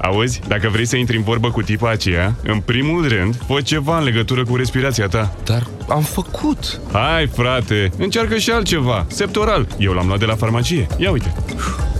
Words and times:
Auzi, 0.00 0.40
dacă 0.48 0.68
vrei 0.68 0.86
să 0.86 0.96
intri 0.96 1.16
în 1.16 1.22
vorbă 1.22 1.50
cu 1.50 1.62
tipa 1.62 1.90
aceea, 1.90 2.34
în 2.42 2.60
primul 2.60 3.08
rând, 3.08 3.42
fă 3.46 3.60
ceva 3.60 3.98
în 3.98 4.04
legătură 4.04 4.44
cu 4.44 4.56
respirația 4.56 5.06
ta. 5.06 5.34
Dar 5.44 5.66
am 5.88 6.02
făcut. 6.02 6.80
Hai, 6.92 7.26
frate, 7.26 7.90
încearcă 7.98 8.36
și 8.36 8.50
altceva. 8.50 9.06
Septoral. 9.08 9.66
Eu 9.78 9.92
l-am 9.92 10.06
luat 10.06 10.18
de 10.18 10.24
la 10.24 10.34
farmacie. 10.34 10.86
Ia 10.98 11.10
uite. 11.10 11.32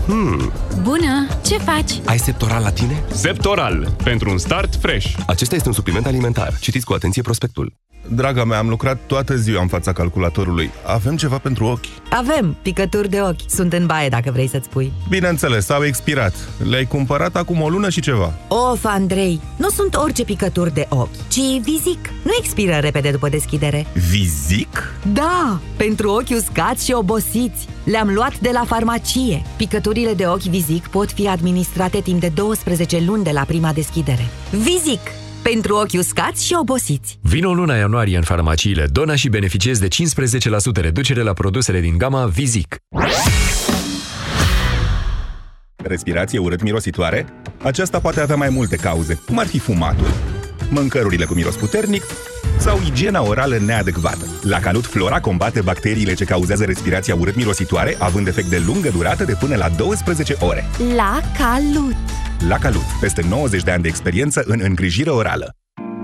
Hmm. 0.05 0.51
Bună! 0.81 1.27
Ce 1.45 1.57
faci? 1.57 1.91
Ai 2.05 2.17
Septoral 2.17 2.63
la 2.63 2.71
tine? 2.71 3.03
Septoral. 3.11 3.95
Pentru 4.03 4.29
un 4.29 4.37
start 4.37 4.75
fresh. 4.75 5.13
Acesta 5.27 5.55
este 5.55 5.67
un 5.67 5.73
supliment 5.73 6.05
alimentar. 6.05 6.57
Citiți 6.59 6.85
cu 6.85 6.93
atenție 6.93 7.21
prospectul. 7.21 7.73
Draga 8.13 8.43
mea, 8.43 8.57
am 8.57 8.69
lucrat 8.69 8.99
toată 9.07 9.35
ziua 9.35 9.61
în 9.61 9.67
fața 9.67 9.93
calculatorului. 9.93 10.71
Avem 10.85 11.15
ceva 11.15 11.37
pentru 11.37 11.65
ochi? 11.65 11.85
Avem 12.09 12.57
picături 12.61 13.09
de 13.09 13.19
ochi. 13.21 13.49
Sunt 13.49 13.73
în 13.73 13.85
baie 13.85 14.09
dacă 14.09 14.31
vrei 14.31 14.47
să-ți 14.47 14.69
pui. 14.69 14.91
Bineînțeles, 15.09 15.69
au 15.69 15.83
expirat. 15.83 16.33
Le-ai 16.69 16.85
cumpărat 16.85 17.35
acum 17.35 17.61
o 17.61 17.69
lună 17.69 17.89
și 17.89 18.01
ceva. 18.01 18.33
Of, 18.47 18.85
Andrei, 18.85 19.41
nu 19.57 19.69
sunt 19.69 19.95
orice 19.95 20.23
picături 20.23 20.73
de 20.73 20.85
ochi, 20.89 21.27
ci 21.27 21.61
Vizic. 21.63 22.09
Nu 22.23 22.31
expiră 22.39 22.77
repede 22.81 23.11
după 23.11 23.29
deschidere. 23.29 23.85
Vizic? 24.09 24.93
Da, 25.13 25.59
pentru 25.77 26.09
ochi 26.09 26.29
uscați 26.29 26.85
și 26.85 26.91
obosiți. 26.91 27.67
Le-am 27.83 28.13
luat 28.13 28.39
de 28.39 28.49
la 28.53 28.63
farmacie. 28.65 29.41
Picăturile 29.57 30.13
de 30.13 30.25
ochi 30.25 30.41
Vizic 30.43 30.87
pot 30.87 31.11
fi 31.11 31.27
administrate 31.27 31.99
timp 31.99 32.19
de 32.19 32.31
12 32.35 33.03
luni 33.05 33.23
de 33.23 33.31
la 33.31 33.41
prima 33.41 33.73
deschidere. 33.73 34.27
Vizic! 34.49 35.20
Pentru 35.43 35.75
ochi 35.75 35.97
uscați 35.97 36.45
și 36.45 36.55
obosiți. 36.59 37.19
Vino 37.21 37.53
luna 37.53 37.75
ianuarie 37.75 38.17
în 38.17 38.23
farmaciile 38.23 38.87
Dona 38.91 39.15
și 39.15 39.29
beneficiezi 39.29 39.79
de 39.81 39.87
15% 39.87 40.81
reducere 40.81 41.21
la 41.21 41.33
produsele 41.33 41.79
din 41.79 41.97
gama 41.97 42.25
Vizic. 42.25 42.75
Respirație 45.75 46.39
urât-mirositoare? 46.39 47.25
Aceasta 47.63 47.99
poate 47.99 48.21
avea 48.21 48.35
mai 48.35 48.49
multe 48.49 48.75
cauze, 48.75 49.21
cum 49.25 49.37
ar 49.37 49.47
fi 49.47 49.59
fumatul, 49.59 50.07
mâncărurile 50.71 51.25
cu 51.25 51.33
miros 51.33 51.55
puternic 51.55 52.03
sau 52.57 52.79
igiena 52.85 53.23
orală 53.23 53.57
neadecvată. 53.65 54.25
La 54.41 54.59
Calut 54.59 54.85
Flora 54.85 55.19
combate 55.19 55.61
bacteriile 55.61 56.13
ce 56.13 56.25
cauzează 56.25 56.63
respirația 56.63 57.15
urât-mirositoare, 57.15 57.95
având 57.99 58.27
efect 58.27 58.47
de 58.47 58.61
lungă 58.65 58.89
durată 58.89 59.23
de 59.23 59.35
până 59.39 59.55
la 59.55 59.69
12 59.69 60.35
ore. 60.39 60.65
La 60.95 61.19
Calut! 61.37 61.95
La 62.47 62.57
Calut, 62.57 62.85
peste 62.99 63.25
90 63.29 63.63
de 63.63 63.71
ani 63.71 63.81
de 63.81 63.87
experiență 63.87 64.43
în 64.45 64.59
îngrijire 64.63 65.09
orală. 65.09 65.55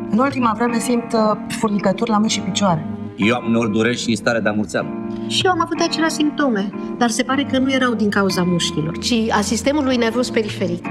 În 0.09 0.19
ultima 0.19 0.53
vreme 0.58 0.80
simt 0.80 1.14
uh, 1.14 1.20
furnicături 1.59 2.09
la 2.09 2.17
mâini 2.17 2.31
și 2.31 2.39
picioare. 2.39 2.86
Eu 3.16 3.36
am 3.36 3.52
nori 3.52 3.72
dureri 3.72 3.97
și 3.97 4.16
stare 4.16 4.39
de 4.39 4.49
amurțeală. 4.49 4.88
Și 5.27 5.42
eu 5.45 5.52
am 5.52 5.61
avut 5.61 5.80
aceleași 5.80 6.14
simptome, 6.14 6.70
dar 6.97 7.09
se 7.09 7.23
pare 7.23 7.44
că 7.52 7.58
nu 7.58 7.72
erau 7.72 7.94
din 7.94 8.09
cauza 8.09 8.44
mușchilor, 8.44 8.97
ci 8.97 9.14
a 9.30 9.42
sistemului 9.42 9.95
nervos 9.95 10.30
periferic. 10.30 10.86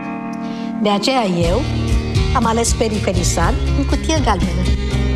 De 0.83 0.89
aceea 0.89 1.25
eu 1.25 1.61
am 2.37 2.47
ales 2.47 2.73
Periferisan 2.73 3.55
în 3.77 3.84
cutie 3.84 4.20
galbenă. 4.25 4.51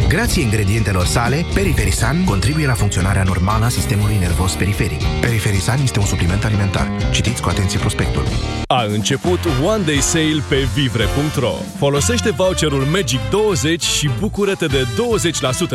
Grație 0.09 0.43
ingredientelor 0.43 1.05
sale, 1.05 1.45
Periferisan 1.55 2.25
contribuie 2.25 2.67
la 2.67 2.73
funcționarea 2.73 3.23
normală 3.23 3.65
a 3.65 3.69
sistemului 3.69 4.17
nervos 4.21 4.53
periferic. 4.53 5.03
Periferisan 5.21 5.79
este 5.83 5.99
un 5.99 6.05
supliment 6.05 6.45
alimentar. 6.45 6.91
Citiți 7.11 7.43
cu 7.43 7.49
atenție 7.49 7.79
prospectul. 7.79 8.23
A 8.67 8.83
început 8.83 9.39
One 9.65 9.83
Day 9.85 9.97
Sale 9.97 10.43
pe 10.49 10.69
vivre.ro. 10.75 11.53
Folosește 11.79 12.31
voucherul 12.31 12.85
Magic 12.85 13.21
20 13.31 13.83
și 13.83 14.11
bucură-te 14.19 14.67
de 14.67 14.87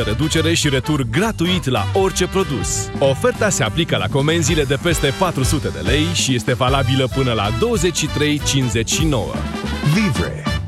20% 0.01 0.05
reducere 0.05 0.53
și 0.53 0.69
retur 0.69 1.01
gratuit 1.01 1.69
la 1.69 1.85
orice 1.93 2.27
produs. 2.27 2.89
Oferta 2.99 3.49
se 3.49 3.63
aplică 3.63 3.97
la 3.97 4.07
comenzile 4.07 4.63
de 4.63 4.77
peste 4.81 5.13
400 5.19 5.67
de 5.67 5.79
lei 5.79 6.05
și 6.13 6.35
este 6.35 6.53
valabilă 6.53 7.09
până 7.15 7.33
la 7.33 7.49
23.59. 7.49 7.57
Vivre. 9.93 10.54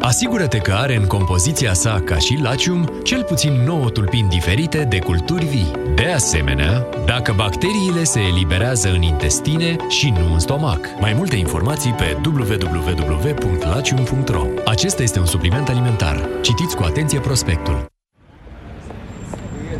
Asigură-te 0.00 0.58
că 0.58 0.72
are 0.72 0.96
în 0.96 1.06
compoziția 1.06 1.72
sa, 1.72 2.02
ca 2.04 2.18
și 2.18 2.38
Lacium, 2.42 2.90
cel 3.02 3.22
puțin 3.22 3.52
9 3.52 3.90
tulpini 3.90 4.28
diferite 4.28 4.84
de 4.84 4.98
culturi 4.98 5.44
vii. 5.44 5.70
De 5.94 6.06
asemenea, 6.06 6.86
dacă 7.06 7.32
bacteriile 7.36 8.04
se 8.04 8.20
eliberează 8.20 8.88
în 8.88 9.02
intestine 9.02 9.76
și 9.88 10.10
nu 10.10 10.32
în 10.32 10.38
stomac. 10.38 10.80
Mai 11.00 11.12
multe 11.12 11.36
informații 11.36 11.92
pe 11.92 12.16
www.lacium.ro 12.24 14.46
Acesta 14.64 15.02
este 15.02 15.18
un 15.18 15.26
supliment 15.26 15.68
alimentar. 15.68 16.28
Citiți 16.42 16.76
cu 16.76 16.82
atenție 16.82 17.20
prospectul. 17.20 17.95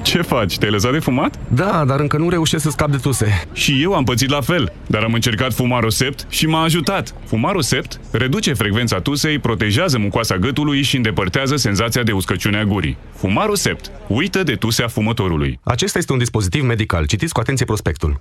Ce 0.06 0.22
faci? 0.22 0.58
Te-ai 0.58 0.70
lăsat 0.70 0.92
de 0.92 0.98
fumat? 0.98 1.38
Da, 1.48 1.84
dar 1.84 2.00
încă 2.00 2.16
nu 2.16 2.28
reușesc 2.28 2.62
să 2.62 2.70
scap 2.70 2.90
de 2.90 2.96
tuse. 2.96 3.42
Și 3.52 3.82
eu 3.82 3.94
am 3.94 4.04
pățit 4.04 4.30
la 4.30 4.40
fel, 4.40 4.72
dar 4.86 5.02
am 5.02 5.12
încercat 5.12 5.52
Fumaro 5.52 5.88
Sept 5.88 6.26
și 6.28 6.46
m-a 6.46 6.62
ajutat. 6.62 7.14
Fumaro 7.24 7.60
Sept 7.60 8.00
reduce 8.10 8.52
frecvența 8.52 9.00
tusei, 9.00 9.38
protejează 9.38 9.98
mucoasa 9.98 10.36
gâtului 10.36 10.82
și 10.82 10.96
îndepărtează 10.96 11.56
senzația 11.56 12.02
de 12.02 12.12
uscăciune 12.12 12.58
a 12.58 12.64
gurii. 12.64 12.96
Fumaro 13.16 13.54
Sept. 13.54 13.90
Uită 14.06 14.42
de 14.42 14.54
tusea 14.54 14.88
fumătorului. 14.88 15.58
Acesta 15.62 15.98
este 15.98 16.12
un 16.12 16.18
dispozitiv 16.18 16.62
medical. 16.62 17.06
Citiți 17.06 17.32
cu 17.32 17.40
atenție 17.40 17.64
prospectul. 17.64 18.20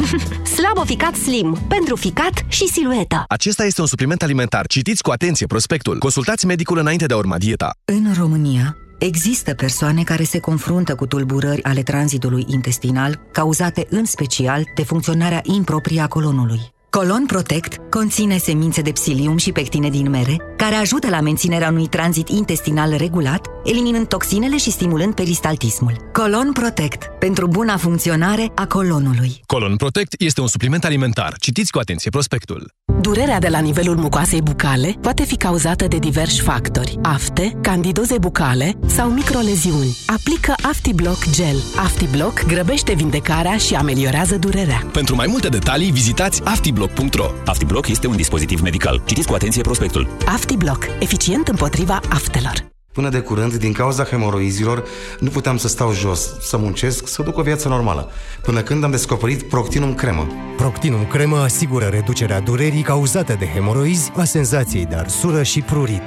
Slaboficat 0.56 1.14
Slim. 1.14 1.58
Pentru 1.68 1.96
ficat 1.96 2.44
și 2.48 2.66
silueta. 2.66 3.24
Acesta 3.28 3.64
este 3.64 3.80
un 3.80 3.86
supliment 3.86 4.22
alimentar. 4.22 4.66
Citiți 4.66 5.02
cu 5.02 5.10
atenție 5.10 5.46
prospectul. 5.46 5.98
Consultați 5.98 6.46
medicul 6.46 6.78
înainte 6.78 7.06
de 7.06 7.14
a 7.14 7.16
urma 7.16 7.38
dieta. 7.38 7.70
În 7.84 8.12
România, 8.18 8.76
Există 8.98 9.54
persoane 9.54 10.02
care 10.02 10.22
se 10.22 10.38
confruntă 10.38 10.94
cu 10.94 11.06
tulburări 11.06 11.62
ale 11.62 11.82
tranzitului 11.82 12.44
intestinal, 12.48 13.20
cauzate 13.32 13.86
în 13.90 14.04
special 14.04 14.64
de 14.74 14.82
funcționarea 14.82 15.40
improprie 15.42 16.00
a 16.00 16.06
colonului. 16.06 16.60
Colon 16.98 17.26
Protect 17.26 17.76
conține 17.90 18.36
semințe 18.36 18.80
de 18.80 18.92
psilium 18.92 19.36
și 19.36 19.52
pectine 19.52 19.90
din 19.90 20.10
mere, 20.10 20.36
care 20.56 20.74
ajută 20.74 21.08
la 21.08 21.20
menținerea 21.20 21.68
unui 21.68 21.86
tranzit 21.86 22.28
intestinal 22.28 22.96
regulat, 22.96 23.46
eliminând 23.64 24.08
toxinele 24.08 24.56
și 24.56 24.70
stimulând 24.70 25.14
peristaltismul. 25.14 25.96
Colon 26.12 26.52
Protect, 26.52 27.04
pentru 27.18 27.46
buna 27.46 27.76
funcționare 27.76 28.52
a 28.54 28.66
colonului. 28.66 29.40
Colon 29.46 29.76
Protect 29.76 30.14
este 30.18 30.40
un 30.40 30.46
supliment 30.46 30.84
alimentar. 30.84 31.34
Citiți 31.38 31.70
cu 31.70 31.78
atenție 31.78 32.10
prospectul. 32.10 32.72
Durerea 33.00 33.38
de 33.38 33.48
la 33.48 33.58
nivelul 33.58 33.96
mucoasei 33.96 34.42
bucale 34.42 34.96
poate 35.00 35.24
fi 35.24 35.36
cauzată 35.36 35.86
de 35.86 35.98
diversi 35.98 36.40
factori. 36.40 36.98
Afte, 37.02 37.58
candidoze 37.62 38.18
bucale 38.18 38.78
sau 38.86 39.10
microleziuni. 39.10 39.96
Aplică 40.06 40.54
AftiBlock 40.62 41.30
Gel. 41.30 41.56
AftiBlock 41.76 42.46
grăbește 42.46 42.94
vindecarea 42.94 43.56
și 43.56 43.74
ameliorează 43.74 44.36
durerea. 44.36 44.86
Pentru 44.92 45.14
mai 45.14 45.26
multe 45.28 45.48
detalii, 45.48 45.90
vizitați 45.90 46.42
aftiblock.ro. 46.82 47.30
AftiBlock 47.46 47.88
este 47.88 48.06
un 48.06 48.16
dispozitiv 48.16 48.60
medical. 48.60 49.02
Citiți 49.04 49.26
cu 49.26 49.34
atenție 49.34 49.62
prospectul. 49.62 50.08
AftiBlock. 50.26 50.86
Eficient 51.00 51.48
împotriva 51.48 52.00
aftelor. 52.08 52.70
Până 52.92 53.08
de 53.08 53.18
curând, 53.18 53.54
din 53.54 53.72
cauza 53.72 54.04
hemoroizilor, 54.04 54.84
nu 55.20 55.28
puteam 55.28 55.56
să 55.56 55.68
stau 55.68 55.92
jos, 55.92 56.40
să 56.40 56.56
muncesc, 56.56 57.08
să 57.08 57.22
duc 57.22 57.38
o 57.38 57.42
viață 57.42 57.68
normală. 57.68 58.10
Până 58.42 58.60
când 58.60 58.84
am 58.84 58.90
descoperit 58.90 59.42
Proctinum 59.42 59.94
Cremă. 59.94 60.26
Proctinum 60.56 61.06
Cremă 61.06 61.38
asigură 61.38 61.84
reducerea 61.84 62.40
durerii 62.40 62.82
cauzate 62.82 63.32
de 63.32 63.46
hemoroizi, 63.46 64.12
a 64.16 64.24
senzației 64.24 64.86
de 64.86 64.94
arsură 64.94 65.42
și 65.42 65.60
prurit. 65.60 66.02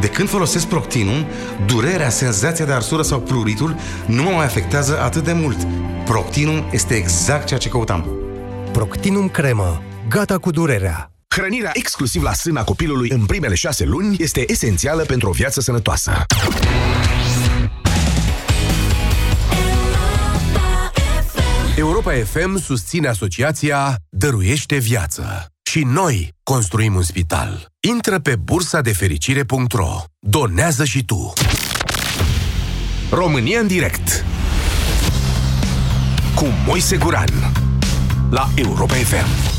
De 0.00 0.08
când 0.08 0.28
folosesc 0.28 0.66
Proctinum, 0.66 1.26
durerea, 1.66 2.08
senzația 2.08 2.64
de 2.64 2.72
arsură 2.72 3.02
sau 3.02 3.20
pruritul 3.20 3.76
nu 4.06 4.22
mă 4.22 4.30
mai 4.30 4.44
afectează 4.44 5.00
atât 5.00 5.24
de 5.24 5.32
mult. 5.32 5.66
Proctinum 6.04 6.64
este 6.72 6.94
exact 6.94 7.46
ceea 7.46 7.58
ce 7.58 7.68
căutam. 7.68 8.06
Proctinum 8.72 9.28
Cremă. 9.28 9.82
Gata 10.08 10.38
cu 10.38 10.50
durerea. 10.50 11.12
Hrănirea 11.28 11.70
exclusiv 11.74 12.22
la 12.22 12.32
sâna 12.32 12.64
copilului 12.64 13.10
în 13.10 13.26
primele 13.26 13.54
șase 13.54 13.84
luni 13.84 14.16
este 14.18 14.50
esențială 14.50 15.02
pentru 15.02 15.28
o 15.28 15.32
viață 15.32 15.60
sănătoasă. 15.60 16.12
Europa 21.76 22.12
FM 22.12 22.58
susține 22.58 23.08
asociația 23.08 23.96
Dăruiește 24.08 24.76
Viață. 24.76 25.46
Și 25.70 25.82
noi 25.84 26.34
construim 26.42 26.94
un 26.94 27.02
spital. 27.02 27.66
Intră 27.88 28.18
pe 28.18 28.36
bursa 28.36 28.80
de 28.80 28.92
fericire.ro. 28.92 30.02
Donează 30.18 30.84
și 30.84 31.04
tu. 31.04 31.32
România 33.10 33.60
în 33.60 33.66
direct. 33.66 34.24
Cu 36.34 36.46
Moise 36.66 36.96
Guran. 36.96 37.52
La 38.30 38.48
Europa 38.56 38.94
FM. 38.94 39.57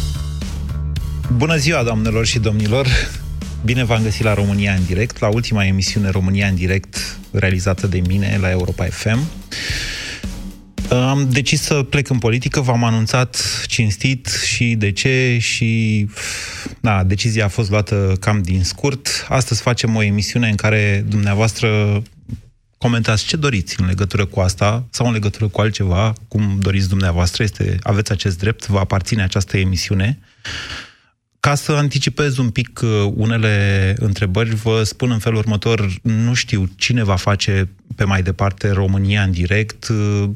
Bună 1.35 1.55
ziua, 1.55 1.83
doamnelor 1.83 2.25
și 2.25 2.39
domnilor! 2.39 2.87
Bine 3.65 3.83
v-am 3.83 4.03
găsit 4.03 4.23
la 4.23 4.33
România 4.33 4.73
în 4.73 4.85
direct, 4.85 5.19
la 5.19 5.27
ultima 5.27 5.65
emisiune 5.65 6.09
România 6.09 6.47
în 6.47 6.55
direct 6.55 7.17
realizată 7.31 7.87
de 7.87 8.01
mine 8.07 8.37
la 8.41 8.49
Europa 8.49 8.85
FM. 8.85 9.19
Am 10.89 11.29
decis 11.31 11.61
să 11.61 11.83
plec 11.83 12.09
în 12.09 12.17
politică, 12.17 12.61
v-am 12.61 12.83
anunțat 12.83 13.63
cinstit 13.67 14.27
și 14.45 14.75
de 14.75 14.91
ce 14.91 15.37
și 15.41 16.07
da, 16.79 17.03
decizia 17.03 17.45
a 17.45 17.47
fost 17.47 17.69
luată 17.69 18.15
cam 18.19 18.41
din 18.41 18.63
scurt. 18.63 19.25
Astăzi 19.29 19.61
facem 19.61 19.95
o 19.95 20.03
emisiune 20.03 20.49
în 20.49 20.55
care 20.55 21.05
dumneavoastră 21.07 22.01
comentați 22.77 23.25
ce 23.25 23.37
doriți 23.37 23.79
în 23.79 23.85
legătură 23.85 24.25
cu 24.25 24.39
asta 24.39 24.85
sau 24.89 25.05
în 25.05 25.13
legătură 25.13 25.47
cu 25.47 25.61
altceva, 25.61 26.13
cum 26.27 26.57
doriți 26.59 26.89
dumneavoastră, 26.89 27.43
este, 27.43 27.77
aveți 27.83 28.11
acest 28.11 28.37
drept, 28.37 28.67
vă 28.67 28.79
aparține 28.79 29.23
această 29.23 29.57
emisiune. 29.57 30.19
Ca 31.39 31.55
să 31.55 31.71
anticipez 31.71 32.37
un 32.37 32.49
pic 32.49 32.79
uh, 32.83 33.11
unele 33.15 33.95
întrebări, 33.99 34.55
vă 34.55 34.83
spun 34.83 35.11
în 35.11 35.19
felul 35.19 35.37
următor, 35.37 35.89
nu 36.01 36.33
știu 36.33 36.69
cine 36.75 37.03
va 37.03 37.15
face 37.15 37.69
pe 37.95 38.03
mai 38.03 38.21
departe 38.21 38.69
România 38.69 39.23
în 39.23 39.31
direct, 39.31 39.87
uh, 39.87 40.29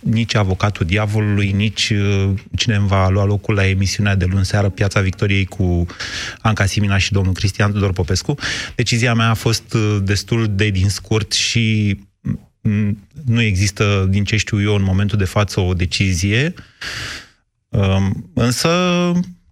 nici 0.00 0.34
avocatul 0.34 0.86
diavolului, 0.86 1.52
nici 1.52 1.90
uh, 1.90 2.30
cine 2.56 2.74
îmi 2.74 2.86
va 2.86 3.08
lua 3.08 3.24
locul 3.24 3.54
la 3.54 3.66
emisiunea 3.66 4.14
de 4.14 4.24
luni 4.24 4.44
seară 4.44 4.68
Piața 4.68 5.00
Victoriei 5.00 5.44
cu 5.44 5.86
Anca 6.40 6.66
Simina 6.66 6.98
și 6.98 7.12
domnul 7.12 7.32
Cristian 7.32 7.72
Tudor 7.72 7.92
Popescu. 7.92 8.34
Decizia 8.74 9.14
mea 9.14 9.30
a 9.30 9.34
fost 9.34 9.76
destul 10.02 10.46
de 10.50 10.68
din 10.70 10.88
scurt 10.88 11.32
și 11.32 11.98
mm, 12.60 13.06
nu 13.24 13.42
există, 13.42 14.06
din 14.10 14.24
ce 14.24 14.36
știu 14.36 14.62
eu, 14.62 14.74
în 14.74 14.82
momentul 14.82 15.18
de 15.18 15.24
față 15.24 15.60
o 15.60 15.74
decizie. 15.74 16.54
Um, 17.68 18.30
însă 18.34 18.68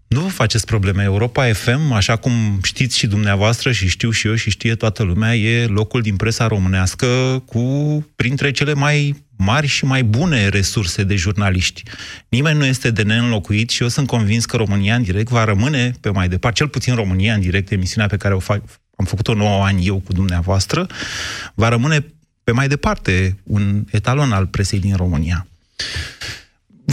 nu 0.08 0.20
vă 0.20 0.28
faceți 0.28 0.66
probleme. 0.66 1.02
Europa 1.02 1.52
FM, 1.52 1.92
așa 1.92 2.16
cum 2.16 2.60
știți 2.62 2.98
și 2.98 3.06
dumneavoastră 3.06 3.72
și 3.72 3.88
știu 3.88 4.10
și 4.10 4.26
eu 4.26 4.34
și 4.34 4.50
știe 4.50 4.74
toată 4.74 5.02
lumea, 5.02 5.36
e 5.36 5.66
locul 5.66 6.02
din 6.02 6.16
presa 6.16 6.46
românească 6.46 7.42
cu 7.46 7.62
printre 8.16 8.50
cele 8.50 8.74
mai 8.74 9.24
mari 9.36 9.66
și 9.66 9.84
mai 9.84 10.04
bune 10.04 10.48
resurse 10.48 11.02
de 11.02 11.16
jurnaliști. 11.16 11.82
Nimeni 12.28 12.58
nu 12.58 12.64
este 12.64 12.90
de 12.90 13.02
neînlocuit 13.02 13.70
și 13.70 13.82
eu 13.82 13.88
sunt 13.88 14.06
convins 14.06 14.44
că 14.44 14.56
România 14.56 14.94
în 14.94 15.02
direct 15.02 15.28
va 15.28 15.44
rămâne 15.44 15.92
pe 16.00 16.10
mai 16.10 16.28
departe, 16.28 16.56
cel 16.56 16.68
puțin 16.68 16.94
România 16.94 17.34
în 17.34 17.40
direct, 17.40 17.70
emisiunea 17.70 18.08
pe 18.08 18.16
care 18.16 18.34
o 18.34 18.38
fac, 18.38 18.62
am 18.96 19.04
făcut-o 19.04 19.34
9 19.34 19.64
ani 19.64 19.86
eu 19.86 19.98
cu 19.98 20.12
dumneavoastră, 20.12 20.86
va 21.54 21.68
rămâne 21.68 22.06
pe 22.44 22.52
mai 22.52 22.68
departe 22.68 23.36
un 23.42 23.84
etalon 23.90 24.32
al 24.32 24.46
presei 24.46 24.80
din 24.80 24.96
România. 24.96 25.46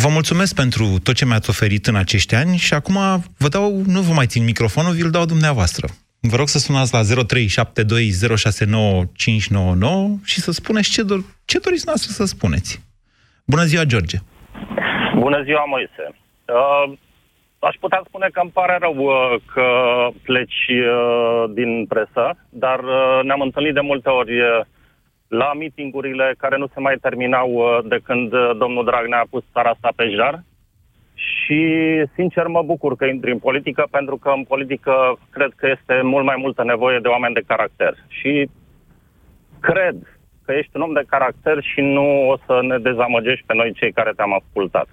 Vă 0.02 0.10
mulțumesc 0.10 0.56
pentru 0.56 0.86
tot 1.04 1.16
ce 1.16 1.26
mi-ați 1.26 1.50
oferit 1.50 1.86
în 1.88 1.96
acești 1.96 2.36
ani 2.36 2.58
și 2.58 2.74
acum 2.74 2.98
vă 3.38 3.48
dau, 3.48 3.82
nu 3.86 4.02
vă 4.02 4.14
mai 4.14 4.26
țin 4.26 4.44
microfonul, 4.44 4.94
vi-l 4.94 5.10
dau 5.10 5.26
dumneavoastră. 5.26 5.88
Vă 6.20 6.36
rog 6.36 6.48
să 6.48 6.58
sunați 6.58 6.94
la 6.94 7.02
0372069599 7.02 7.06
și 10.24 10.40
să 10.40 10.52
spuneți 10.52 10.92
ce, 10.92 11.02
do- 11.04 11.26
ce 11.46 11.60
doriți 11.60 11.86
noastră 11.86 12.12
să 12.12 12.26
spuneți. 12.26 12.82
Bună 13.46 13.64
ziua, 13.64 13.84
George! 13.84 14.18
Bună 15.16 15.44
ziua, 15.44 15.64
Moise! 15.68 16.06
Uh, 16.46 16.94
aș 17.60 17.76
putea 17.80 18.02
spune 18.08 18.28
că 18.34 18.40
îmi 18.40 18.52
pare 18.52 18.78
rău 18.80 18.96
uh, 18.96 19.36
că 19.54 19.68
pleci 20.22 20.66
uh, 20.70 21.44
din 21.54 21.86
presă, 21.86 22.38
dar 22.50 22.80
uh, 22.80 23.20
ne-am 23.24 23.42
întâlnit 23.42 23.74
de 23.74 23.80
multe 23.80 24.10
ori 24.10 24.40
uh, 24.42 24.66
la 25.42 25.52
mitingurile 25.54 26.36
care 26.38 26.58
nu 26.58 26.68
se 26.74 26.80
mai 26.80 26.96
terminau 27.02 27.50
uh, 27.52 27.80
de 27.90 28.00
când 28.04 28.34
uh, 28.34 28.52
domnul 28.58 28.86
Dragnea 28.86 29.20
a 29.20 29.32
pus 29.34 29.44
țara 29.54 29.70
asta 29.70 29.90
pe 29.96 30.06
jar. 30.16 30.44
Și, 31.14 31.62
sincer, 32.16 32.48
mă 32.48 32.62
bucur 32.62 32.96
că 32.96 33.06
intri 33.06 33.32
în 33.32 33.40
politică, 33.40 33.88
pentru 33.92 34.18
că 34.18 34.30
în 34.36 34.44
politică 34.44 34.94
cred 35.30 35.52
că 35.56 35.68
este 35.76 36.02
mult 36.04 36.26
mai 36.26 36.36
multă 36.38 36.64
nevoie 36.64 37.00
de 37.00 37.08
oameni 37.08 37.34
de 37.34 37.48
caracter. 37.48 37.94
Și 38.08 38.50
cred 39.60 39.96
că 40.46 40.52
ești 40.54 40.76
un 40.76 40.82
om 40.82 40.94
de 40.94 41.04
caracter 41.08 41.58
și 41.62 41.82
nu 41.82 42.30
o 42.30 42.36
să 42.46 42.60
ne 42.62 42.78
dezamăgești 42.78 43.46
pe 43.46 43.54
noi 43.54 43.74
cei 43.74 43.92
care 43.92 44.12
te-am 44.16 44.34
ascultat. 44.34 44.88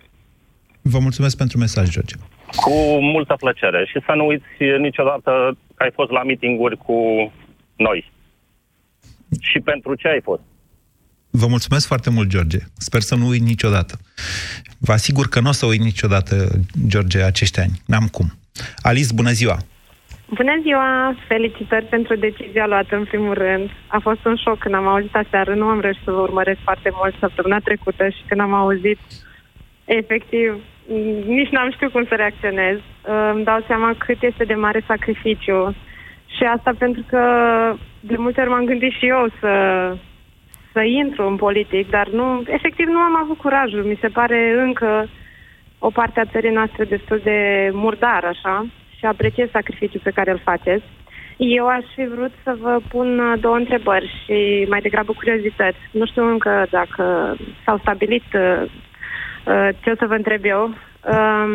Vă 0.83 0.99
mulțumesc 0.99 1.37
pentru 1.37 1.59
mesaj, 1.59 1.89
George. 1.89 2.15
Cu 2.65 2.75
multă 3.01 3.35
plăcere. 3.39 3.85
Și 3.85 3.99
să 4.07 4.13
nu 4.15 4.27
uiți 4.27 4.79
niciodată 4.79 5.57
că 5.75 5.83
ai 5.83 5.91
fost 5.91 6.11
la 6.11 6.23
mitinguri 6.23 6.77
cu 6.77 6.99
noi 7.77 8.11
și 9.41 9.59
pentru 9.59 9.95
ce 9.95 10.09
ai 10.09 10.21
fost. 10.23 10.41
Vă 11.31 11.47
mulțumesc 11.47 11.87
foarte 11.87 12.11
mult, 12.11 12.29
George. 12.29 12.59
Sper 12.77 13.01
să 13.01 13.15
nu 13.15 13.27
uit 13.27 13.43
niciodată. 13.43 13.99
Vă 14.79 14.93
asigur 14.93 15.27
că 15.29 15.41
nu 15.41 15.49
o 15.49 15.53
să 15.53 15.67
uit 15.67 15.81
niciodată, 15.81 16.35
George, 16.87 17.23
acești 17.23 17.61
ani. 17.61 17.81
N-am 17.87 18.07
cum. 18.07 18.27
Alice, 18.83 19.15
bună 19.15 19.31
ziua! 19.31 19.57
Bună 20.35 20.53
ziua! 20.63 21.17
Felicitări 21.29 21.85
pentru 21.85 22.17
decizia 22.17 22.67
luată 22.67 22.97
în 22.97 23.05
primul 23.05 23.35
rând. 23.35 23.71
A 23.87 23.99
fost 23.99 24.25
un 24.25 24.37
șoc 24.37 24.59
când 24.59 24.75
am 24.75 24.87
auzit 24.87 25.15
aseară. 25.15 25.55
Nu 25.55 25.65
am 25.65 25.81
reușit 25.81 26.03
să 26.05 26.11
vă 26.11 26.21
urmăresc 26.21 26.61
foarte 26.63 26.91
mult 26.93 27.15
săptămâna 27.21 27.59
trecută 27.59 28.09
și 28.09 28.23
când 28.29 28.41
am 28.41 28.55
auzit, 28.55 28.99
efectiv, 29.85 30.51
nici 31.27 31.53
n-am 31.55 31.71
știut 31.73 31.93
cum 31.93 32.05
să 32.09 32.15
reacționez. 32.15 32.77
Îmi 33.33 33.45
dau 33.45 33.65
seama 33.67 33.95
cât 33.99 34.23
este 34.23 34.45
de 34.45 34.55
mare 34.55 34.85
sacrificiu 34.87 35.77
și 36.37 36.43
asta 36.57 36.73
pentru 36.79 37.05
că 37.09 37.23
de 38.01 38.17
multe 38.17 38.41
ori 38.41 38.51
m-am 38.51 38.65
gândit 38.65 38.93
și 38.93 39.07
eu 39.07 39.29
să, 39.41 39.53
să 40.73 40.81
intru 40.81 41.27
în 41.27 41.37
politic, 41.37 41.91
dar 41.91 42.09
nu, 42.09 42.43
efectiv 42.47 42.87
nu 42.87 42.99
am 42.99 43.17
avut 43.17 43.37
curajul. 43.37 43.83
Mi 43.83 43.99
se 44.01 44.09
pare 44.09 44.55
încă 44.67 45.09
o 45.79 45.91
parte 45.91 46.21
a 46.21 46.31
țării 46.33 46.51
noastre 46.51 46.85
destul 46.85 47.21
de 47.25 47.71
murdar, 47.73 48.25
așa, 48.25 48.67
și 48.99 49.05
apreciez 49.05 49.51
sacrificiul 49.51 50.01
pe 50.05 50.11
care 50.11 50.31
îl 50.31 50.41
faceți. 50.45 50.85
Eu 51.37 51.67
aș 51.67 51.85
fi 51.95 52.07
vrut 52.07 52.33
să 52.43 52.57
vă 52.61 52.81
pun 52.89 53.39
două 53.41 53.57
întrebări 53.57 54.23
și 54.25 54.67
mai 54.69 54.81
degrabă 54.81 55.13
curiozități. 55.13 55.79
Nu 55.91 56.07
știu 56.07 56.25
încă 56.27 56.67
dacă 56.71 57.37
s-au 57.65 57.79
stabilit 57.79 58.25
uh, 58.35 58.63
uh 59.45 59.69
ce 59.81 59.91
o 59.91 59.95
să 59.99 60.07
vă 60.07 60.15
întreb 60.15 60.45
eu. 60.45 60.63
Um, 60.65 61.53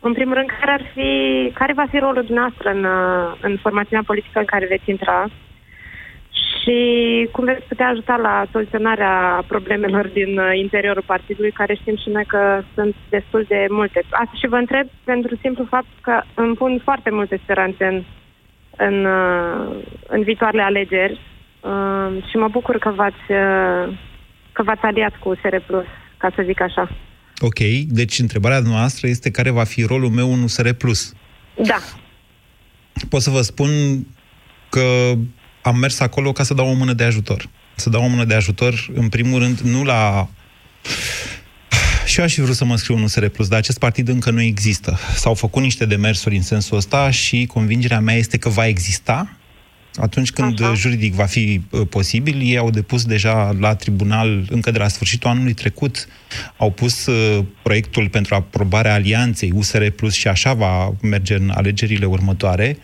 în 0.00 0.12
primul 0.12 0.34
rând, 0.34 0.48
care, 0.60 0.70
ar 0.70 0.82
fi, 0.94 1.10
care 1.54 1.72
va 1.72 1.86
fi 1.90 1.98
rolul 1.98 2.22
dumneavoastră 2.22 2.70
în, 2.70 2.86
în 3.40 3.56
formațiunea 3.56 4.04
politică 4.06 4.38
în 4.38 4.44
care 4.44 4.66
veți 4.66 4.90
intra 4.90 5.26
și 6.68 7.28
cum 7.32 7.44
veți 7.44 7.68
putea 7.68 7.88
ajuta 7.88 8.16
la 8.16 8.46
soluționarea 8.52 9.44
problemelor 9.46 10.06
din 10.18 10.40
interiorul 10.64 11.10
partidului, 11.12 11.50
care 11.50 11.74
știm 11.74 11.96
și 11.96 12.08
noi 12.08 12.24
că 12.24 12.62
sunt 12.74 12.94
destul 13.08 13.44
de 13.48 13.66
multe. 13.70 14.00
Asta 14.10 14.34
și 14.40 14.46
vă 14.46 14.56
întreb 14.56 14.86
pentru 15.04 15.38
simplu 15.42 15.64
fapt 15.74 15.92
că 16.00 16.22
îmi 16.34 16.54
pun 16.54 16.80
foarte 16.84 17.10
multe 17.10 17.40
speranțe 17.42 17.84
în, 17.84 18.04
în, 18.76 19.06
în 20.06 20.22
viitoarele 20.22 20.62
alegeri 20.62 21.20
uh, 21.60 22.08
și 22.28 22.36
mă 22.36 22.48
bucur 22.48 22.78
că 22.78 22.90
v-ați, 22.96 23.24
că 24.52 24.62
v-ați 24.62 24.82
aliat 24.82 25.14
cu 25.18 25.28
USR 25.28 25.56
Plus, 25.66 25.88
ca 26.16 26.32
să 26.34 26.42
zic 26.46 26.60
așa. 26.60 26.88
Ok, 27.40 27.58
deci 27.86 28.18
întrebarea 28.18 28.60
noastră 28.64 29.06
este 29.06 29.30
care 29.30 29.50
va 29.50 29.64
fi 29.64 29.84
rolul 29.84 30.10
meu 30.10 30.32
în 30.32 30.42
USR+. 30.42 30.68
Da. 31.54 31.78
Pot 33.08 33.20
să 33.20 33.30
vă 33.30 33.40
spun 33.40 33.68
că 34.68 35.14
am 35.68 35.76
mers 35.78 36.00
acolo 36.00 36.32
ca 36.32 36.42
să 36.42 36.54
dau 36.54 36.68
o 36.68 36.72
mână 36.72 36.92
de 36.92 37.04
ajutor. 37.04 37.48
Să 37.76 37.90
dau 37.90 38.04
o 38.04 38.08
mână 38.08 38.24
de 38.24 38.34
ajutor, 38.34 38.90
în 38.94 39.08
primul 39.08 39.38
rând, 39.38 39.60
nu 39.60 39.84
la... 39.84 40.28
Și 42.06 42.18
eu 42.18 42.24
aș 42.24 42.32
fi 42.34 42.40
vrut 42.40 42.56
să 42.56 42.64
mă 42.64 42.76
scriu 42.76 42.96
în 42.96 43.02
USR+, 43.02 43.26
dar 43.48 43.58
acest 43.58 43.78
partid 43.78 44.08
încă 44.08 44.30
nu 44.30 44.42
există. 44.42 44.98
S-au 45.14 45.34
făcut 45.34 45.62
niște 45.62 45.86
demersuri 45.86 46.36
în 46.36 46.42
sensul 46.42 46.76
ăsta 46.76 47.10
și 47.10 47.46
convingerea 47.46 48.00
mea 48.00 48.14
este 48.14 48.36
că 48.36 48.48
va 48.48 48.66
exista, 48.66 49.38
atunci 50.00 50.30
când 50.30 50.62
Așa. 50.62 50.74
juridic 50.74 51.14
va 51.14 51.24
fi 51.24 51.60
uh, 51.70 51.86
posibil, 51.90 52.40
ei 52.40 52.56
au 52.56 52.70
depus 52.70 53.04
deja 53.04 53.56
la 53.60 53.74
tribunal, 53.74 54.46
încă 54.50 54.70
de 54.70 54.78
la 54.78 54.88
sfârșitul 54.88 55.30
anului 55.30 55.52
trecut, 55.52 56.08
au 56.56 56.70
pus 56.70 57.06
uh, 57.06 57.44
proiectul 57.62 58.08
pentru 58.08 58.34
aprobarea 58.34 58.94
alianței 58.94 59.52
USR 59.54 59.86
Plus 59.86 60.14
și 60.14 60.28
așa 60.28 60.54
va 60.54 60.94
merge 61.02 61.34
în 61.34 61.50
alegerile 61.54 62.06
următoare. 62.06 62.78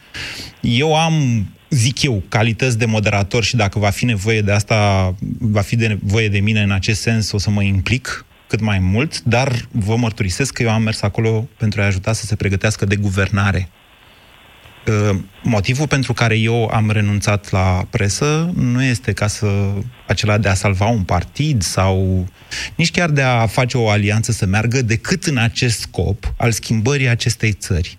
Eu 0.61 0.97
am 0.97 1.47
zic 1.75 2.02
eu, 2.02 2.23
calități 2.28 2.78
de 2.78 2.85
moderator 2.85 3.45
și 3.45 3.57
dacă 3.57 3.78
va 3.78 3.90
fi 3.90 4.04
nevoie 4.04 4.40
de 4.40 4.52
asta, 4.52 5.14
va 5.38 5.61
fi 5.61 5.76
de 5.76 5.87
nevoie 5.87 6.28
de 6.28 6.38
mine 6.38 6.62
în 6.62 6.71
acest 6.71 7.00
sens, 7.00 7.33
o 7.33 7.38
să 7.38 7.50
mă 7.50 7.62
implic 7.62 8.25
cât 8.49 8.61
mai 8.61 8.78
mult, 8.78 9.23
dar 9.23 9.69
vă 9.71 9.97
mărturisesc 9.97 10.52
că 10.52 10.62
eu 10.62 10.71
am 10.71 10.83
mers 10.83 11.02
acolo 11.02 11.49
pentru 11.59 11.81
a 11.81 11.85
ajuta 11.85 12.12
să 12.12 12.26
se 12.26 12.37
pregătească 12.37 12.85
de 12.85 12.97
guvernare 12.97 13.69
Uh, 14.87 15.19
motivul 15.43 15.87
pentru 15.87 16.12
care 16.12 16.38
eu 16.38 16.66
am 16.66 16.90
renunțat 16.90 17.50
la 17.50 17.87
presă 17.90 18.52
nu 18.54 18.83
este 18.83 19.12
ca 19.12 19.26
să 19.26 19.73
acela 20.07 20.38
de 20.38 20.49
a 20.49 20.54
salva 20.54 20.87
un 20.87 21.02
partid 21.02 21.62
sau 21.62 22.26
nici 22.75 22.90
chiar 22.90 23.11
de 23.11 23.23
a 23.23 23.47
face 23.47 23.78
o 23.78 23.88
alianță 23.88 24.33
să 24.33 24.47
meargă, 24.47 24.83
decât 24.83 25.25
în 25.25 25.37
acest 25.37 25.78
scop 25.78 26.35
al 26.37 26.50
schimbării 26.50 27.09
acestei 27.09 27.52
țări. 27.52 27.99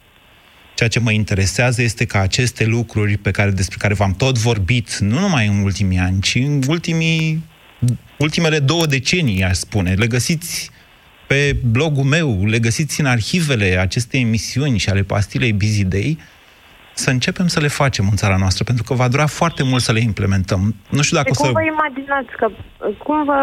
Ceea 0.75 0.89
ce 0.89 0.99
mă 0.99 1.11
interesează 1.11 1.81
este 1.81 2.05
ca 2.05 2.19
aceste 2.19 2.65
lucruri 2.65 3.17
pe 3.17 3.31
care, 3.31 3.51
despre 3.51 3.77
care 3.79 3.93
v-am 3.93 4.13
tot 4.13 4.37
vorbit, 4.37 4.97
nu 4.97 5.19
numai 5.19 5.47
în 5.47 5.63
ultimii 5.63 5.97
ani, 5.97 6.21
ci 6.21 6.35
în 6.35 6.61
ultimii, 6.67 7.43
ultimele 8.17 8.59
două 8.59 8.85
decenii, 8.85 9.43
aș 9.43 9.55
spune, 9.55 9.93
le 9.93 10.07
găsiți 10.07 10.69
pe 11.27 11.57
blogul 11.71 12.03
meu, 12.03 12.45
le 12.45 12.59
găsiți 12.59 12.99
în 12.99 13.05
arhivele 13.05 13.77
acestei 13.79 14.21
emisiuni 14.21 14.77
și 14.77 14.89
ale 14.89 15.03
pastilei 15.03 15.53
Busy 15.53 15.83
Day, 15.83 16.17
să 16.95 17.09
începem 17.09 17.47
să 17.47 17.59
le 17.59 17.67
facem 17.67 18.05
în 18.09 18.15
țara 18.15 18.37
noastră, 18.37 18.63
pentru 18.63 18.83
că 18.83 18.93
va 18.93 19.07
dura 19.07 19.25
foarte 19.25 19.63
mult 19.63 19.81
să 19.81 19.91
le 19.91 19.99
implementăm. 19.99 20.75
Nu 20.89 21.01
știu 21.01 21.17
dacă 21.17 21.29
de 21.31 21.37
cum 21.37 21.45
o 21.45 21.47
să... 21.47 21.57
vă 21.59 21.65
imaginați 21.75 22.31
că, 22.37 22.47
cum 23.05 23.23
vă 23.25 23.39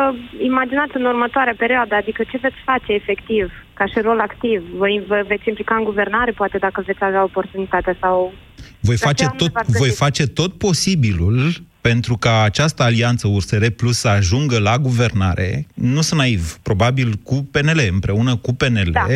imaginați 0.51 0.93
în 0.95 1.05
următoarea 1.05 1.55
perioadă, 1.59 1.95
adică 1.95 2.23
ce 2.31 2.39
veți 2.43 2.61
face 2.65 2.93
efectiv, 2.93 3.53
ca 3.75 3.87
și 3.87 3.99
rol 4.01 4.21
activ? 4.21 4.63
Vă, 4.77 4.87
vă 5.07 5.25
veți 5.27 5.49
implica 5.49 5.75
în 5.75 5.85
guvernare, 5.85 6.31
poate 6.31 6.59
dacă 6.59 6.83
veți 6.87 7.05
avea 7.05 7.23
oportunitatea 7.23 7.97
sau... 8.01 8.33
Voi 8.81 8.97
face, 8.97 9.27
tot, 9.37 9.53
voi 9.67 9.91
face 9.91 10.27
tot 10.27 10.59
posibilul 10.59 11.53
pentru 11.81 12.17
ca 12.17 12.43
această 12.43 12.83
alianță 12.83 13.29
USR 13.29 13.67
Plus 13.67 13.99
să 13.99 14.09
ajungă 14.09 14.59
la 14.59 14.79
guvernare, 14.79 15.67
nu 15.75 16.01
sunt 16.01 16.21
naiv, 16.21 16.59
probabil 16.63 17.15
cu 17.23 17.49
PNL, 17.51 17.81
împreună 17.91 18.37
cu 18.37 18.55
PNL, 18.55 18.91
da. 18.91 19.07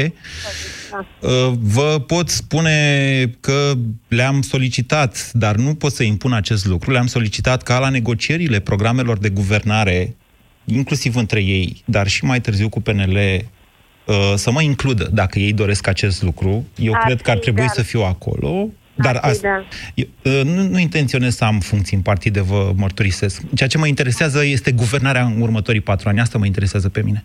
Uh, 0.93 1.53
vă 1.61 2.03
pot 2.07 2.29
spune 2.29 3.31
că 3.41 3.73
le-am 4.09 4.43
solicitat, 4.43 5.31
dar 5.33 5.55
nu 5.55 5.75
pot 5.75 5.93
să 5.93 6.03
impun 6.03 6.33
acest 6.33 6.67
lucru, 6.67 6.91
le-am 6.91 7.07
solicitat 7.07 7.63
ca 7.63 7.79
la 7.79 7.89
negocierile 7.89 8.61
programelor 8.61 9.19
de 9.19 9.29
guvernare, 9.29 10.17
inclusiv 10.65 11.17
între 11.17 11.43
ei, 11.43 11.83
dar 11.85 12.07
și 12.07 12.25
mai 12.25 12.41
târziu 12.41 12.69
cu 12.69 12.81
PNL, 12.81 13.17
uh, 13.17 14.15
să 14.35 14.51
mă 14.51 14.63
includă, 14.63 15.09
dacă 15.13 15.39
ei 15.39 15.53
doresc 15.53 15.89
acest 15.89 16.23
lucru. 16.23 16.67
Eu 16.77 16.93
ar 16.95 17.01
cred 17.05 17.23
că 17.23 17.31
ar 17.31 17.39
trebui 17.39 17.61
dar... 17.61 17.75
să 17.75 17.83
fiu 17.83 18.01
acolo. 18.01 18.69
Dar 18.99 19.19
asta, 19.21 19.65
eu, 19.95 20.07
uh, 20.23 20.41
nu, 20.45 20.63
nu 20.63 20.79
intenționez 20.79 21.37
să 21.37 21.45
am 21.45 21.59
funcții 21.59 21.97
în 21.97 22.03
partide, 22.03 22.43
vă 22.43 22.73
mărturisesc. 22.77 23.43
Ceea 23.55 23.69
ce 23.69 23.79
mă 23.79 23.87
interesează 23.87 24.45
este 24.45 24.73
guvernarea 24.73 25.25
în 25.25 25.41
următorii 25.41 25.81
patru 25.81 26.09
ani. 26.09 26.21
Asta 26.21 26.39
mă 26.39 26.47
interesează 26.47 26.89
pe 26.89 27.03
mine. 27.03 27.25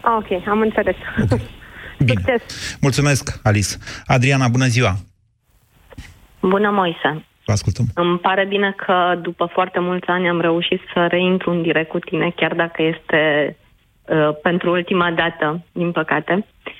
Ah, 0.00 0.12
ok, 0.18 0.48
am 0.48 0.60
înțeles. 0.60 0.96
Okay. 1.22 1.40
Bine. 2.04 2.20
Succes. 2.24 2.76
Mulțumesc, 2.80 3.40
Alice. 3.42 3.76
Adriana, 4.06 4.48
bună 4.48 4.66
ziua! 4.66 4.96
Bună, 6.40 6.70
Moise! 6.70 7.24
Vă 7.46 7.52
ascultăm. 7.52 7.86
Îmi 7.94 8.18
pare 8.18 8.46
bine 8.48 8.74
că 8.86 9.18
după 9.22 9.50
foarte 9.52 9.78
mulți 9.80 10.06
ani 10.06 10.28
am 10.28 10.40
reușit 10.40 10.80
să 10.92 11.06
reintru 11.06 11.50
în 11.50 11.62
direct 11.62 11.88
cu 11.88 11.98
tine, 11.98 12.32
chiar 12.36 12.54
dacă 12.54 12.82
este 12.82 13.56
uh, 14.02 14.36
pentru 14.42 14.70
ultima 14.70 15.10
dată, 15.10 15.64
din 15.72 15.92
păcate. 15.92 16.32
Uh, 16.32 16.72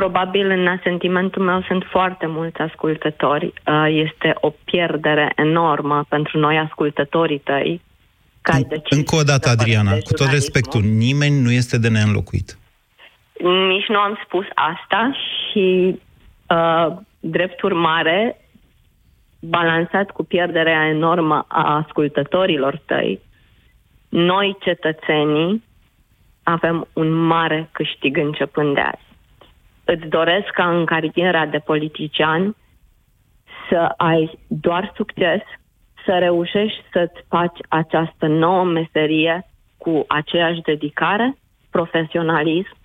Probabil 0.00 0.50
în 0.50 0.66
asentimentul 0.66 1.42
meu 1.42 1.62
sunt 1.62 1.82
foarte 1.90 2.26
mulți 2.26 2.58
ascultători. 2.58 3.44
Uh, 3.46 3.86
este 4.06 4.34
o 4.40 4.50
pierdere 4.64 5.32
enormă 5.36 6.06
pentru 6.08 6.38
noi 6.38 6.58
ascultătorii 6.58 7.38
tăi. 7.38 7.80
În, 8.42 8.64
încă 8.88 9.16
o 9.16 9.22
dată, 9.22 9.48
Adriana, 9.48 9.92
cu 9.92 10.12
tot 10.12 10.30
respectul, 10.30 10.82
nimeni 10.82 11.40
nu 11.40 11.50
este 11.50 11.78
de 11.78 11.88
neînlocuit. 11.88 12.58
Nici 13.44 13.86
nu 13.86 13.98
am 13.98 14.20
spus 14.24 14.46
asta 14.54 15.12
și 15.12 15.98
uh, 16.48 16.96
drept 17.20 17.62
urmare, 17.62 18.40
balansat 19.40 20.10
cu 20.10 20.24
pierderea 20.24 20.86
enormă 20.86 21.44
a 21.48 21.76
ascultătorilor 21.76 22.80
tăi, 22.86 23.20
noi, 24.08 24.56
cetățenii, 24.60 25.62
avem 26.42 26.88
un 26.92 27.12
mare 27.12 27.68
câștig 27.72 28.16
începând 28.16 28.74
de 28.74 28.80
azi. 28.80 29.06
Îți 29.84 30.06
doresc 30.06 30.46
ca 30.46 30.70
în 30.70 30.84
cariera 30.84 31.46
de 31.46 31.58
politician 31.58 32.56
să 33.68 33.94
ai 33.96 34.38
doar 34.46 34.92
succes, 34.96 35.40
să 36.04 36.18
reușești 36.18 36.82
să-ți 36.92 37.20
faci 37.28 37.58
această 37.68 38.26
nouă 38.26 38.64
meserie 38.64 39.46
cu 39.76 40.04
aceeași 40.08 40.60
dedicare, 40.60 41.36
profesionalism 41.70 42.77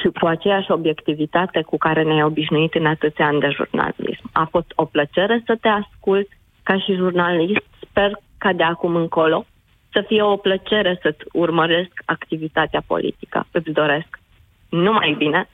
și 0.00 0.08
cu 0.20 0.26
aceeași 0.26 0.70
obiectivitate 0.70 1.62
cu 1.62 1.76
care 1.76 2.02
ne-ai 2.02 2.22
obișnuit 2.22 2.74
în 2.74 2.86
atâția 2.86 3.26
ani 3.26 3.40
de 3.40 3.48
jurnalism. 3.56 4.30
A 4.32 4.48
fost 4.50 4.72
o 4.74 4.84
plăcere 4.84 5.42
să 5.46 5.56
te 5.60 5.68
ascult 5.68 6.28
ca 6.62 6.78
și 6.78 6.94
jurnalist. 6.94 7.66
Sper 7.88 8.10
ca 8.38 8.52
de 8.52 8.62
acum 8.62 8.96
încolo 8.96 9.46
să 9.92 10.04
fie 10.06 10.22
o 10.22 10.36
plăcere 10.36 10.98
să-ți 11.02 11.24
urmăresc 11.32 11.92
activitatea 12.04 12.82
politică. 12.86 13.46
Îți 13.50 13.70
doresc 13.70 14.20
numai 14.68 15.14
bine 15.18 15.48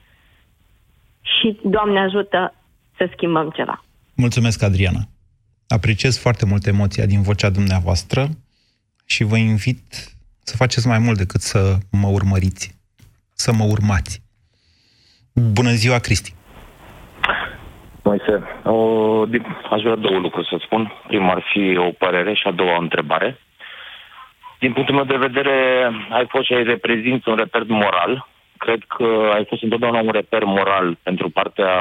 și, 1.21 1.59
Doamne 1.65 2.01
ajută, 2.01 2.55
să 2.97 3.09
schimbăm 3.13 3.51
ceva. 3.51 3.85
Mulțumesc, 4.15 4.63
Adriana. 4.63 5.01
Apreciez 5.69 6.19
foarte 6.19 6.47
mult 6.47 6.67
emoția 6.67 7.07
din 7.07 7.23
vocea 7.23 7.51
dumneavoastră 7.51 8.29
și 9.05 9.25
vă 9.25 9.37
invit 9.37 10.15
să 10.43 10.57
faceți 10.57 10.87
mai 10.87 10.99
mult 10.99 11.19
decât 11.19 11.41
să 11.41 11.79
mă 11.91 12.09
urmăriți, 12.09 12.75
să 13.35 13.53
mă 13.53 13.65
urmați. 13.65 14.23
Bună 15.33 15.71
ziua, 15.71 15.99
Cristi! 15.99 16.35
Moise, 18.03 18.43
o, 18.65 19.21
aș 19.71 19.83
vrea 19.83 19.95
două 19.95 20.19
lucruri 20.19 20.49
să 20.49 20.57
spun. 20.65 20.93
Prima 21.07 21.31
ar 21.31 21.45
fi 21.53 21.77
o 21.77 21.91
părere 21.99 22.35
și 22.35 22.47
a 22.47 22.51
doua 22.51 22.77
o 22.77 22.81
întrebare. 22.81 23.39
Din 24.59 24.73
punctul 24.73 24.95
meu 24.95 25.05
de 25.05 25.17
vedere, 25.17 25.91
ai 26.11 26.27
fost 26.29 26.45
și 26.45 26.53
ai 26.53 26.63
reprezinți 26.63 27.29
un 27.29 27.37
reper 27.37 27.65
moral 27.67 28.29
cred 28.65 28.83
că 28.97 29.09
ai 29.35 29.45
fost 29.49 29.63
întotdeauna 29.63 30.01
un 30.01 30.11
reper 30.11 30.45
moral 30.45 30.99
pentru 31.03 31.29
partea 31.29 31.73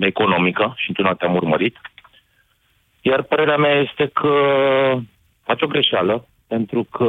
economică 0.00 0.74
și 0.76 0.88
întotdeauna 0.88 1.20
te-am 1.20 1.34
urmărit. 1.34 1.76
Iar 3.00 3.22
părerea 3.22 3.56
mea 3.56 3.74
este 3.86 4.10
că 4.12 4.32
faci 5.44 5.62
o 5.62 5.66
greșeală, 5.66 6.26
pentru 6.46 6.82
că 6.84 7.08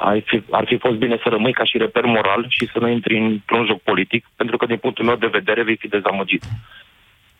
ai 0.00 0.20
fi, 0.20 0.42
ar 0.50 0.64
fi 0.66 0.76
fost 0.76 0.94
bine 0.96 1.16
să 1.22 1.28
rămâi 1.28 1.52
ca 1.52 1.64
și 1.64 1.78
reper 1.78 2.04
moral 2.04 2.46
și 2.48 2.68
să 2.72 2.78
nu 2.78 2.88
intri 2.88 3.18
într-un 3.18 3.66
joc 3.66 3.80
politic, 3.80 4.26
pentru 4.36 4.56
că 4.56 4.66
din 4.66 4.76
punctul 4.76 5.04
meu 5.04 5.16
de 5.16 5.26
vedere 5.26 5.62
vei 5.62 5.76
fi 5.76 5.88
dezamăgit. 5.88 6.42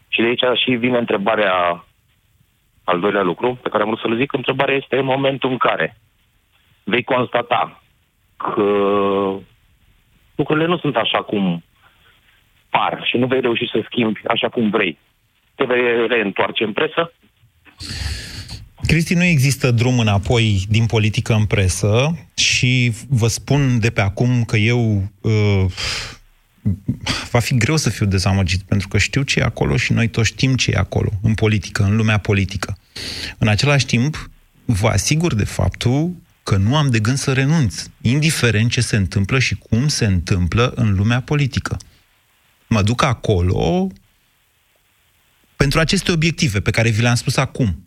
Și 0.08 0.20
de 0.20 0.26
aici 0.26 0.58
și 0.64 0.70
vine 0.70 0.98
întrebarea, 0.98 1.84
al 2.84 3.00
doilea 3.00 3.22
lucru, 3.22 3.58
pe 3.62 3.68
care 3.68 3.82
am 3.82 3.88
vrut 3.88 4.00
să-l 4.00 4.16
zic, 4.16 4.32
întrebarea 4.32 4.74
este 4.74 4.96
în 4.98 5.04
momentul 5.04 5.50
în 5.50 5.56
care 5.56 5.96
vei 6.84 7.02
constata 7.02 7.82
că 8.36 8.62
lucrurile 10.34 10.66
nu 10.66 10.78
sunt 10.78 10.96
așa 10.96 11.22
cum 11.22 11.64
par 12.70 13.00
și 13.04 13.16
nu 13.16 13.26
vei 13.26 13.40
reuși 13.40 13.68
să 13.70 13.80
schimbi 13.84 14.20
așa 14.26 14.48
cum 14.48 14.70
vrei. 14.70 14.98
Te 15.54 15.64
vei 15.64 16.06
reîntoarce 16.06 16.64
în 16.64 16.72
presă? 16.72 17.12
Cristi, 18.86 19.14
nu 19.14 19.24
există 19.24 19.70
drum 19.70 19.98
înapoi 19.98 20.66
din 20.68 20.86
politică 20.86 21.34
în 21.34 21.44
presă 21.44 22.18
și 22.34 22.92
vă 23.08 23.28
spun 23.28 23.78
de 23.78 23.90
pe 23.90 24.00
acum 24.00 24.44
că 24.44 24.56
eu 24.56 25.10
uh, 25.20 25.64
va 27.30 27.38
fi 27.38 27.56
greu 27.56 27.76
să 27.76 27.90
fiu 27.90 28.06
dezamăgit, 28.06 28.62
pentru 28.62 28.88
că 28.88 28.98
știu 28.98 29.22
ce 29.22 29.40
e 29.40 29.42
acolo 29.42 29.76
și 29.76 29.92
noi 29.92 30.08
toți 30.08 30.28
știm 30.28 30.54
ce 30.54 30.70
e 30.70 30.76
acolo, 30.76 31.10
în 31.22 31.34
politică, 31.34 31.82
în 31.82 31.96
lumea 31.96 32.18
politică. 32.18 32.78
În 33.38 33.48
același 33.48 33.86
timp, 33.86 34.30
vă 34.64 34.88
asigur 34.88 35.34
de 35.34 35.44
faptul 35.44 36.14
că 36.42 36.56
nu 36.56 36.76
am 36.76 36.90
de 36.90 36.98
gând 36.98 37.18
să 37.18 37.32
renunț, 37.32 37.82
indiferent 38.00 38.70
ce 38.70 38.80
se 38.80 38.96
întâmplă 38.96 39.38
și 39.38 39.54
cum 39.54 39.88
se 39.88 40.04
întâmplă 40.04 40.72
în 40.76 40.94
lumea 40.94 41.20
politică. 41.20 41.76
Mă 42.66 42.82
duc 42.82 43.02
acolo 43.02 43.88
pentru 45.56 45.80
aceste 45.80 46.12
obiective 46.12 46.60
pe 46.60 46.70
care 46.70 46.90
vi 46.90 47.02
le-am 47.02 47.14
spus 47.14 47.36
acum. 47.36 47.85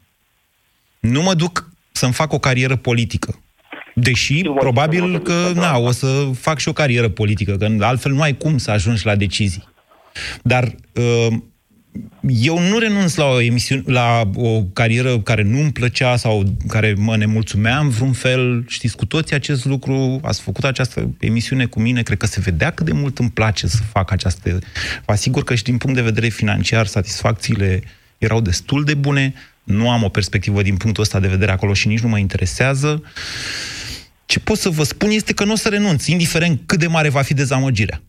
Nu 1.00 1.22
mă 1.22 1.34
duc 1.34 1.70
să-mi 1.92 2.14
fac 2.14 2.34
o 2.34 2.40
carieră 2.40 2.76
politică. 2.76 3.40
Deși, 3.96 4.42
probabil 4.42 5.20
că, 5.20 5.52
na, 5.56 5.78
o 5.78 5.92
să 5.92 6.30
fac 6.40 6.60
și 6.60 6.68
o 6.68 6.74
carieră 6.74 7.10
politică, 7.10 7.58
că 7.58 7.76
altfel 7.80 8.12
nu 8.12 8.22
ai 8.22 8.38
cum 8.38 8.58
să 8.58 8.72
ajungi 8.72 9.06
la 9.06 9.16
decizii. 9.16 9.68
Dar 10.44 10.76
uh, 10.94 11.38
eu 12.28 12.60
nu 12.60 12.78
renunț 12.78 13.16
la 13.16 13.26
o 13.26 13.42
emisiune, 13.42 13.84
la 13.86 14.30
o 14.36 14.64
carieră 14.64 15.20
care 15.20 15.44
nu 15.44 15.60
îmi 15.60 15.72
plăcea 15.72 16.16
sau 16.16 16.44
care 16.68 16.96
mă 16.98 17.18
nemulțumea 17.18 17.80
în 17.80 17.90
vreun 17.90 18.14
fel. 18.14 18.66
Știți 18.68 18.96
cu 18.96 19.06
toții 19.06 19.36
acest 19.36 19.66
lucru, 19.66 20.20
ați 20.24 20.42
făcut 20.42 20.64
această 20.64 21.16
emisiune 21.20 21.66
cu 21.66 21.80
mine, 21.80 22.04
cred 22.04 22.18
că 22.18 22.26
se 22.26 22.40
vedea 22.40 22.72
cât 22.72 22.86
de 22.86 22.92
mult 22.92 23.18
îmi 23.20 23.32
place 23.32 23.68
să 23.68 23.82
fac 23.92 24.12
această... 24.12 24.60
Vă 25.06 25.12
asigur 25.12 25.44
că 25.44 25.56
și 25.56 25.64
din 25.64 25.78
punct 25.78 25.96
de 25.96 26.02
vedere 26.02 26.28
financiar, 26.28 26.86
satisfacțiile 26.86 27.84
erau 28.18 28.42
destul 28.42 28.84
de 28.84 28.94
bune, 28.94 29.34
nu 29.70 29.90
am 29.90 30.04
o 30.04 30.10
perspectivă 30.10 30.62
din 30.62 30.78
punctul 30.78 31.04
ăsta 31.04 31.20
de 31.20 31.28
vedere 31.28 31.52
acolo 31.52 31.74
și 31.74 31.88
nici 31.88 32.00
nu 32.00 32.08
mă 32.08 32.18
interesează. 32.18 33.04
Ce 34.26 34.40
pot 34.40 34.58
să 34.58 34.70
vă 34.70 34.84
spun 34.84 35.10
este 35.10 35.34
că 35.34 35.44
nu 35.44 35.52
o 35.52 35.56
să 35.56 35.70
renunț, 35.70 36.06
indiferent 36.06 36.62
cât 36.66 36.80
de 36.80 36.88
mare 36.88 37.10
va 37.10 37.22
fi 37.22 37.34
dezamăgirea. 37.34 38.02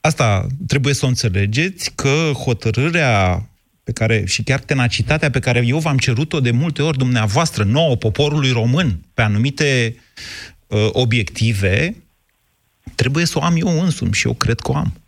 Asta 0.00 0.46
trebuie 0.66 0.94
să 0.94 1.04
o 1.04 1.08
înțelegeți, 1.08 1.92
că 1.94 2.30
hotărârea 2.44 3.48
pe 3.84 3.92
care, 3.92 4.24
și 4.24 4.42
chiar 4.42 4.60
tenacitatea 4.60 5.30
pe 5.30 5.38
care 5.38 5.64
eu 5.66 5.78
v-am 5.78 5.98
cerut-o 5.98 6.40
de 6.40 6.50
multe 6.50 6.82
ori 6.82 6.98
dumneavoastră, 6.98 7.64
nouă, 7.64 7.96
poporului 7.96 8.50
român, 8.50 9.00
pe 9.14 9.22
anumite 9.22 9.96
uh, 10.66 10.88
obiective, 10.92 11.96
trebuie 12.94 13.24
să 13.24 13.38
o 13.38 13.42
am 13.42 13.56
eu 13.56 13.82
însumi 13.82 14.12
și 14.12 14.26
eu 14.26 14.34
cred 14.34 14.60
că 14.60 14.70
o 14.70 14.76
am. 14.76 15.00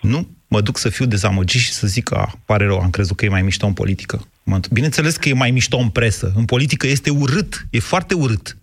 Nu 0.00 0.28
mă 0.48 0.60
duc 0.60 0.78
să 0.78 0.88
fiu 0.88 1.04
dezamăgit 1.04 1.60
și 1.60 1.72
să 1.72 1.86
zic 1.86 2.04
că, 2.04 2.14
a, 2.14 2.38
pare 2.44 2.64
rău, 2.64 2.78
am 2.78 2.90
crezut 2.90 3.16
că 3.16 3.24
e 3.24 3.28
mai 3.28 3.42
mișto 3.42 3.66
în 3.66 3.72
politică. 3.72 4.26
Bineînțeles 4.72 5.16
că 5.16 5.28
e 5.28 5.34
mai 5.34 5.50
mișto 5.50 5.76
în 5.76 5.88
presă. 5.88 6.32
În 6.36 6.44
politică 6.44 6.86
este 6.86 7.10
urât, 7.10 7.66
e 7.70 7.78
foarte 7.78 8.14
urât. 8.14 8.56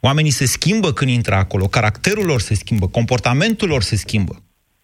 Oamenii 0.00 0.30
se 0.30 0.46
schimbă 0.46 0.92
când 0.92 1.10
intră 1.10 1.34
acolo, 1.34 1.66
caracterul 1.66 2.26
lor 2.26 2.40
se 2.40 2.54
schimbă, 2.54 2.86
comportamentul 2.88 3.68
lor 3.68 3.82
se 3.82 3.96
schimbă. 3.96 4.34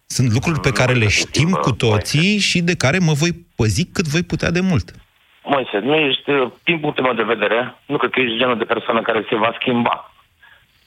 Sunt 0.05 0.31
lucruri 0.33 0.59
pe 0.59 0.71
care 0.71 0.93
le 0.93 1.07
știm 1.07 1.49
cu 1.49 1.71
toții 1.71 2.39
și 2.39 2.61
de 2.61 2.75
care 2.75 2.97
mă 2.97 3.13
voi 3.13 3.31
păzi 3.55 3.91
cât 3.93 4.07
voi 4.07 4.23
putea 4.23 4.51
de 4.51 4.59
mult. 4.59 4.91
Moise, 5.43 5.77
nu 5.77 5.95
ești, 5.95 6.31
din 6.63 6.79
punctul 6.79 7.03
meu 7.03 7.13
de 7.13 7.33
vedere, 7.33 7.75
nu 7.85 7.97
cred 7.97 8.11
că 8.11 8.19
ești 8.19 8.37
genul 8.37 8.57
de 8.57 8.63
persoană 8.63 9.01
care 9.01 9.25
se 9.29 9.35
va 9.35 9.55
schimba. 9.59 10.13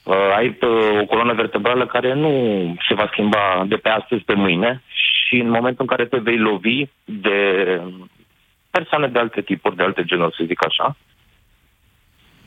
Uh, 0.03 0.15
ai 0.35 0.47
uh, 0.61 1.01
o 1.01 1.05
coloană 1.05 1.33
vertebrală 1.33 1.85
care 1.85 2.13
nu 2.13 2.31
se 2.87 2.93
va 2.93 3.07
schimba 3.11 3.65
de 3.67 3.75
pe 3.75 3.89
astăzi 3.89 4.23
pe 4.23 4.33
mâine 4.33 4.81
și 5.29 5.35
în 5.35 5.49
momentul 5.49 5.85
în 5.85 5.87
care 5.87 6.05
te 6.05 6.17
vei 6.17 6.37
lovi 6.37 6.85
de 7.03 7.58
persoane 8.79 9.07
de 9.07 9.19
alte 9.19 9.41
tipuri, 9.41 9.75
de 9.75 9.83
alte 9.83 10.03
genuri, 10.03 10.35
să 10.35 10.43
zic 10.51 10.65
așa, 10.65 10.95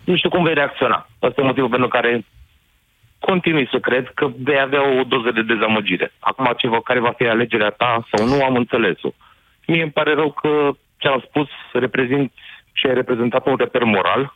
nu 0.05 0.17
știu 0.17 0.31
cum 0.31 0.45
vei 0.45 0.55
reacționa. 0.55 1.09
Asta 1.21 1.41
e 1.41 1.45
motivul 1.45 1.69
pentru 1.69 1.89
care 1.89 2.25
continui 3.19 3.69
să 3.71 3.79
cred 3.79 4.11
că 4.15 4.25
vei 4.37 4.61
avea 4.61 4.83
o 4.99 5.05
doză 5.05 5.31
de 5.31 5.43
dezamăgire. 5.43 6.13
Acum, 6.19 6.53
ceva 6.57 6.81
care 6.81 7.01
va 7.01 7.13
fi 7.13 7.27
alegerea 7.27 7.71
ta 7.71 8.07
sau 8.11 8.27
nu, 8.27 8.45
am 8.45 8.55
înțeles-o. 8.57 9.11
Mie 9.67 9.83
îmi 9.83 9.91
pare 9.91 10.15
rău 10.15 10.31
că 10.33 10.71
ce 10.97 11.09
am 11.09 11.25
spus 11.27 11.49
reprezint 11.73 12.33
și 12.73 12.87
ai 12.87 12.95
reprezentat 12.95 13.47
un 13.47 13.57
reper 13.57 13.83
moral. 13.83 14.35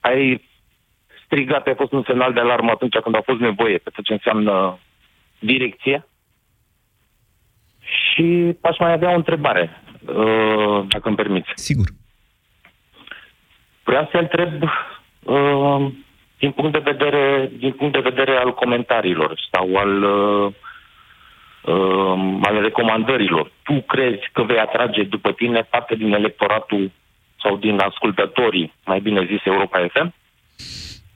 Ai 0.00 0.48
strigat, 1.24 1.66
ai 1.66 1.74
fost 1.74 1.92
un 1.92 2.02
semnal 2.06 2.32
de 2.32 2.40
alarmă 2.40 2.70
atunci 2.70 2.96
când 3.02 3.16
a 3.16 3.20
fost 3.20 3.40
nevoie 3.40 3.78
pe 3.78 3.90
tot 3.90 4.04
ce 4.04 4.12
înseamnă 4.12 4.78
direcție. 5.38 6.06
Și 7.80 8.56
aș 8.60 8.78
mai 8.78 8.92
avea 8.92 9.10
o 9.10 9.14
întrebare, 9.14 9.82
uh, 10.08 10.84
dacă 10.88 11.08
îmi 11.08 11.16
permiți. 11.16 11.48
Sigur. 11.54 11.86
Vreau 13.84 14.08
să 14.10 14.16
întreb 14.16 14.62
uh, 15.22 15.86
din 16.38 16.50
punct 16.50 16.72
de 16.72 16.90
vedere, 16.90 17.50
din 17.58 17.72
punct 17.72 17.92
de 17.92 18.08
vedere 18.10 18.36
al 18.36 18.54
comentariilor 18.54 19.40
sau 19.52 19.76
al, 19.76 20.02
uh, 20.02 20.52
uh, 21.62 22.38
al 22.42 22.60
recomandărilor. 22.60 23.52
Tu 23.62 23.80
crezi 23.80 24.28
că 24.32 24.42
vei 24.42 24.58
atrage 24.58 25.02
după 25.02 25.32
tine 25.32 25.60
parte 25.70 25.94
din 25.94 26.12
electoratul 26.12 26.90
sau 27.42 27.56
din 27.56 27.78
ascultătorii, 27.78 28.72
mai 28.84 29.00
bine 29.00 29.24
zis, 29.24 29.44
Europa 29.44 29.86
FM? 29.92 30.14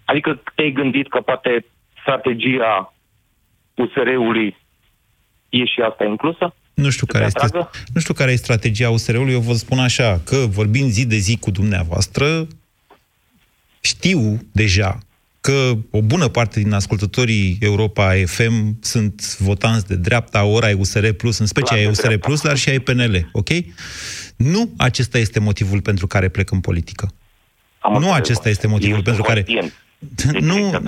Adică 0.05 0.43
te-ai 0.55 0.71
gândit 0.71 1.09
că 1.09 1.21
poate 1.21 1.67
strategia 2.01 2.95
USR-ului 3.75 4.57
e 5.49 5.65
și 5.65 5.81
asta 5.81 6.05
inclusă? 6.05 6.55
Nu 6.83 6.91
știu, 6.91 7.07
care 7.07 7.25
este, 7.25 7.49
nu 7.93 8.01
știu 8.01 8.15
care 8.15 8.33
e 8.33 8.37
strategia 8.37 8.91
USR-ului, 8.91 9.33
eu 9.33 9.41
vă 9.41 9.55
spun 9.55 9.79
așa, 9.79 10.21
că 10.25 10.37
vorbim 10.37 10.89
zi 10.89 11.05
de 11.05 11.17
zi 11.17 11.37
cu 11.37 11.51
dumneavoastră, 11.51 12.47
știu 13.81 14.47
deja 14.53 14.99
că 15.41 15.77
o 15.91 16.03
bună 16.03 16.29
parte 16.29 16.61
din 16.61 16.73
ascultătorii 16.73 17.57
Europa 17.61 18.13
FM 18.25 18.77
sunt 18.81 19.37
votanți 19.39 19.87
de 19.87 19.97
dreapta, 19.97 20.45
ori 20.45 20.67
ai 20.67 20.73
USR+, 20.73 21.09
în 21.39 21.47
special 21.47 21.79
ai 21.79 21.87
USR+, 21.87 22.15
Plus, 22.15 22.41
dar 22.41 22.57
și 22.57 22.69
ai 22.69 22.79
PNL, 22.79 23.29
ok? 23.33 23.49
Nu 24.37 24.71
acesta 24.77 25.19
este 25.19 25.41
motivul 25.41 25.81
pentru 25.81 26.07
care 26.07 26.29
plec 26.29 26.51
în 26.51 26.61
politică. 26.61 27.15
Am 27.79 28.03
nu 28.03 28.13
acesta 28.13 28.49
este 28.49 28.67
motivul 28.67 29.03
pentru 29.03 29.23
care... 29.23 29.45
Nu, 30.41 30.83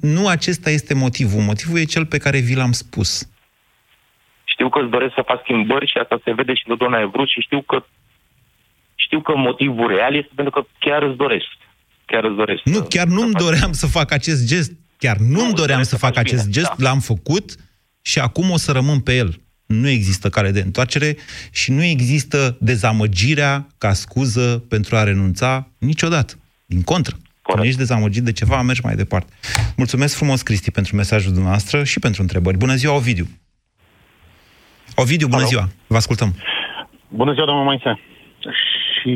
nu 0.00 0.28
acesta 0.28 0.70
este 0.70 0.94
motivul. 0.94 1.42
Motivul 1.42 1.78
e 1.78 1.84
cel 1.84 2.06
pe 2.06 2.18
care 2.18 2.38
vi 2.38 2.54
l-am 2.54 2.72
spus. 2.72 3.28
Știu 4.80 4.90
că 4.90 4.96
îți 4.96 4.96
doresc 4.96 5.14
să 5.14 5.28
faci 5.30 5.40
schimbări 5.42 5.90
și 5.90 5.98
asta 5.98 6.20
se 6.24 6.32
vede 6.32 6.54
și 6.54 6.68
de 6.70 6.74
doamna 6.74 7.00
Evru 7.00 7.24
și 7.24 7.40
știu 7.40 7.60
că 7.62 7.76
știu 8.94 9.20
că 9.20 9.32
motivul 9.36 9.88
real 9.94 10.14
este 10.14 10.32
pentru 10.34 10.52
că 10.56 10.66
chiar 10.78 11.02
îți 11.02 11.16
dorești 11.16 11.54
chiar 12.10 12.24
îți 12.24 12.36
doresc. 12.36 12.62
Nu, 12.64 12.82
chiar 12.82 13.06
nu-mi 13.06 13.32
doream 13.32 13.72
să 13.72 13.86
fac 13.86 14.12
acest 14.12 14.46
gest. 14.46 14.72
Chiar 14.98 15.16
nu-mi 15.16 15.52
doream 15.52 15.82
să 15.82 15.96
fac 15.96 16.16
acest 16.16 16.40
bine, 16.42 16.52
gest, 16.52 16.72
da. 16.76 16.88
l-am 16.88 17.00
făcut 17.00 17.54
și 18.02 18.18
acum 18.18 18.50
o 18.50 18.56
să 18.56 18.72
rămân 18.72 19.00
pe 19.00 19.16
el. 19.16 19.40
Nu 19.66 19.88
există 19.88 20.28
cale 20.28 20.50
de 20.50 20.60
întoarcere 20.60 21.16
și 21.50 21.70
nu 21.70 21.82
există 21.82 22.56
dezamăgirea 22.60 23.66
ca 23.78 23.92
scuză 23.92 24.64
pentru 24.68 24.96
a 24.96 25.02
renunța 25.02 25.68
niciodată. 25.78 26.34
Din 26.66 26.82
contră. 26.82 27.16
Când 27.42 27.64
ești 27.64 27.78
dezamăgit 27.78 28.22
de 28.22 28.32
ceva, 28.32 28.62
mergi 28.62 28.80
mai 28.84 28.94
departe. 28.94 29.32
Mulțumesc 29.76 30.16
frumos, 30.16 30.42
Cristi, 30.42 30.70
pentru 30.70 30.96
mesajul 30.96 31.32
dumneavoastră 31.32 31.84
și 31.84 31.98
pentru 31.98 32.22
întrebări. 32.22 32.56
Bună 32.56 32.74
ziua, 32.74 32.94
Ovidiu! 32.94 33.26
Ovidiu, 34.96 35.26
bună 35.26 35.40
Alo. 35.40 35.48
ziua! 35.48 35.64
Vă 35.86 35.96
ascultăm! 35.96 36.34
Bună 37.08 37.32
ziua, 37.32 37.46
domnul 37.46 37.64
Moise! 37.64 38.00
Și 39.00 39.14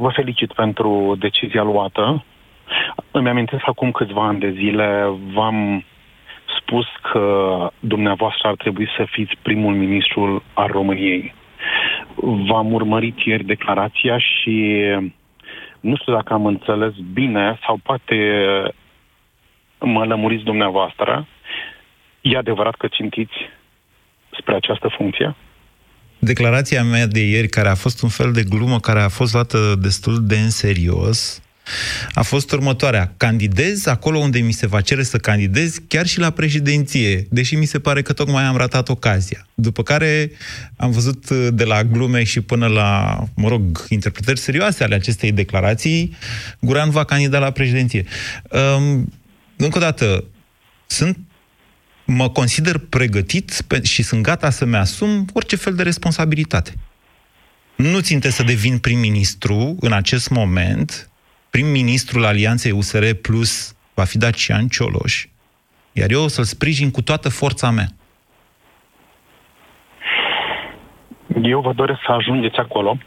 Vă 0.00 0.08
felicit 0.08 0.52
pentru 0.52 1.16
decizia 1.18 1.62
luată. 1.62 2.24
Îmi 3.10 3.28
amintesc 3.28 3.62
acum 3.66 3.90
câțiva 3.90 4.26
ani 4.26 4.38
de 4.40 4.50
zile, 4.50 5.06
v-am 5.32 5.84
spus 6.58 6.86
că 7.12 7.24
dumneavoastră 7.80 8.48
ar 8.48 8.54
trebui 8.54 8.88
să 8.96 9.06
fiți 9.10 9.36
primul 9.42 9.74
ministru 9.74 10.42
al 10.54 10.66
României. 10.66 11.34
V-am 12.48 12.72
urmărit 12.72 13.18
ieri 13.18 13.44
declarația 13.44 14.18
și 14.18 14.80
nu 15.80 15.96
știu 15.96 16.12
dacă 16.12 16.32
am 16.32 16.46
înțeles 16.46 16.92
bine 17.12 17.58
sau 17.66 17.78
poate 17.82 18.16
mă 19.78 20.04
lămuriți 20.04 20.44
dumneavoastră. 20.44 21.26
E 22.20 22.36
adevărat 22.36 22.74
că 22.74 22.88
țintiți 22.88 23.34
spre 24.40 24.54
această 24.54 24.94
funcție? 24.96 25.36
declarația 26.20 26.84
mea 26.84 27.06
de 27.06 27.20
ieri, 27.20 27.48
care 27.48 27.68
a 27.68 27.74
fost 27.74 28.02
un 28.02 28.08
fel 28.08 28.32
de 28.32 28.42
glumă, 28.42 28.80
care 28.80 29.00
a 29.00 29.08
fost 29.08 29.32
luată 29.32 29.76
destul 29.78 30.26
de 30.26 30.36
în 30.36 30.50
serios, 30.50 31.42
a 32.12 32.22
fost 32.22 32.52
următoarea. 32.52 33.12
Candidez 33.16 33.86
acolo 33.86 34.18
unde 34.18 34.38
mi 34.38 34.52
se 34.52 34.66
va 34.66 34.80
cere 34.80 35.02
să 35.02 35.18
candidez, 35.18 35.78
chiar 35.88 36.06
și 36.06 36.18
la 36.18 36.30
președinție, 36.30 37.26
deși 37.30 37.54
mi 37.54 37.64
se 37.64 37.78
pare 37.78 38.02
că 38.02 38.12
tocmai 38.12 38.42
am 38.42 38.56
ratat 38.56 38.88
ocazia. 38.88 39.46
După 39.54 39.82
care 39.82 40.30
am 40.76 40.90
văzut 40.90 41.30
uh, 41.30 41.48
de 41.50 41.64
la 41.64 41.84
glume 41.84 42.24
și 42.24 42.40
până 42.40 42.66
la, 42.66 43.18
mă 43.36 43.48
rog, 43.48 43.84
interpretări 43.88 44.38
serioase 44.38 44.84
ale 44.84 44.94
acestei 44.94 45.32
declarații, 45.32 46.16
Guran 46.60 46.90
va 46.90 47.04
candida 47.04 47.38
la 47.38 47.50
președinție. 47.50 48.04
Um, 48.50 49.12
încă 49.56 49.78
o 49.78 49.80
dată, 49.80 50.24
sunt 50.86 51.18
mă 52.10 52.28
consider 52.28 52.78
pregătit 52.78 53.62
pe, 53.68 53.82
și 53.82 54.02
sunt 54.02 54.22
gata 54.22 54.50
să-mi 54.50 54.76
asum 54.76 55.24
orice 55.32 55.56
fel 55.56 55.74
de 55.74 55.82
responsabilitate. 55.82 56.72
Nu 57.76 58.00
ținte 58.00 58.30
să 58.30 58.42
devin 58.42 58.78
prim-ministru 58.78 59.76
în 59.80 59.92
acest 59.92 60.30
moment. 60.30 61.10
Prim-ministrul 61.50 62.24
Alianței 62.24 62.72
USR 62.72 63.10
Plus 63.22 63.76
va 63.94 64.04
fi 64.04 64.18
Dacian 64.18 64.68
Cioloș, 64.68 65.26
iar 65.92 66.10
eu 66.10 66.22
o 66.22 66.28
să-l 66.28 66.44
sprijin 66.44 66.90
cu 66.90 67.02
toată 67.02 67.28
forța 67.28 67.70
mea. 67.70 67.88
Eu 71.42 71.60
vă 71.60 71.72
doresc 71.72 72.00
să 72.06 72.12
ajungeți 72.12 72.56
acolo, 72.56 72.98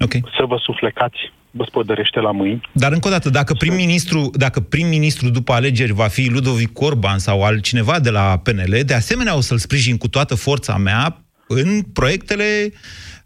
okay. 0.00 0.22
să 0.36 0.44
vă 0.44 0.56
suflecați 0.56 1.32
vă 1.56 1.64
spodărește 1.68 2.20
la 2.20 2.30
mâini. 2.30 2.70
Dar 2.72 2.92
încă 2.92 3.08
o 3.08 3.10
dată, 3.10 3.30
dacă 3.30 3.54
prim-ministru, 3.54 4.30
dacă 4.34 4.60
prim-ministru 4.60 5.28
după 5.28 5.52
alegeri 5.52 5.92
va 5.92 6.06
fi 6.06 6.28
Ludovic 6.28 6.80
Orban 6.80 7.18
sau 7.18 7.42
altcineva 7.42 8.00
de 8.00 8.10
la 8.10 8.38
PNL, 8.42 8.80
de 8.84 8.94
asemenea 8.94 9.36
o 9.36 9.40
să-l 9.40 9.58
sprijin 9.58 9.96
cu 9.96 10.08
toată 10.08 10.34
forța 10.34 10.76
mea 10.76 11.24
în 11.48 11.82
proiectele... 11.82 12.72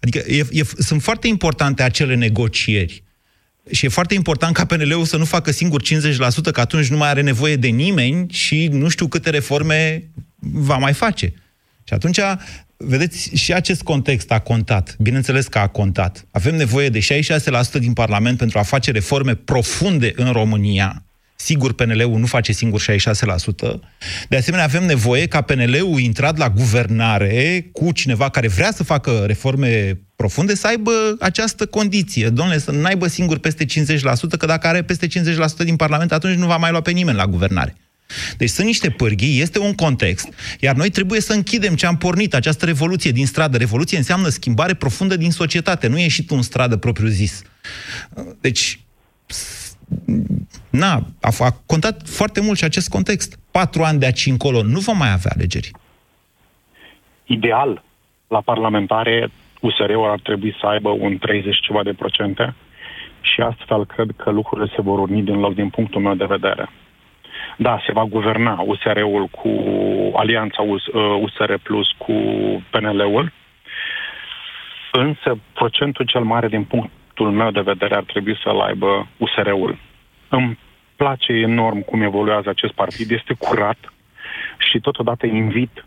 Adică 0.00 0.18
e, 0.18 0.46
e, 0.50 0.62
sunt 0.78 1.02
foarte 1.02 1.28
importante 1.28 1.82
acele 1.82 2.14
negocieri. 2.14 3.02
Și 3.70 3.84
e 3.84 3.88
foarte 3.88 4.14
important 4.14 4.54
ca 4.54 4.64
PNL-ul 4.64 5.04
să 5.04 5.16
nu 5.16 5.24
facă 5.24 5.50
singur 5.50 5.82
50%, 5.82 5.86
că 6.52 6.60
atunci 6.60 6.86
nu 6.86 6.96
mai 6.96 7.08
are 7.08 7.22
nevoie 7.22 7.56
de 7.56 7.68
nimeni 7.68 8.26
și 8.30 8.68
nu 8.72 8.88
știu 8.88 9.06
câte 9.06 9.30
reforme 9.30 10.10
va 10.38 10.76
mai 10.76 10.92
face. 10.92 11.32
Și 11.84 11.94
atunci 11.94 12.18
vedeți, 12.84 13.36
și 13.36 13.52
acest 13.52 13.82
context 13.82 14.30
a 14.30 14.38
contat. 14.38 14.96
Bineînțeles 14.98 15.46
că 15.46 15.58
a 15.58 15.66
contat. 15.66 16.26
Avem 16.30 16.54
nevoie 16.54 16.88
de 16.88 16.98
66% 16.98 17.78
din 17.78 17.92
Parlament 17.92 18.38
pentru 18.38 18.58
a 18.58 18.62
face 18.62 18.90
reforme 18.90 19.34
profunde 19.34 20.12
în 20.16 20.32
România. 20.32 21.04
Sigur, 21.36 21.72
PNL-ul 21.72 22.18
nu 22.18 22.26
face 22.26 22.52
singur 22.52 22.80
66%. 22.80 22.86
De 24.28 24.36
asemenea, 24.36 24.64
avem 24.64 24.84
nevoie 24.84 25.26
ca 25.26 25.40
PNL-ul 25.40 26.00
intrat 26.00 26.36
la 26.36 26.50
guvernare 26.50 27.68
cu 27.72 27.92
cineva 27.92 28.28
care 28.28 28.48
vrea 28.48 28.72
să 28.72 28.84
facă 28.84 29.22
reforme 29.26 30.00
profunde 30.16 30.54
să 30.54 30.66
aibă 30.66 30.90
această 31.20 31.66
condiție. 31.66 32.28
Domnule, 32.28 32.58
să 32.58 32.70
nu 32.70 32.84
aibă 32.84 33.06
singur 33.06 33.38
peste 33.38 33.64
50%, 33.64 33.68
că 34.38 34.46
dacă 34.46 34.66
are 34.66 34.82
peste 34.82 35.06
50% 35.06 35.10
din 35.64 35.76
Parlament, 35.76 36.12
atunci 36.12 36.36
nu 36.36 36.46
va 36.46 36.56
mai 36.56 36.70
lua 36.70 36.80
pe 36.80 36.90
nimeni 36.90 37.16
la 37.16 37.26
guvernare. 37.26 37.76
Deci 38.36 38.50
sunt 38.50 38.66
niște 38.66 38.90
pârghii, 38.90 39.40
este 39.40 39.58
un 39.58 39.74
context, 39.74 40.28
iar 40.60 40.74
noi 40.74 40.90
trebuie 40.90 41.20
să 41.20 41.32
închidem 41.32 41.74
ce 41.74 41.86
am 41.86 41.96
pornit, 41.96 42.34
această 42.34 42.64
revoluție 42.64 43.10
din 43.10 43.26
stradă. 43.26 43.56
Revoluție 43.56 43.96
înseamnă 43.96 44.28
schimbare 44.28 44.74
profundă 44.74 45.16
din 45.16 45.30
societate, 45.30 45.86
nu 45.88 45.98
ieșit 45.98 46.30
în 46.30 46.42
stradă 46.42 46.76
propriu 46.76 47.08
zis. 47.08 47.42
Deci, 48.40 48.80
na, 50.70 51.06
a, 51.20 51.30
a 51.38 51.50
contat 51.66 52.08
foarte 52.08 52.40
mult 52.40 52.58
și 52.58 52.64
acest 52.64 52.88
context. 52.88 53.38
Patru 53.50 53.82
ani 53.82 53.98
de 53.98 54.06
aici 54.06 54.26
încolo 54.26 54.62
nu 54.62 54.78
vom 54.78 54.96
mai 54.96 55.12
avea 55.12 55.32
alegeri. 55.34 55.70
ideal 57.24 57.82
la 58.28 58.40
parlamentare 58.40 59.30
USR-ul 59.60 60.10
ar 60.10 60.20
trebui 60.20 60.56
să 60.60 60.66
aibă 60.66 60.88
un 60.88 61.18
30 61.18 61.60
ceva 61.60 61.82
de 61.82 61.92
procente 61.92 62.54
și 63.20 63.40
astfel 63.40 63.86
cred 63.86 64.10
că 64.16 64.30
lucrurile 64.30 64.72
se 64.74 64.82
vor 64.82 64.98
urni 64.98 65.22
din 65.22 65.38
loc 65.38 65.54
din 65.54 65.68
punctul 65.68 66.00
meu 66.00 66.14
de 66.14 66.24
vedere. 66.24 66.68
Da, 67.62 67.82
se 67.86 67.92
va 67.92 68.04
guverna 68.04 68.60
USR-ul 68.66 69.26
cu 69.26 69.50
alianța 70.16 70.62
USR 71.20 71.54
Plus 71.62 71.88
cu 71.98 72.12
PNL-ul, 72.70 73.32
însă 74.92 75.38
procentul 75.52 76.04
cel 76.04 76.22
mare 76.22 76.48
din 76.48 76.64
punctul 76.64 77.30
meu 77.30 77.50
de 77.50 77.60
vedere 77.60 77.94
ar 77.94 78.02
trebui 78.02 78.38
să-l 78.42 78.60
aibă 78.60 79.08
USR-ul. 79.16 79.78
Îmi 80.28 80.58
place 80.96 81.32
enorm 81.32 81.80
cum 81.80 82.02
evoluează 82.02 82.48
acest 82.48 82.72
partid, 82.72 83.10
este 83.10 83.34
curat 83.38 83.78
și 84.58 84.80
totodată 84.80 85.26
invit 85.26 85.84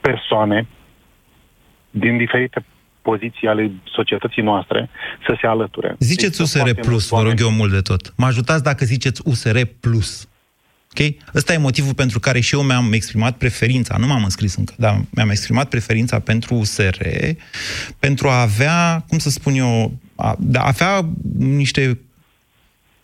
persoane 0.00 0.66
din 1.90 2.16
diferite 2.16 2.64
poziții 3.08 3.48
ale 3.48 3.72
societății 3.96 4.42
noastre 4.42 4.88
să 5.26 5.36
se 5.40 5.46
alăture. 5.46 5.96
Ziceți 5.98 6.40
USR 6.40 6.70
Plus, 6.70 7.08
vă 7.08 7.22
rog 7.22 7.40
eu 7.40 7.50
mult 7.50 7.72
de 7.72 7.80
tot. 7.80 8.12
Mă 8.16 8.26
ajutați 8.26 8.62
dacă 8.62 8.84
ziceți 8.84 9.22
USR 9.24 9.58
Plus. 9.80 10.28
Ok? 10.90 11.00
Ăsta 11.34 11.52
e 11.52 11.56
motivul 11.56 11.94
pentru 11.94 12.20
care 12.20 12.40
și 12.40 12.54
eu 12.54 12.62
mi-am 12.62 12.92
exprimat 12.92 13.36
preferința, 13.36 13.96
nu 13.98 14.06
m-am 14.06 14.24
înscris 14.24 14.54
încă, 14.54 14.74
dar 14.76 15.00
mi-am 15.10 15.30
exprimat 15.30 15.68
preferința 15.68 16.18
pentru 16.18 16.54
USR, 16.54 16.96
pentru 17.98 18.28
a 18.28 18.40
avea, 18.40 19.04
cum 19.08 19.18
să 19.18 19.30
spun 19.30 19.54
eu, 19.54 19.92
a, 20.14 20.36
a 20.54 20.66
avea 20.66 21.08
niște 21.38 21.98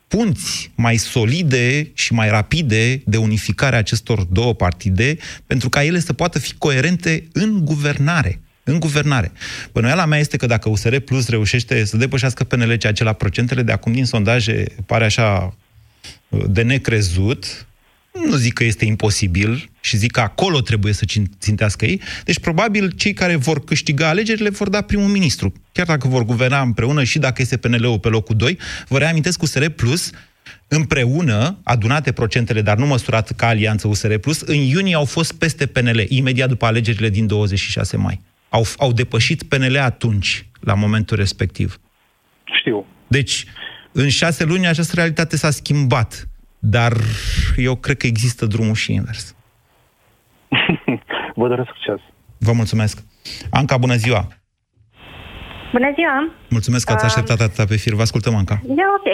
punți 0.09 0.73
mai 0.75 0.97
solide 0.97 1.91
și 1.95 2.13
mai 2.13 2.31
rapide 2.31 3.03
de 3.05 3.17
unificare 3.17 3.75
a 3.75 3.79
acestor 3.79 4.25
două 4.25 4.55
partide, 4.55 5.17
pentru 5.47 5.69
ca 5.69 5.85
ele 5.85 5.99
să 5.99 6.13
poată 6.13 6.39
fi 6.39 6.55
coerente 6.55 7.29
în 7.33 7.65
guvernare. 7.65 8.41
În 8.65 8.81
guvernare. 8.81 9.33
Bănuiala 9.73 10.05
mea 10.05 10.19
este 10.19 10.37
că 10.37 10.47
dacă 10.47 10.69
USR 10.69 10.97
Plus 10.97 11.29
reușește 11.29 11.85
să 11.85 11.97
depășească 11.97 12.45
PNL 12.45 12.75
ceea 12.75 12.93
ce 12.93 13.05
la 13.05 13.13
procentele 13.13 13.63
de 13.63 13.73
acum 13.73 13.93
din 13.93 14.05
sondaje 14.05 14.65
pare 14.87 15.05
așa 15.05 15.57
uh, 16.29 16.45
de 16.49 16.63
necrezut, 16.63 17.67
nu 18.13 18.37
zic 18.37 18.53
că 18.53 18.65
este 18.65 18.85
imposibil 18.85 19.71
și 19.81 19.97
zic 19.97 20.11
că 20.11 20.21
acolo 20.21 20.61
trebuie 20.61 20.93
să 20.93 21.05
țintească 21.39 21.85
ei. 21.85 22.01
Deci, 22.25 22.39
probabil, 22.39 22.91
cei 22.91 23.13
care 23.13 23.37
vor 23.37 23.65
câștiga 23.65 24.09
alegerile 24.09 24.49
vor 24.49 24.69
da 24.69 24.81
primul 24.81 25.09
ministru. 25.09 25.53
Chiar 25.73 25.87
dacă 25.87 26.09
vor 26.09 26.25
guverna 26.25 26.61
împreună 26.61 27.05
și 27.05 27.19
dacă 27.19 27.43
este 27.43 27.57
PNL-ul 27.57 27.99
pe 27.99 28.09
locul 28.09 28.37
2, 28.37 28.59
vă 28.89 28.99
reamintesc 28.99 29.39
cu 29.39 29.45
USR 29.45 29.65
Plus, 29.67 30.11
împreună, 30.69 31.59
adunate 31.63 32.13
procentele, 32.13 32.63
dar 32.63 32.77
nu 32.77 32.87
măsurat 32.87 33.33
ca 33.37 33.47
alianță 33.47 33.89
USR 33.89 34.15
Plus, 34.15 34.41
în 34.41 34.55
iunie 34.55 34.95
au 34.95 35.05
fost 35.05 35.33
peste 35.33 35.67
PNL, 35.67 36.05
imediat 36.09 36.49
după 36.49 36.67
alegerile 36.67 37.09
din 37.09 37.27
26 37.27 37.97
mai. 37.97 38.21
Au, 38.51 38.63
au 38.79 38.93
depășit 38.93 39.43
PNL 39.43 39.79
atunci, 39.79 40.47
la 40.61 40.75
momentul 40.75 41.17
respectiv. 41.17 41.81
Știu. 42.45 42.87
Deci, 43.07 43.45
în 43.93 44.09
șase 44.09 44.45
luni 44.45 44.67
această 44.67 44.93
realitate 44.95 45.37
s-a 45.37 45.51
schimbat. 45.51 46.29
Dar 46.59 46.93
eu 47.57 47.75
cred 47.75 47.97
că 47.97 48.07
există 48.07 48.47
drumul 48.47 48.75
și 48.75 48.93
invers. 48.93 49.37
Vă 51.41 51.49
doresc 51.49 51.69
succes. 51.69 52.01
Vă 52.39 52.53
mulțumesc. 52.53 53.03
Anca, 53.51 53.77
bună 53.77 53.95
ziua! 53.95 54.29
Bună 55.73 55.93
ziua! 55.95 56.31
Mulțumesc 56.49 56.87
că 56.87 56.93
ați 56.93 57.05
așteptat 57.05 57.41
atâta 57.41 57.65
pe 57.65 57.77
fir. 57.77 57.95
Vă 57.95 58.03
ascultăm, 58.03 58.35
Anca. 58.35 58.61
E 58.69 58.83
ok. 58.99 59.09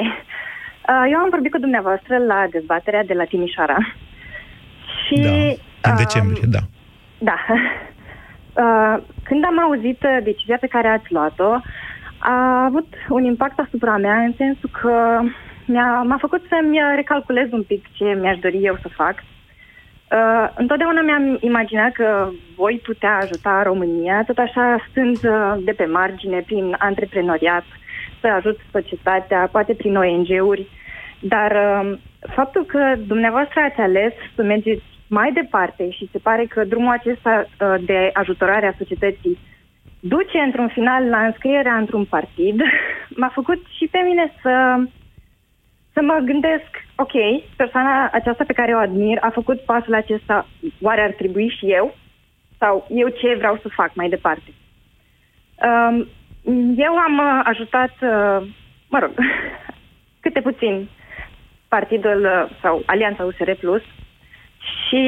Uh, 0.89 1.07
eu 1.13 1.19
am 1.19 1.29
vorbit 1.31 1.51
cu 1.51 1.59
dumneavoastră 1.59 2.17
la 2.19 2.47
dezbaterea 2.51 3.05
de 3.05 3.15
la 3.15 3.25
Timișoara. 3.25 3.77
Și, 5.07 5.21
da, 5.21 5.33
în 5.89 5.93
uh, 5.93 5.99
decembrie, 6.05 6.47
da. 6.47 6.59
Da. 7.19 7.39
Uh, 8.57 9.03
când 9.25 9.45
am 9.45 9.59
auzit 9.59 10.07
decizia 10.23 10.57
pe 10.61 10.67
care 10.67 10.89
ați 10.89 11.13
luat-o, 11.13 11.59
a 12.19 12.65
avut 12.65 12.87
un 13.09 13.25
impact 13.25 13.59
asupra 13.59 13.97
mea 13.97 14.17
în 14.19 14.33
sensul 14.37 14.71
că 14.81 15.21
mi-a, 15.67 16.03
m-a 16.03 16.17
făcut 16.21 16.43
să-mi 16.49 16.79
recalculez 16.95 17.53
un 17.53 17.63
pic 17.63 17.85
ce 17.93 18.05
mi-aș 18.05 18.39
dori 18.39 18.65
eu 18.65 18.77
să 18.83 18.89
fac. 18.89 19.15
Uh, 20.11 20.49
întotdeauna 20.55 21.01
mi-am 21.01 21.39
imaginat 21.41 21.93
că 21.93 22.29
voi 22.57 22.81
putea 22.85 23.17
ajuta 23.17 23.63
România, 23.63 24.23
tot 24.27 24.39
așa 24.39 24.87
stând 24.91 25.17
uh, 25.17 25.55
de 25.65 25.73
pe 25.73 25.85
margine, 25.85 26.41
prin 26.47 26.75
antreprenoriat, 26.79 27.65
să 28.21 28.27
ajut 28.27 28.59
societatea, 28.73 29.49
poate 29.53 29.75
prin 29.75 29.97
ONG-uri, 29.97 30.67
dar 31.21 31.51
uh, 31.53 31.99
faptul 32.35 32.65
că 32.65 32.95
dumneavoastră 33.07 33.61
ați 33.61 33.81
ales 33.81 34.13
să 34.35 34.43
mergeți 34.43 34.85
mai 35.09 35.33
departe 35.33 35.91
și 35.91 36.09
se 36.13 36.19
pare 36.19 36.45
că 36.45 36.65
drumul 36.65 36.93
acesta 36.93 37.45
uh, 37.47 37.75
de 37.85 38.11
ajutorare 38.13 38.67
a 38.67 38.79
societății 38.79 39.39
duce 40.01 40.39
într-un 40.39 40.69
final 40.69 41.05
la 41.05 41.25
înscrierea 41.25 41.77
într-un 41.77 42.05
partid, 42.05 42.61
m-a 43.21 43.29
făcut 43.35 43.65
și 43.77 43.87
pe 43.91 43.99
mine 43.99 44.33
să 44.43 44.77
să 45.97 46.03
mă 46.03 46.19
gândesc, 46.25 46.71
ok, 46.97 47.15
persoana 47.57 48.09
aceasta 48.13 48.45
pe 48.47 48.53
care 48.53 48.75
o 48.75 48.79
admir 48.79 49.19
a 49.21 49.31
făcut 49.31 49.61
pasul 49.61 49.95
acesta, 49.95 50.47
oare 50.81 51.01
ar 51.01 51.11
trebui 51.11 51.49
și 51.59 51.67
eu? 51.73 51.95
Sau 52.59 52.87
eu 52.91 53.09
ce 53.09 53.35
vreau 53.35 53.59
să 53.63 53.69
fac 53.69 53.95
mai 53.95 54.09
departe? 54.09 54.51
Um, 55.69 56.09
eu 56.77 56.95
am 56.97 57.19
uh, 57.19 57.41
ajutat, 57.45 57.91
uh, 57.91 58.49
mă 58.89 58.99
rog, 58.99 59.11
câte 60.25 60.41
puțin 60.41 60.89
partidul 61.69 62.21
uh, 62.25 62.57
sau 62.63 62.83
Alianța 62.87 63.25
USR 63.25 63.51
Plus 63.61 63.83
și 64.85 65.03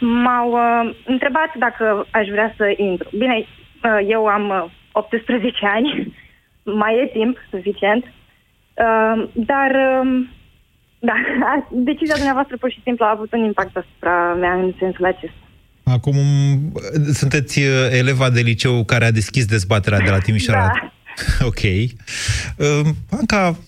m-au 0.00 0.50
uh, 0.50 0.94
întrebat 1.04 1.54
dacă 1.58 2.06
aș 2.10 2.26
vrea 2.28 2.54
să 2.56 2.74
intru. 2.76 3.08
Bine, 3.18 3.36
uh, 3.38 4.06
eu 4.08 4.26
am 4.26 4.48
uh, 4.48 4.70
18 4.92 5.66
ani, 5.66 6.16
mai 6.82 6.94
e 6.94 7.06
timp 7.06 7.38
suficient, 7.50 8.04
Uh, 8.74 9.30
dar, 9.32 9.70
uh, 9.70 10.26
da, 11.08 11.14
decizia 11.90 12.14
dumneavoastră 12.14 12.56
pur 12.56 12.70
și 12.70 12.80
simplu 12.82 13.04
a 13.04 13.10
avut 13.10 13.32
un 13.32 13.44
impact 13.44 13.76
asupra 13.76 14.34
mea 14.34 14.54
în 14.54 14.74
sensul 14.78 15.04
acesta. 15.04 15.38
Acum 15.84 16.16
sunteți 17.12 17.58
uh, 17.58 17.66
eleva 17.90 18.30
de 18.30 18.40
liceu 18.40 18.84
care 18.84 19.04
a 19.04 19.10
deschis 19.10 19.44
dezbaterea 19.46 19.98
de 19.98 20.10
la 20.10 20.18
Timișoara. 20.18 20.60
da. 20.60 21.46
Ok. 21.46 21.62
Uh, 21.62 22.90
Anca, 23.10 23.58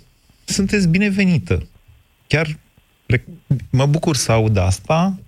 sunteți 0.44 0.88
binevenită. 0.88 1.68
Chiar 2.26 2.46
mă 3.70 3.86
bucur 3.86 4.16
să 4.16 4.32
aud 4.32 4.56
asta. 4.56 5.18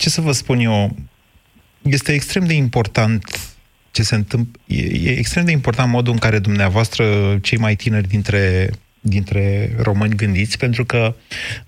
Ce 0.00 0.10
să 0.10 0.20
vă 0.20 0.32
spun 0.32 0.58
eu? 0.58 0.96
Este 1.82 2.12
extrem 2.12 2.44
de 2.46 2.54
important 2.54 3.24
ce 3.90 4.02
se 4.02 4.14
întâmplă, 4.14 4.60
e, 4.66 5.10
e 5.10 5.18
extrem 5.18 5.44
de 5.44 5.50
important 5.50 5.90
modul 5.90 6.12
în 6.12 6.18
care 6.18 6.38
dumneavoastră, 6.38 7.38
cei 7.42 7.58
mai 7.58 7.76
tineri 7.76 8.08
dintre, 8.08 8.70
dintre 9.00 9.74
români, 9.78 10.14
gândiți, 10.14 10.58
pentru 10.58 10.84
că 10.84 11.14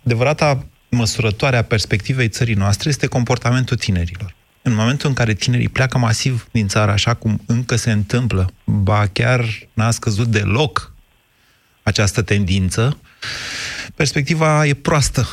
adevărata 0.05 0.66
măsurătoare 0.88 1.57
a 1.57 1.62
perspectivei 1.62 2.29
țării 2.29 2.55
noastre 2.55 2.88
este 2.88 3.07
comportamentul 3.07 3.77
tinerilor. 3.77 4.35
În 4.62 4.75
momentul 4.75 5.09
în 5.09 5.14
care 5.14 5.35
tinerii 5.35 5.68
pleacă 5.68 5.99
masiv 5.99 6.49
din 6.53 6.68
țară, 6.68 6.90
așa 6.90 7.14
cum 7.14 7.40
încă 7.47 7.77
se 7.77 7.90
întâmplă, 7.90 8.53
ba 8.64 9.07
chiar 9.07 9.45
n-a 9.73 9.90
scăzut 9.90 10.27
deloc 10.27 10.95
această 11.83 12.23
tendință, 12.23 12.99
perspectiva 13.95 14.66
e 14.66 14.75
proastă. 14.75 15.29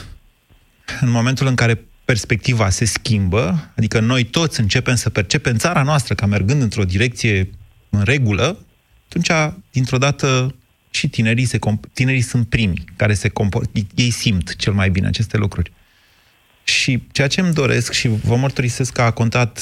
În 1.02 1.10
momentul 1.10 1.48
în 1.48 1.56
care 1.56 1.84
perspectiva 2.10 2.70
se 2.70 2.86
schimbă, 2.86 3.72
adică 3.76 4.00
noi 4.00 4.24
toți 4.24 4.60
începem 4.60 4.96
să 4.96 5.10
percepem 5.10 5.58
țara 5.58 5.84
noastră 5.84 6.16
ca 6.16 6.26
mergând 6.26 6.62
într-o 6.62 6.84
direcție 6.84 7.50
în 7.90 8.02
regulă, 8.04 8.66
atunci, 9.06 9.54
dintr-o 9.72 9.98
dată, 9.98 10.56
și 10.90 11.10
tinerii, 11.10 11.46
se 11.46 11.58
comp- 11.58 11.94
tinerii 11.94 12.22
sunt 12.22 12.48
primii 12.48 12.86
care 12.96 13.14
se 13.14 13.30
comportă, 13.30 13.80
ei 13.96 14.10
simt 14.10 14.56
cel 14.56 14.74
mai 14.74 14.90
bine 14.90 15.08
aceste 15.08 15.38
lucruri. 15.38 15.72
Și 16.64 17.04
ceea 17.12 17.28
ce 17.28 17.42
îmi 17.42 17.54
doresc 17.54 17.92
și 17.92 18.08
vă 18.08 18.36
mărturisesc 18.36 18.94
că 18.94 19.02
a 19.02 19.12
contat 19.12 19.62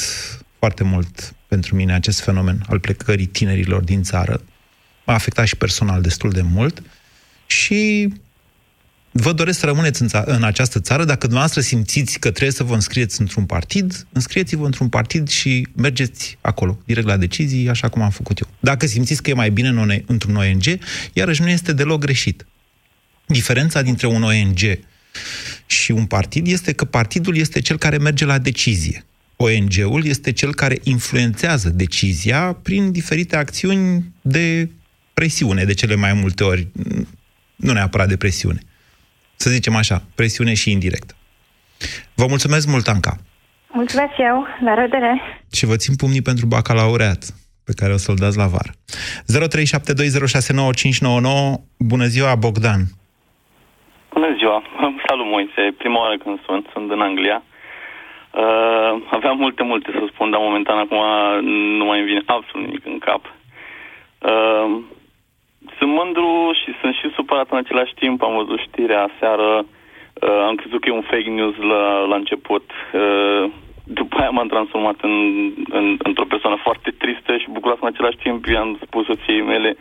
foarte 0.60 0.84
mult 0.84 1.36
pentru 1.48 1.76
mine 1.76 1.94
acest 1.94 2.20
fenomen 2.22 2.64
al 2.68 2.80
plecării 2.80 3.26
tinerilor 3.26 3.84
din 3.84 4.04
țară, 4.04 4.42
m-a 5.06 5.14
afectat 5.14 5.48
și 5.48 5.56
personal 5.56 6.02
destul 6.02 6.32
de 6.32 6.42
mult 6.42 6.84
și 7.46 8.14
vă 9.20 9.34
doresc 9.34 9.60
să 9.60 9.66
rămâneți 9.66 10.02
în, 10.02 10.08
ța- 10.08 10.24
în 10.26 10.44
această 10.44 10.80
țară. 10.80 11.04
Dacă 11.04 11.20
dumneavoastră 11.20 11.62
simțiți 11.62 12.20
că 12.20 12.30
trebuie 12.30 12.52
să 12.52 12.64
vă 12.64 12.74
înscrieți 12.74 13.22
într-un 13.22 13.46
partid, 13.46 14.08
înscrieți-vă 14.12 14.66
într-un 14.66 14.90
partid 14.90 15.28
și 15.28 15.68
mergeți 15.76 16.38
acolo, 16.42 16.80
direct 16.86 17.08
la 17.08 17.18
decizii, 17.18 17.70
așa 17.70 17.90
cum 17.90 18.02
am 18.02 18.10
făcut 18.10 18.40
eu. 18.40 18.48
Dacă 18.60 18.86
simțiți 18.86 19.22
că 19.22 19.30
e 19.30 19.34
mai 19.34 19.50
bine 19.50 19.68
în 19.68 20.02
într-un 20.06 20.36
ONG, 20.36 20.64
iarăși 21.14 21.42
nu 21.42 21.50
este 21.50 21.74
deloc 21.74 22.00
greșit. 22.00 22.46
Diferența 23.26 23.82
dintre 23.82 24.08
un 24.08 24.24
ONG 24.24 24.60
și 25.66 25.92
un 25.92 26.06
partid 26.06 26.48
este 26.48 26.74
că 26.74 26.86
partidul 26.86 27.38
este 27.38 27.60
cel 27.60 27.78
care 27.78 27.98
merge 27.98 28.26
la 28.26 28.38
decizie. 28.38 29.06
ONG-ul 29.36 30.06
este 30.06 30.32
cel 30.32 30.54
care 30.54 30.80
influențează 30.84 31.70
decizia 31.70 32.58
prin 32.62 32.92
diferite 32.92 33.36
acțiuni 33.36 34.14
de 34.22 34.70
presiune, 35.14 35.64
de 35.64 35.74
cele 35.74 35.96
mai 35.96 36.14
multe 36.14 36.44
ori, 36.44 36.68
nu 37.56 37.74
neapărat 37.74 38.08
de 38.08 38.18
presiune 38.18 38.62
să 39.38 39.50
zicem 39.50 39.76
așa, 39.76 40.02
presiune 40.16 40.54
și 40.54 40.72
indirect. 40.72 41.16
Vă 42.16 42.26
mulțumesc 42.30 42.68
mult, 42.68 42.88
Anca. 42.88 43.16
mulțumesc 43.72 44.14
și 44.14 44.22
eu. 44.22 44.46
La 44.64 44.74
revedere. 44.74 45.42
Și 45.52 45.66
vă 45.66 45.76
țin 45.76 45.96
pumnii 45.96 46.22
pentru 46.22 46.46
bacalaureat 46.46 47.22
pe 47.66 47.74
care 47.80 47.94
o 47.94 47.98
să-l 47.98 48.16
dați 48.24 48.38
la 48.38 48.48
var. 48.56 48.68
0372069599. 48.72 48.76
Bună 51.78 52.06
ziua, 52.06 52.36
Bogdan. 52.36 52.82
Bună 54.14 54.36
ziua. 54.38 54.62
Salut, 55.08 55.26
Moise. 55.36 55.62
Prima 55.78 56.00
oară 56.00 56.18
când 56.24 56.40
sunt. 56.46 56.66
Sunt 56.74 56.92
în 56.92 57.02
Anglia. 57.02 57.44
Uh, 58.44 58.92
aveam 59.18 59.38
multe, 59.38 59.64
multe 59.64 59.90
să 59.92 60.04
spun, 60.14 60.30
dar 60.32 60.40
momentan 60.40 60.78
acum 60.78 60.98
nu 61.80 61.86
mai 61.86 62.00
îmi 62.00 62.08
vine 62.08 62.22
absolut 62.26 62.66
nimic 62.66 62.86
în 62.86 62.98
cap. 63.08 63.22
Uh, 64.32 64.68
sunt 65.78 65.92
mândru 65.92 66.52
și 66.62 66.70
sunt 66.82 66.94
și 66.94 67.14
supărat 67.16 67.48
în 67.50 67.58
același 67.58 67.94
timp. 67.94 68.24
Am 68.24 68.36
văzut 68.36 68.60
știrea 68.60 69.10
seară. 69.20 69.66
Uh, 70.22 70.40
am 70.48 70.56
crezut 70.56 70.80
că 70.82 70.90
e 70.90 71.02
un 71.02 71.10
fake 71.12 71.30
news 71.30 71.56
la, 71.56 72.00
la 72.00 72.16
început. 72.16 72.72
Uh, 72.94 73.50
după 73.84 74.18
aia 74.20 74.30
m-am 74.30 74.48
transformat 74.48 74.96
în, 75.02 75.16
în, 75.70 75.98
într-o 76.04 76.26
persoană 76.26 76.58
foarte 76.64 76.92
tristă 76.98 77.38
și 77.38 77.50
bucuroasă 77.50 77.82
în 77.84 77.92
același 77.94 78.18
timp. 78.18 78.46
I-am 78.46 78.80
spus 78.86 79.06
soției 79.06 79.42
mele 79.42 79.78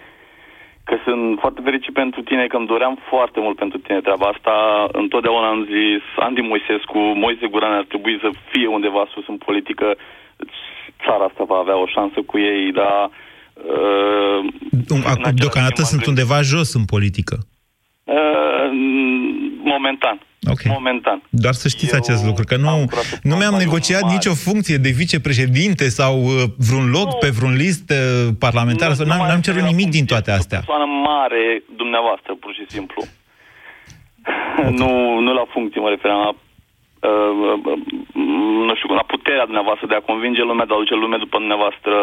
că 0.85 0.97
sunt 1.05 1.39
foarte 1.39 1.61
fericit 1.65 1.93
pentru 1.93 2.23
tine, 2.23 2.47
că 2.47 2.57
îmi 2.57 2.67
doream 2.67 2.99
foarte 3.09 3.41
mult 3.41 3.57
pentru 3.57 3.79
tine 3.79 4.01
treaba 4.01 4.27
asta. 4.27 4.87
Întotdeauna 4.93 5.49
am 5.49 5.65
zis, 5.65 6.03
Andy 6.17 6.41
Moisescu, 6.41 6.99
Moise 6.99 7.47
Guran 7.47 7.73
ar 7.73 7.85
trebui 7.85 8.19
să 8.21 8.31
fie 8.51 8.67
undeva 8.67 9.07
sus 9.13 9.27
în 9.29 9.37
politică. 9.37 9.97
Țara 11.05 11.25
asta 11.25 11.45
va 11.45 11.57
avea 11.57 11.77
o 11.77 11.87
șansă 11.87 12.23
cu 12.23 12.39
ei, 12.39 12.73
dar... 12.73 13.11
Uh, 13.57 15.05
Acum, 15.05 15.33
deocamdată 15.35 15.83
sunt 15.83 16.07
undeva 16.07 16.43
jos 16.43 16.75
în 16.75 16.85
politică. 16.85 17.37
Uh, 18.05 18.69
momentan. 19.65 20.21
Okay. 20.53 20.73
Momentan. 20.79 21.23
Doar 21.31 21.55
să 21.55 21.69
știți 21.69 21.93
Eu 21.93 22.01
acest 22.03 22.25
lucru, 22.25 22.45
că 22.45 22.57
nu, 22.57 22.85
nu 23.23 23.35
mi-am 23.37 23.55
negociat 23.65 24.03
mare. 24.03 24.15
nicio 24.15 24.35
funcție 24.35 24.77
de 24.77 24.91
vicepreședinte 25.03 25.85
sau 25.89 26.15
uh, 26.23 26.31
vreun 26.69 26.89
loc 26.91 27.09
nu. 27.13 27.19
pe 27.23 27.29
vreun 27.39 27.57
list 27.65 27.87
uh, 27.91 27.99
parlamentar. 28.39 28.91
Nu, 28.91 29.05
n-am, 29.05 29.27
n-am 29.29 29.41
cerut 29.47 29.65
nimic 29.73 29.89
din 29.91 30.07
toate 30.13 30.31
astea. 30.31 30.59
O 30.59 30.65
persoană 30.65 30.89
mare 31.11 31.63
dumneavoastră, 31.77 32.31
pur 32.43 32.53
și 32.59 32.65
simplu. 32.75 33.01
Okay. 34.59 34.73
nu, 34.81 34.91
nu 35.25 35.33
la 35.41 35.47
funcție 35.55 35.81
mă 35.81 35.89
referam 35.89 36.21
la 36.27 36.33
uh, 37.09 37.33
uh, 37.65 37.79
nu 38.69 38.75
știu, 38.75 38.95
la 38.95 39.07
puterea 39.15 39.45
dumneavoastră 39.45 39.87
de 39.87 39.95
a 39.95 40.09
convinge 40.11 40.43
lumea, 40.43 40.67
de 40.67 40.73
a 40.75 40.83
duce 40.83 40.95
lumea 40.95 41.19
după 41.19 41.37
dumneavoastră 41.39 41.95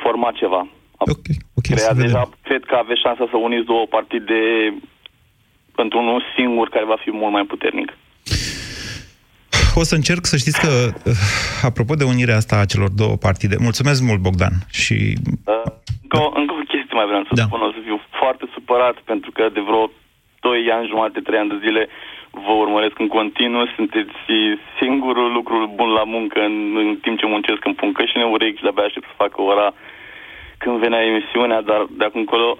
a 0.00 0.06
format 0.06 0.34
ceva. 0.42 0.60
A 1.00 1.04
okay. 1.14 1.36
Okay, 1.58 1.76
creat 1.76 1.96
deja, 1.96 2.22
cred 2.42 2.62
că 2.64 2.74
aveți 2.74 3.00
șansa 3.00 3.24
să 3.30 3.36
uniți 3.36 3.66
două 3.72 3.86
partide 3.96 4.40
pentru 5.74 5.98
unul 5.98 6.22
singur 6.36 6.68
care 6.68 6.84
va 6.84 6.98
fi 7.04 7.10
mult 7.10 7.32
mai 7.32 7.44
puternic. 7.44 7.88
O 9.74 9.82
să 9.82 9.94
încerc 9.94 10.24
să 10.32 10.36
știți 10.36 10.60
că, 10.60 10.72
uh, 11.04 11.12
apropo 11.70 11.94
de 11.94 12.04
unirea 12.04 12.36
asta 12.36 12.56
a 12.58 12.70
celor 12.72 12.90
două 13.02 13.16
partide, 13.26 13.56
mulțumesc 13.68 14.00
mult, 14.08 14.20
Bogdan, 14.26 14.54
și... 14.80 14.96
Uh, 15.52 15.70
încă, 16.02 16.16
o, 16.24 16.28
încă 16.40 16.52
o 16.60 16.62
chestie 16.72 16.98
mai 16.98 17.06
vreau 17.10 17.24
să 17.28 17.34
da. 17.34 17.42
spun, 17.42 17.60
o 17.60 17.70
să 17.76 17.80
fiu 17.88 17.98
foarte 18.20 18.44
supărat, 18.54 18.96
pentru 19.10 19.30
că 19.36 19.42
de 19.56 19.62
vreo 19.68 19.84
2 20.40 20.70
ani, 20.76 20.90
jumate, 20.92 21.20
3 21.20 21.38
ani 21.38 21.52
de 21.54 21.58
zile 21.66 21.82
vă 22.30 22.52
urmăresc 22.52 22.98
în 22.98 23.08
continuu, 23.08 23.66
sunteți 23.76 24.16
singurul 24.80 25.32
lucru 25.32 25.72
bun 25.74 25.88
la 25.88 26.04
muncă 26.04 26.40
în, 26.40 26.76
în 26.76 26.96
timp 26.96 27.18
ce 27.18 27.26
muncesc 27.26 27.64
în 27.64 27.74
pun 27.74 27.92
căștine 27.92 28.24
urechi 28.24 28.56
și 28.56 28.62
de-abia 28.62 28.84
aștept 28.84 29.06
să 29.06 29.12
fac 29.16 29.38
ora 29.38 29.74
când 30.58 30.78
venea 30.78 31.04
emisiunea, 31.04 31.62
dar 31.62 31.86
de 31.90 32.04
acum 32.04 32.20
încolo 32.20 32.56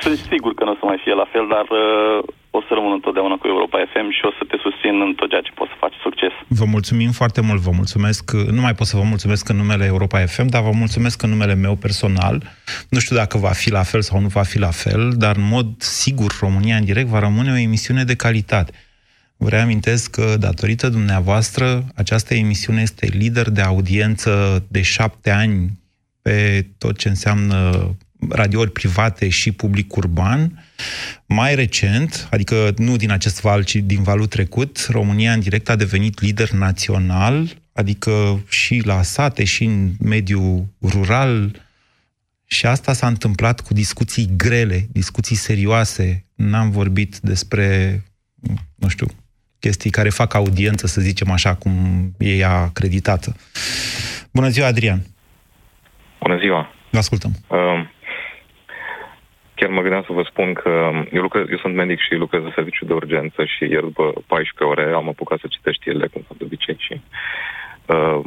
sunt 0.00 0.16
sigur 0.16 0.54
că 0.54 0.64
nu 0.64 0.70
o 0.70 0.74
să 0.74 0.84
mai 0.84 0.98
fie 1.02 1.14
la 1.14 1.24
fel, 1.24 1.46
dar 1.48 1.66
uh, 1.68 2.22
o 2.56 2.60
să 2.60 2.70
rămân 2.74 2.92
întotdeauna 2.92 3.36
cu 3.36 3.46
Europa 3.46 3.78
FM 3.92 4.08
și 4.16 4.22
o 4.30 4.32
să 4.38 4.42
te 4.50 4.56
susțin 4.64 4.94
în 5.06 5.12
tot 5.14 5.28
ceea 5.30 5.40
ce 5.46 5.52
poți 5.54 5.70
să 5.70 5.76
faci 5.84 5.96
succes. 6.06 6.32
Vă 6.48 6.64
mulțumim 6.64 7.10
foarte 7.10 7.40
mult, 7.40 7.60
vă 7.60 7.72
mulțumesc. 7.80 8.24
Nu 8.56 8.60
mai 8.60 8.74
pot 8.74 8.86
să 8.86 8.96
vă 8.96 9.02
mulțumesc 9.02 9.48
în 9.48 9.56
numele 9.56 9.84
Europa 9.84 10.18
FM, 10.34 10.46
dar 10.46 10.62
vă 10.62 10.74
mulțumesc 10.82 11.22
în 11.22 11.30
numele 11.30 11.54
meu 11.54 11.74
personal. 11.74 12.36
Nu 12.88 12.98
știu 12.98 13.16
dacă 13.16 13.38
va 13.38 13.54
fi 13.62 13.70
la 13.70 13.82
fel 13.82 14.02
sau 14.02 14.20
nu 14.20 14.28
va 14.38 14.42
fi 14.42 14.58
la 14.58 14.72
fel, 14.82 15.02
dar 15.24 15.36
în 15.36 15.48
mod 15.56 15.66
sigur 15.78 16.30
România 16.40 16.76
în 16.76 16.84
direct 16.84 17.08
va 17.08 17.18
rămâne 17.18 17.52
o 17.52 17.62
emisiune 17.68 18.04
de 18.04 18.16
calitate. 18.16 18.72
Vă 19.36 19.48
reamintesc 19.48 20.10
că, 20.10 20.36
datorită 20.38 20.88
dumneavoastră, 20.88 21.84
această 21.94 22.34
emisiune 22.34 22.80
este 22.80 23.06
lider 23.06 23.50
de 23.50 23.60
audiență 23.60 24.64
de 24.68 24.82
șapte 24.82 25.30
ani 25.30 25.70
pe 26.22 26.66
tot 26.78 26.98
ce 26.98 27.08
înseamnă 27.08 27.70
radiouri 28.28 28.70
private 28.70 29.28
și 29.28 29.52
public 29.52 29.96
urban. 29.96 30.64
Mai 31.26 31.54
recent, 31.54 32.28
adică 32.30 32.72
nu 32.76 32.96
din 32.96 33.10
acest 33.10 33.40
val, 33.40 33.64
ci 33.64 33.76
din 33.76 34.02
valul 34.02 34.26
trecut, 34.26 34.86
România 34.90 35.32
în 35.32 35.40
direct 35.40 35.68
a 35.68 35.76
devenit 35.76 36.20
lider 36.20 36.50
național, 36.50 37.48
adică 37.72 38.44
și 38.48 38.82
la 38.84 39.02
sate 39.02 39.44
și 39.44 39.64
în 39.64 39.90
mediul 40.00 40.66
rural. 40.82 41.60
Și 42.46 42.66
asta 42.66 42.92
s-a 42.92 43.06
întâmplat 43.06 43.60
cu 43.60 43.74
discuții 43.74 44.30
grele, 44.36 44.86
discuții 44.92 45.36
serioase. 45.36 46.24
N-am 46.34 46.70
vorbit 46.70 47.18
despre, 47.18 48.02
nu 48.74 48.88
știu, 48.88 49.06
chestii 49.58 49.90
care 49.90 50.08
fac 50.08 50.34
audiență, 50.34 50.86
să 50.86 51.00
zicem 51.00 51.30
așa, 51.30 51.54
cum 51.54 51.72
e 52.18 52.36
ea 52.36 52.50
acreditată. 52.50 53.36
Bună 54.32 54.48
ziua, 54.48 54.66
Adrian! 54.66 55.06
Bună 56.20 56.38
ziua! 56.38 56.74
Vă 56.90 56.98
ascultăm! 56.98 57.32
Uh, 57.48 57.58
chiar 59.62 59.70
mă 59.70 59.80
gândeam 59.80 60.04
să 60.06 60.12
vă 60.12 60.22
spun 60.30 60.52
că 60.52 60.90
eu, 61.10 61.22
lucrez, 61.22 61.44
eu 61.50 61.58
sunt 61.58 61.74
medic 61.74 61.98
și 62.00 62.14
lucrez 62.14 62.42
în 62.44 62.52
serviciu 62.54 62.84
de 62.84 62.92
urgență 62.92 63.44
și 63.44 63.62
ieri 63.62 63.88
după 63.90 64.04
14 64.26 64.64
ore 64.72 64.94
am 64.94 65.08
apucat 65.08 65.38
să 65.38 65.46
citesc 65.50 65.76
știrile, 65.76 66.06
cum 66.06 66.22
fac 66.28 66.36
de 66.36 66.44
obicei 66.44 66.76
și 66.78 66.94
uh, 67.86 68.20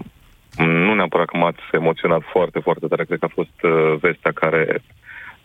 nu 0.58 0.94
neapărat 0.94 1.28
că 1.28 1.38
m-ați 1.38 1.64
emoționat 1.72 2.22
foarte, 2.34 2.60
foarte 2.60 2.88
tare, 2.88 3.04
cred 3.06 3.20
că 3.20 3.26
a 3.26 3.38
fost 3.40 3.58
uh, 3.64 3.96
vestea 4.00 4.32
care 4.32 4.62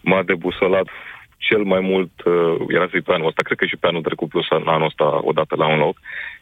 m-a 0.01 0.23
debusolat 0.23 0.89
cel 1.37 1.63
mai 1.63 1.81
mult, 1.81 2.13
uh, 2.25 2.57
era 2.69 2.87
zi 2.87 2.99
pe 3.01 3.13
anul 3.13 3.27
ăsta, 3.27 3.43
cred 3.43 3.59
că 3.59 3.67
și 3.67 3.77
pe 3.77 3.87
anul 3.87 4.03
trecut 4.03 4.29
plus 4.29 4.47
anul 4.51 4.91
ăsta 4.91 5.21
odată 5.23 5.55
la 5.57 5.67
un 5.67 5.79
loc. 5.79 5.97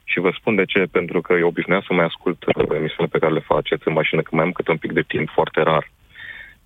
Și 0.05 0.19
vă 0.21 0.31
spun 0.39 0.55
de 0.55 0.65
ce, 0.65 0.81
pentru 0.99 1.21
că 1.21 1.33
eu 1.33 1.47
obișnuiam 1.47 1.85
să 1.87 1.93
mai 1.93 2.05
ascult 2.05 2.45
uh, 2.45 2.55
emisiunile 2.81 3.15
pe 3.15 3.19
care 3.19 3.33
le 3.33 3.49
faceți 3.53 3.89
în 3.89 3.93
mașină, 3.93 4.21
că 4.23 4.31
mai 4.33 4.45
am 4.45 4.53
câte 4.53 4.71
un 4.71 4.83
pic 4.85 4.93
de 4.93 5.05
timp 5.07 5.29
foarte 5.31 5.63
rar 5.63 5.85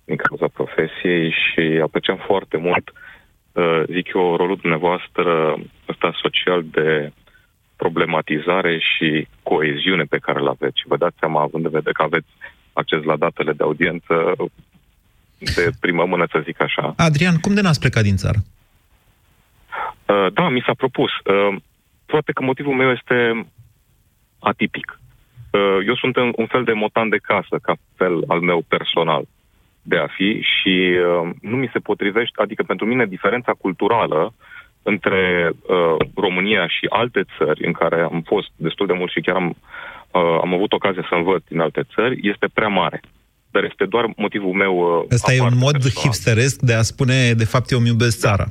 din 0.05 0.15
cauza 0.15 0.47
profesiei 0.47 1.31
și 1.31 1.79
apreciam 1.81 2.19
foarte 2.25 2.57
mult, 2.57 2.91
uh, 3.51 3.83
zic 3.85 4.13
eu, 4.13 4.35
rolul 4.35 4.57
dumneavoastră 4.61 5.55
ăsta 5.89 6.19
social 6.21 6.63
de 6.71 7.11
problematizare 7.75 8.79
și 8.79 9.27
coeziune 9.43 10.03
pe 10.03 10.17
care 10.17 10.39
îl 10.39 10.47
aveți. 10.47 10.79
Și 10.79 10.87
vă 10.87 10.97
dați 10.97 11.15
seama, 11.19 11.41
având 11.41 11.65
în 11.65 11.71
vedere 11.71 11.91
că 11.91 12.03
aveți 12.03 12.27
acces 12.73 13.03
la 13.03 13.15
datele 13.15 13.53
de 13.53 13.63
audiență 13.63 14.15
de 15.37 15.69
primă 15.79 16.05
mână, 16.05 16.25
să 16.31 16.41
zic 16.43 16.61
așa. 16.61 16.93
Adrian, 16.97 17.37
cum 17.37 17.53
de 17.53 17.61
n-ați 17.61 17.79
plecat 17.79 18.03
din 18.03 18.15
țară? 18.15 18.39
Uh, 20.05 20.33
da, 20.33 20.49
mi 20.49 20.63
s-a 20.65 20.73
propus. 20.73 21.11
Uh, 21.11 21.55
poate 22.05 22.31
că 22.31 22.43
motivul 22.43 22.75
meu 22.75 22.91
este 22.91 23.47
atipic. 24.39 24.99
Uh, 25.51 25.77
eu 25.85 25.95
sunt 25.95 26.15
un, 26.15 26.31
un 26.35 26.47
fel 26.47 26.63
de 26.63 26.73
motan 26.73 27.09
de 27.09 27.17
casă, 27.17 27.55
ca 27.61 27.75
fel 27.95 28.23
al 28.27 28.39
meu 28.39 28.65
personal 28.67 29.23
de 29.83 29.97
a 29.97 30.07
fi 30.07 30.41
și 30.41 30.73
uh, 30.97 31.29
nu 31.41 31.55
mi 31.55 31.69
se 31.73 31.79
potrivește, 31.79 32.41
adică 32.41 32.63
pentru 32.63 32.85
mine 32.85 33.05
diferența 33.05 33.51
culturală 33.51 34.33
între 34.83 35.51
uh, 35.53 36.07
România 36.15 36.67
și 36.67 36.85
alte 36.89 37.25
țări 37.37 37.65
în 37.65 37.71
care 37.71 38.01
am 38.01 38.23
fost 38.25 38.49
destul 38.55 38.87
de 38.87 38.93
mult 38.93 39.11
și 39.11 39.21
chiar 39.21 39.35
am, 39.35 39.47
uh, 39.49 40.37
am 40.41 40.53
avut 40.53 40.71
ocazia 40.73 41.05
să 41.09 41.15
învăț 41.15 41.43
din 41.47 41.59
alte 41.59 41.83
țări, 41.93 42.19
este 42.21 42.47
prea 42.53 42.67
mare. 42.67 43.01
Dar 43.51 43.63
este 43.63 43.85
doar 43.85 44.05
motivul 44.15 44.53
meu... 44.53 44.73
Uh, 44.77 45.13
Asta 45.13 45.33
e 45.33 45.41
un 45.41 45.57
mod 45.57 45.71
personal. 45.71 46.01
hipsteresc 46.01 46.59
de 46.61 46.73
a 46.73 46.81
spune, 46.81 47.33
de 47.33 47.45
fapt, 47.45 47.71
eu 47.71 47.77
îmi 47.77 47.87
iubesc 47.87 48.19
țara. 48.19 48.45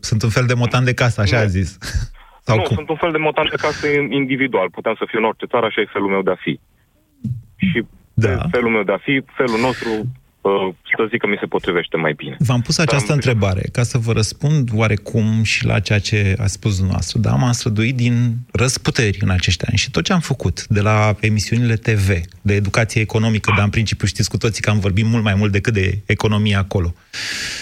Sunt 0.00 0.22
un 0.22 0.28
fel 0.28 0.46
de 0.46 0.54
motan 0.54 0.84
de 0.84 0.94
casă, 0.94 1.20
așa 1.20 1.36
nu. 1.36 1.42
a 1.42 1.46
zis. 1.46 1.78
Sau 2.46 2.56
nu, 2.56 2.62
cum? 2.62 2.76
sunt 2.76 2.88
un 2.88 2.96
fel 2.96 3.10
de 3.10 3.18
motan 3.18 3.46
de 3.50 3.56
casă 3.56 3.86
individual. 4.08 4.70
Puteam 4.70 4.94
să 4.98 5.04
fiu 5.08 5.18
în 5.18 5.24
orice 5.24 5.46
țară, 5.46 5.66
așa 5.66 5.80
e 5.80 5.92
felul 5.92 6.08
meu 6.08 6.22
de 6.22 6.30
a 6.30 6.38
fi. 6.44 6.60
Și 7.56 7.84
da. 8.14 8.46
felul 8.50 8.70
meu 8.70 8.82
de 8.82 8.92
a 8.92 8.98
fi, 8.98 9.22
felul 9.40 9.60
nostru 9.60 9.90
să 10.96 11.06
zic 11.10 11.20
că 11.20 11.26
mi 11.26 11.36
se 11.40 11.46
potrivește 11.46 11.96
mai 11.96 12.12
bine. 12.12 12.36
V-am 12.38 12.60
pus 12.60 12.78
această 12.78 13.06
Dar 13.06 13.16
întrebare 13.16 13.62
ca 13.72 13.82
să 13.82 13.98
vă 13.98 14.12
răspund 14.12 14.70
oarecum 14.74 15.42
și 15.42 15.64
la 15.64 15.80
ceea 15.80 15.98
ce 15.98 16.34
a 16.38 16.46
spus 16.46 16.74
dumneavoastră. 16.74 17.18
Da, 17.18 17.34
m-am 17.34 17.52
străduit 17.52 17.96
din 17.96 18.36
răsputeri 18.52 19.18
în 19.20 19.30
acești 19.30 19.64
ani 19.66 19.76
și 19.76 19.90
tot 19.90 20.04
ce 20.04 20.12
am 20.12 20.20
făcut, 20.20 20.66
de 20.66 20.80
la 20.80 21.16
emisiunile 21.20 21.74
TV, 21.74 22.08
de 22.42 22.54
educație 22.54 23.00
economică, 23.00 23.52
dar 23.56 23.64
în 23.64 23.70
principiu 23.70 24.06
știți 24.06 24.30
cu 24.30 24.36
toții 24.36 24.62
că 24.62 24.70
am 24.70 24.78
vorbit 24.78 25.04
mult 25.04 25.22
mai 25.22 25.34
mult 25.34 25.52
decât 25.52 25.72
de 25.72 25.98
economie 26.06 26.56
acolo. 26.56 26.94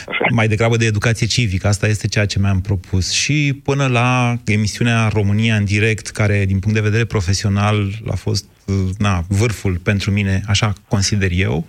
Așa. 0.08 0.24
Mai 0.30 0.48
degrabă 0.48 0.76
de 0.76 0.84
educație 0.84 1.26
civică, 1.26 1.68
asta 1.68 1.86
este 1.86 2.08
ceea 2.08 2.26
ce 2.26 2.38
mi-am 2.38 2.60
propus. 2.60 3.10
Și 3.10 3.60
până 3.62 3.86
la 3.86 4.38
emisiunea 4.44 5.08
România 5.08 5.56
în 5.56 5.64
direct, 5.64 6.08
care 6.08 6.44
din 6.44 6.58
punct 6.58 6.76
de 6.76 6.82
vedere 6.82 7.04
profesional 7.04 7.90
a 8.10 8.14
fost 8.14 8.44
na, 8.98 9.24
vârful 9.28 9.76
pentru 9.76 10.10
mine, 10.10 10.42
așa 10.46 10.72
consider 10.88 11.30
eu, 11.32 11.66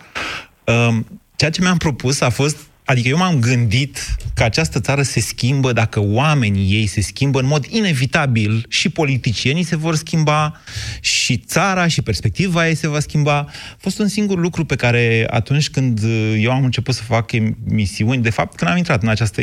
Ceea 1.36 1.52
ce 1.52 1.62
mi-am 1.62 1.78
propus 1.78 2.22
a 2.22 2.30
fost 2.30 2.58
Adică 2.90 3.08
eu 3.08 3.18
m-am 3.18 3.40
gândit 3.40 4.16
că 4.34 4.44
această 4.44 4.80
țară 4.80 5.02
se 5.02 5.20
schimbă 5.20 5.74
dacă 5.74 6.00
oamenii 6.00 6.74
ei 6.74 6.86
se 6.86 7.02
schimbă 7.02 7.40
în 7.40 7.46
mod 7.46 7.66
inevitabil 7.66 8.66
și 8.70 8.90
politicienii 8.90 9.64
se 9.64 9.76
vor 9.76 9.96
schimba 9.96 10.62
și 11.00 11.38
țara 11.38 11.88
și 11.88 12.02
perspectiva 12.02 12.68
ei 12.68 12.76
se 12.76 12.88
va 12.88 13.00
schimba. 13.00 13.38
A 13.38 13.78
fost 13.78 14.00
un 14.00 14.08
singur 14.08 14.40
lucru 14.40 14.66
pe 14.66 14.76
care 14.76 15.28
atunci 15.30 15.70
când 15.70 16.00
eu 16.38 16.52
am 16.52 16.64
început 16.64 16.96
să 16.96 17.04
fac 17.04 17.32
emisiuni, 17.32 18.22
de 18.22 18.30
fapt 18.30 18.56
când 18.56 18.72
am 18.72 18.78
intrat 18.78 19.02
în 19.02 19.10
această 19.10 19.42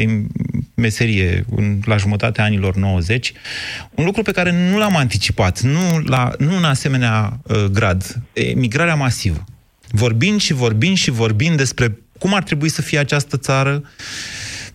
meserie 0.75 1.45
în, 1.57 1.81
la 1.85 1.97
jumătatea 1.97 2.45
anilor 2.45 2.77
90, 2.77 3.33
un 3.95 4.05
lucru 4.05 4.23
pe 4.23 4.33
care 4.33 4.71
nu 4.71 4.79
l-am 4.79 4.97
anticipat, 4.97 5.61
nu, 5.61 5.99
la, 5.99 6.33
nu 6.39 6.57
în 6.57 6.65
asemenea 6.65 7.41
uh, 7.43 7.65
grad, 7.65 8.23
migrarea 8.55 8.95
masivă. 8.95 9.45
Vorbind 9.97 10.41
și 10.41 10.53
vorbind 10.53 10.97
și 10.97 11.11
vorbind 11.11 11.57
despre 11.57 11.99
cum 12.19 12.35
ar 12.35 12.43
trebui 12.43 12.69
să 12.69 12.83
fie 12.83 12.99
această 12.99 13.37
țară, 13.37 13.83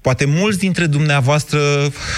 Poate 0.01 0.25
mulți 0.25 0.57
dintre 0.57 0.85
dumneavoastră 0.85 1.59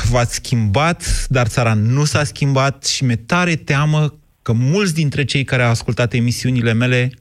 v-ați 0.10 0.34
schimbat, 0.34 1.26
dar 1.30 1.48
țara 1.48 1.74
nu 1.74 2.06
s-a 2.06 2.24
schimbat 2.24 2.86
și 2.86 3.04
mi-e 3.04 3.16
tare 3.16 3.56
teamă 3.56 4.14
că 4.42 4.52
mulți 4.54 4.94
dintre 4.94 5.26
cei 5.26 5.44
care 5.44 5.64
au 5.64 5.70
ascultat 5.70 6.14
emisiunile 6.14 6.74
mele 6.74 7.12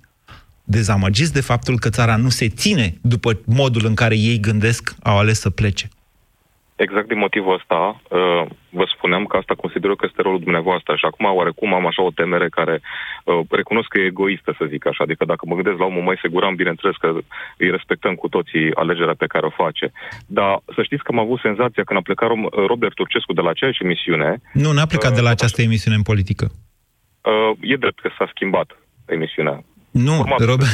dezamăgiți 0.64 1.32
de 1.32 1.40
faptul 1.40 1.78
că 1.78 1.88
țara 1.90 2.16
nu 2.16 2.28
se 2.28 2.48
ține 2.48 2.98
după 3.00 3.40
modul 3.44 3.86
în 3.86 3.94
care 3.94 4.16
ei 4.16 4.40
gândesc, 4.40 4.94
au 5.02 5.18
ales 5.18 5.40
să 5.40 5.50
plece. 5.50 5.88
Exact 6.76 7.08
din 7.08 7.18
motivul 7.18 7.54
ăsta 7.54 8.00
uh, 8.08 8.44
vă 8.70 8.84
spuneam 8.96 9.24
că 9.26 9.36
asta 9.36 9.54
consider 9.54 9.90
că 9.90 10.06
este 10.08 10.22
rolul 10.22 10.40
dumneavoastră 10.40 10.96
și 10.96 11.04
acum 11.04 11.26
oarecum 11.38 11.74
am 11.74 11.86
așa 11.86 12.02
o 12.02 12.10
temere 12.10 12.48
care 12.48 12.80
uh, 12.80 13.40
recunosc 13.50 13.88
că 13.88 13.98
e 13.98 14.04
egoistă, 14.04 14.54
să 14.58 14.64
zic 14.68 14.86
așa. 14.86 15.04
Adică 15.04 15.24
dacă 15.24 15.42
mă 15.46 15.54
gândesc 15.54 15.78
la 15.78 15.84
omul 15.84 16.02
mai 16.02 16.20
siguran, 16.22 16.54
bineînțeles 16.54 16.96
că 16.96 17.08
îi 17.56 17.70
respectăm 17.70 18.14
cu 18.14 18.28
toții 18.28 18.74
alegerea 18.74 19.14
pe 19.18 19.26
care 19.26 19.46
o 19.46 19.58
face. 19.62 19.92
Dar 20.26 20.60
să 20.74 20.82
știți 20.82 21.02
că 21.02 21.10
am 21.12 21.18
avut 21.18 21.40
senzația 21.40 21.84
când 21.84 21.98
a 21.98 22.02
plecat 22.02 22.28
Robert 22.66 22.94
Turcescu 22.94 23.32
de 23.32 23.40
la 23.40 23.50
aceeași 23.50 23.82
emisiune... 23.82 24.40
Nu, 24.52 24.72
n-a 24.72 24.86
plecat 24.86 25.10
uh, 25.10 25.16
de 25.16 25.22
la 25.22 25.30
această 25.30 25.62
emisiune 25.62 25.96
în 25.96 26.02
politică. 26.02 26.46
E 27.60 27.76
drept 27.76 28.00
că 28.00 28.10
s-a 28.18 28.30
schimbat 28.34 28.68
emisiunea. 29.06 29.64
Nu, 29.92 30.24
Robert, 30.38 30.72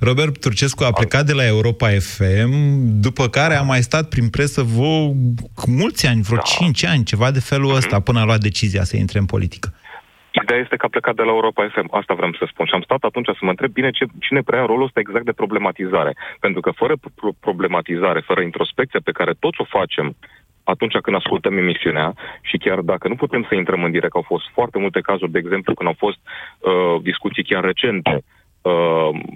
Robert 0.00 0.40
Turcescu 0.40 0.84
a 0.84 0.92
plecat 0.92 1.24
de 1.26 1.32
la 1.32 1.46
Europa 1.46 1.88
FM, 1.88 2.52
după 3.00 3.28
care 3.28 3.54
a 3.54 3.62
mai 3.62 3.82
stat 3.82 4.08
prin 4.08 4.28
presă 4.28 4.62
vă, 4.62 5.10
mulți 5.66 6.06
ani, 6.06 6.22
vreo 6.22 6.36
da. 6.36 6.42
5 6.42 6.84
ani, 6.84 7.04
ceva 7.04 7.30
de 7.30 7.40
felul 7.40 7.70
mm-hmm. 7.70 7.76
ăsta, 7.76 8.00
până 8.00 8.20
a 8.20 8.24
luat 8.24 8.40
decizia 8.40 8.82
să 8.82 8.96
intre 8.96 9.18
în 9.18 9.26
politică. 9.26 9.68
Ideea 10.42 10.60
este 10.60 10.76
că 10.76 10.86
a 10.86 10.94
plecat 10.94 11.14
de 11.14 11.22
la 11.22 11.34
Europa 11.36 11.68
FM, 11.74 11.88
asta 11.90 12.14
vreau 12.14 12.32
să 12.32 12.46
spun. 12.48 12.66
Și 12.66 12.74
am 12.74 12.82
stat 12.82 13.02
atunci 13.02 13.26
să 13.26 13.42
mă 13.46 13.50
întreb 13.50 13.70
bine 13.72 13.90
ce, 13.90 14.04
cine 14.18 14.42
preia 14.42 14.64
rolul 14.66 14.84
ăsta 14.84 15.00
exact 15.00 15.24
de 15.24 15.40
problematizare. 15.42 16.16
Pentru 16.40 16.60
că 16.60 16.70
fără 16.70 16.94
problematizare, 17.40 18.20
fără 18.20 18.40
introspecția 18.40 19.00
pe 19.04 19.16
care 19.18 19.32
toți 19.38 19.60
o 19.60 19.64
facem 19.78 20.16
atunci 20.64 20.96
când 21.02 21.16
ascultăm 21.16 21.56
emisiunea 21.56 22.14
și 22.40 22.56
chiar 22.56 22.80
dacă 22.80 23.08
nu 23.08 23.14
putem 23.14 23.46
să 23.48 23.54
intrăm 23.54 23.84
în 23.84 23.90
direct, 23.90 24.14
au 24.14 24.24
fost 24.26 24.46
foarte 24.52 24.78
multe 24.78 25.00
cazuri, 25.00 25.30
de 25.30 25.38
exemplu, 25.38 25.74
când 25.74 25.88
au 25.88 25.96
fost 25.98 26.18
uh, 26.18 27.02
discuții 27.02 27.44
chiar 27.44 27.64
recente 27.64 28.10
Uh, 28.10 28.35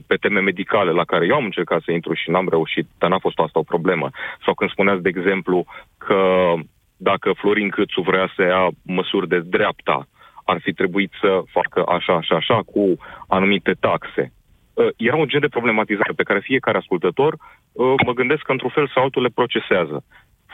pe 0.07 0.16
teme 0.16 0.40
medicale 0.40 0.90
la 0.90 1.05
care 1.05 1.27
eu 1.27 1.35
am 1.35 1.45
încercat 1.45 1.83
să 1.83 1.90
intru 1.90 2.14
și 2.14 2.31
n-am 2.31 2.49
reușit, 2.49 2.87
dar 2.99 3.11
n-a 3.11 3.19
fost 3.19 3.38
asta 3.38 3.59
o 3.59 3.71
problemă. 3.73 4.11
Sau 4.45 4.55
când 4.55 4.71
spuneați, 4.71 5.03
de 5.03 5.09
exemplu, 5.09 5.64
că 5.99 6.53
dacă 6.97 7.33
Florin 7.33 7.69
Câțu 7.69 8.01
vrea 8.01 8.33
să 8.37 8.43
ia 8.43 8.69
măsuri 8.83 9.29
de 9.29 9.40
dreapta, 9.40 10.09
ar 10.45 10.59
fi 10.61 10.73
trebuit 10.73 11.12
să 11.21 11.43
facă 11.47 11.85
așa 11.87 12.21
și 12.21 12.33
așa 12.33 12.62
cu 12.73 12.97
anumite 13.29 13.73
taxe. 13.81 14.33
Uh, 14.75 14.88
era 14.97 15.16
un 15.16 15.29
gen 15.29 15.40
de 15.40 15.49
problematizare 15.57 16.12
pe 16.16 16.23
care 16.23 16.40
fiecare 16.40 16.79
ascultător 16.79 17.33
uh, 17.33 17.95
mă 18.07 18.12
gândesc 18.12 18.43
că 18.43 18.53
într-un 18.53 18.71
fel 18.71 18.90
sau 18.95 19.03
altul 19.03 19.23
le 19.23 19.29
procesează 19.35 20.05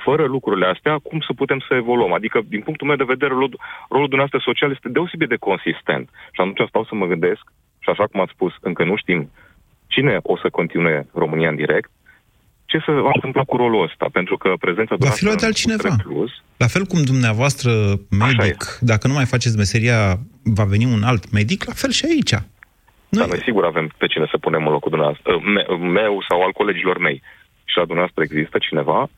fără 0.06 0.24
lucrurile 0.24 0.66
astea, 0.66 0.94
cum 1.08 1.20
să 1.26 1.32
putem 1.32 1.60
să 1.68 1.74
evoluăm? 1.74 2.12
Adică, 2.12 2.38
din 2.48 2.60
punctul 2.60 2.86
meu 2.86 2.96
de 2.96 3.12
vedere, 3.14 3.32
rolul, 3.32 3.60
rolul 3.88 4.08
dumneavoastră 4.12 4.50
social 4.50 4.70
este 4.70 4.88
deosebit 4.88 5.28
de 5.28 5.44
consistent. 5.48 6.06
Și 6.34 6.40
atunci 6.40 6.68
stau 6.68 6.84
să 6.84 6.94
mă 6.94 7.06
gândesc 7.06 7.44
și 7.86 7.92
așa 7.92 8.06
cum 8.10 8.20
ați 8.20 8.34
spus, 8.36 8.52
încă 8.60 8.84
nu 8.84 8.96
știm 8.96 9.30
cine 9.86 10.14
o 10.22 10.36
să 10.42 10.48
continue 10.58 11.06
România 11.22 11.48
în 11.48 11.56
direct, 11.56 11.90
ce 12.64 12.78
se 12.86 12.92
va 12.92 13.10
întâmpla 13.14 13.44
cu 13.44 13.56
rolul 13.56 13.82
ăsta? 13.88 14.06
Pentru 14.12 14.36
că 14.36 14.48
prezența 14.60 14.94
Va 14.98 15.08
fi 15.08 15.24
luat 15.24 15.40
de 15.40 15.46
altcineva. 15.46 15.96
Plus, 16.02 16.30
la 16.56 16.66
fel 16.66 16.84
cum 16.84 17.02
dumneavoastrr 17.02 17.68
medic, 18.10 18.78
dacă 18.80 19.06
nu 19.06 19.12
mai 19.12 19.24
faceți 19.24 19.56
meseria, 19.56 20.18
va 20.42 20.64
veni 20.64 20.84
un 20.84 21.02
alt 21.02 21.30
medic, 21.30 21.64
la 21.64 21.72
fel 21.72 21.90
și 21.90 22.04
aici. 22.08 22.36
Noi... 23.08 23.22
Da, 23.22 23.26
noi 23.26 23.42
sigur 23.44 23.64
avem 23.64 23.94
pe 23.98 24.06
cine 24.06 24.26
să 24.30 24.38
punem 24.38 24.66
în 24.66 24.72
locul 24.72 24.90
dumneavoastră, 24.90 25.32
ă, 25.32 25.40
me, 25.54 25.62
meu 26.00 26.24
sau 26.28 26.42
al 26.42 26.52
colegilor 26.52 26.98
mei. 26.98 27.22
Și 27.64 27.76
la 27.76 27.84
dumneavoastră 27.84 28.22
există 28.22 28.58
cineva? 28.58 29.08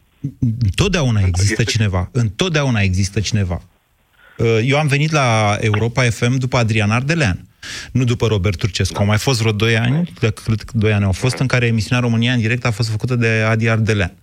Întotdeauna 0.62 1.20
există 1.20 1.62
este... 1.62 1.72
cineva. 1.72 2.08
Întotdeauna 2.12 2.80
există 2.80 3.20
cineva. 3.20 3.58
Ă, 4.38 4.60
eu 4.60 4.78
am 4.78 4.86
venit 4.86 5.10
la 5.10 5.56
Europa 5.60 6.02
FM 6.02 6.38
după 6.38 6.56
Adrian 6.56 6.90
Ardelean 6.90 7.47
nu 7.92 8.04
după 8.04 8.26
Robert 8.26 8.58
Turcescu. 8.58 8.94
Da. 8.94 9.00
Au 9.00 9.06
mai 9.06 9.18
fost 9.18 9.40
vreo 9.40 9.52
2 9.52 9.76
ani, 9.76 10.12
cred 10.18 10.32
că 10.32 10.52
2 10.72 10.92
ani 10.92 11.04
au 11.04 11.12
fost, 11.12 11.38
în 11.38 11.46
care 11.46 11.66
emisiunea 11.66 12.00
România 12.00 12.32
în 12.32 12.40
direct 12.40 12.64
a 12.64 12.70
fost 12.70 12.88
făcută 12.88 13.14
de 13.14 13.28
Adi 13.28 13.68
Ardelean. 13.68 14.14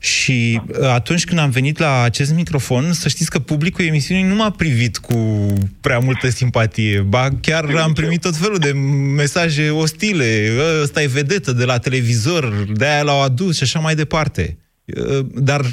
Și 0.00 0.60
uh, 0.66 0.88
atunci 0.88 1.24
când 1.24 1.38
am 1.38 1.50
venit 1.50 1.78
la 1.78 2.02
acest 2.02 2.34
microfon, 2.34 2.92
să 2.92 3.08
știți 3.08 3.30
că 3.30 3.38
publicul 3.38 3.84
emisiunii 3.84 4.24
nu 4.24 4.34
m-a 4.34 4.50
privit 4.50 4.98
cu 4.98 5.52
prea 5.80 5.98
multă 5.98 6.28
simpatie. 6.30 7.00
Ba, 7.00 7.28
chiar 7.40 7.64
am 7.64 7.92
primit 7.92 8.20
tot 8.20 8.36
felul 8.36 8.58
de 8.58 8.72
mesaje 9.16 9.70
ostile. 9.70 10.52
Ăsta 10.82 11.02
e 11.02 11.06
vedetă 11.06 11.52
de 11.52 11.64
la 11.64 11.78
televizor, 11.78 12.66
de-aia 12.72 13.02
l-au 13.02 13.22
adus 13.22 13.56
și 13.56 13.62
așa 13.62 13.78
mai 13.78 13.94
departe. 13.94 14.56
Uh, 14.84 15.26
dar 15.34 15.66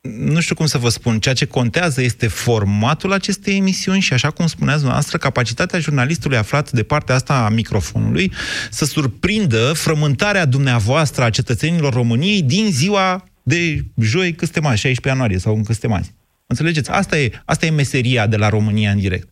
nu 0.00 0.40
știu 0.40 0.54
cum 0.54 0.66
să 0.66 0.78
vă 0.78 0.88
spun, 0.88 1.18
ceea 1.18 1.34
ce 1.34 1.44
contează 1.44 2.02
este 2.02 2.26
formatul 2.26 3.12
acestei 3.12 3.56
emisiuni 3.56 4.00
și, 4.00 4.12
așa 4.12 4.30
cum 4.30 4.46
spuneați 4.46 4.84
noastră, 4.84 5.18
capacitatea 5.18 5.78
jurnalistului 5.78 6.36
aflat 6.36 6.72
de 6.72 6.82
partea 6.82 7.14
asta 7.14 7.44
a 7.44 7.48
microfonului 7.48 8.32
să 8.70 8.84
surprindă 8.84 9.72
frământarea 9.72 10.44
dumneavoastră 10.44 11.24
a 11.24 11.30
cetățenilor 11.30 11.92
României 11.92 12.42
din 12.42 12.70
ziua 12.70 13.24
de 13.42 13.84
joi 13.96 14.34
câstemazi, 14.34 14.80
16 14.80 15.08
ianuarie 15.08 15.38
sau 15.38 15.56
în 15.56 15.64
câstemazi. 15.64 16.14
Înțelegeți? 16.46 16.90
Asta 16.90 17.18
e, 17.18 17.30
asta 17.44 17.66
e 17.66 17.70
meseria 17.70 18.26
de 18.26 18.36
la 18.36 18.48
România 18.48 18.90
în 18.90 18.98
direct. 18.98 19.28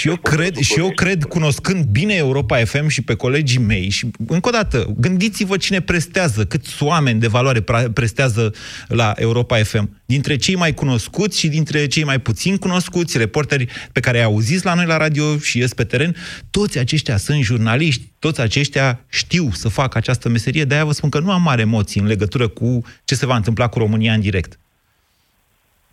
Și 0.00 0.08
eu 0.08 0.16
cred, 0.16 0.56
și 0.56 0.78
eu 0.78 0.90
cred, 0.90 1.24
cunoscând 1.24 1.84
bine 1.84 2.14
Europa 2.14 2.64
FM 2.64 2.86
și 2.86 3.02
pe 3.02 3.14
colegii 3.14 3.58
mei, 3.58 3.88
și 3.88 4.10
încă 4.26 4.48
o 4.48 4.50
dată, 4.50 4.94
gândiți-vă 4.98 5.56
cine 5.56 5.80
prestează, 5.80 6.44
câți 6.44 6.82
oameni 6.82 7.20
de 7.20 7.26
valoare 7.26 7.64
prestează 7.92 8.54
la 8.88 9.12
Europa 9.16 9.62
FM. 9.62 9.96
Dintre 10.06 10.36
cei 10.36 10.56
mai 10.56 10.74
cunoscuți 10.74 11.38
și 11.38 11.48
dintre 11.48 11.86
cei 11.86 12.04
mai 12.04 12.18
puțin 12.18 12.56
cunoscuți, 12.56 13.18
reporteri 13.18 13.66
pe 13.92 14.00
care 14.00 14.18
i 14.18 14.22
auziți 14.22 14.64
la 14.64 14.74
noi 14.74 14.86
la 14.86 14.96
radio 14.96 15.38
și 15.38 15.58
ies 15.58 15.74
pe 15.74 15.84
teren, 15.84 16.16
toți 16.50 16.78
aceștia 16.78 17.16
sunt 17.16 17.42
jurnaliști, 17.42 18.08
toți 18.18 18.40
aceștia 18.40 19.04
știu 19.08 19.50
să 19.52 19.68
facă 19.68 19.98
această 19.98 20.28
meserie, 20.28 20.64
de-aia 20.64 20.84
vă 20.84 20.92
spun 20.92 21.08
că 21.08 21.18
nu 21.18 21.30
am 21.30 21.42
mare 21.42 21.60
emoții 21.60 22.00
în 22.00 22.06
legătură 22.06 22.48
cu 22.48 22.82
ce 23.04 23.14
se 23.14 23.26
va 23.26 23.36
întâmpla 23.36 23.68
cu 23.68 23.78
România 23.78 24.12
în 24.12 24.20
direct. 24.20 24.58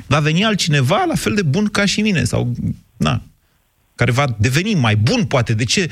Va 0.05 0.19
veni 0.19 0.45
altcineva 0.45 1.03
la 1.07 1.15
fel 1.15 1.33
de 1.33 1.41
bun 1.41 1.65
ca 1.65 1.85
și 1.85 2.01
mine, 2.01 2.23
sau, 2.23 2.53
na, 2.97 3.21
care 3.97 4.11
va 4.11 4.25
deveni 4.37 4.73
mai 4.73 4.95
bun, 4.95 5.25
poate. 5.25 5.53
De 5.53 5.63
ce? 5.63 5.89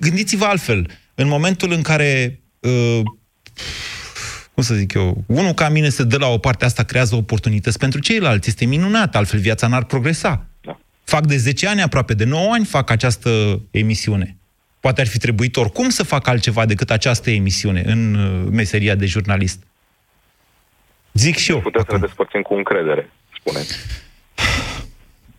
Gândiți-vă 0.00 0.44
altfel. 0.44 0.90
În 1.14 1.28
momentul 1.28 1.72
în 1.72 1.82
care, 1.82 2.40
uh, 2.60 3.00
cum 4.54 4.62
să 4.62 4.74
zic 4.74 4.92
eu, 4.92 5.24
unul 5.26 5.52
ca 5.52 5.68
mine 5.68 5.88
se 5.88 6.04
dă 6.04 6.18
la 6.18 6.26
o 6.26 6.38
parte 6.38 6.64
asta, 6.64 6.82
creează 6.82 7.14
oportunități 7.14 7.78
pentru 7.78 8.00
ceilalți. 8.00 8.48
Este 8.48 8.64
minunat, 8.64 9.16
altfel 9.16 9.40
viața 9.40 9.66
n-ar 9.66 9.84
progresa. 9.84 10.46
Da. 10.60 10.78
Fac 11.04 11.26
de 11.26 11.36
10 11.36 11.68
ani, 11.68 11.82
aproape 11.82 12.14
de 12.14 12.24
9 12.24 12.52
ani, 12.52 12.64
fac 12.64 12.90
această 12.90 13.60
emisiune. 13.70 14.36
Poate 14.80 15.00
ar 15.00 15.06
fi 15.06 15.18
trebuit 15.18 15.56
oricum 15.56 15.88
să 15.88 16.02
fac 16.02 16.26
altceva 16.26 16.66
decât 16.66 16.90
această 16.90 17.30
emisiune 17.30 17.82
în 17.86 18.14
uh, 18.14 18.48
meseria 18.50 18.94
de 18.94 19.06
jurnalist. 19.06 19.62
Zic 21.12 21.36
și 21.36 21.50
eu. 21.50 21.60
Puteți 21.60 21.84
să 21.88 21.92
ne 21.92 21.98
despărțim 21.98 22.42
cu 22.42 22.54
încredere, 22.54 23.10
spuneți. 23.38 23.78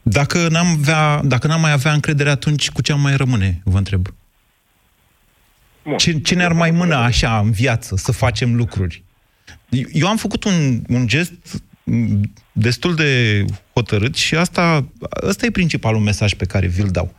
Dacă 0.08 0.48
n-am, 0.48 0.68
avea, 0.68 1.22
dacă 1.24 1.48
n-am 1.48 1.62
mai 1.62 1.72
avea 1.72 1.94
încredere, 1.94 2.30
atunci 2.30 2.70
cu 2.70 2.82
ce 2.82 2.92
am 2.92 3.02
mai 3.02 3.16
rămâne, 3.16 3.62
vă 3.64 3.78
întreb? 3.78 4.14
Ce, 5.98 6.20
ce 6.20 6.36
ne-ar 6.36 6.54
mai 6.54 6.72
mână 6.72 6.96
așa 6.96 7.40
în 7.40 7.52
viață 7.52 7.96
să 7.96 8.12
facem 8.12 8.56
lucruri? 8.56 9.04
Eu 9.92 10.08
am 10.08 10.18
făcut 10.18 10.44
un, 10.44 10.82
un 10.88 11.08
gest 11.08 11.34
destul 12.52 12.96
de 12.96 13.46
hotărât 13.74 14.16
și 14.16 14.36
asta, 14.36 14.86
asta 15.28 15.46
e 15.46 15.52
principalul 15.52 16.00
mesaj 16.00 16.34
pe 16.34 16.46
care 16.46 16.68
vi-l 16.68 16.90
dau. 16.92 17.16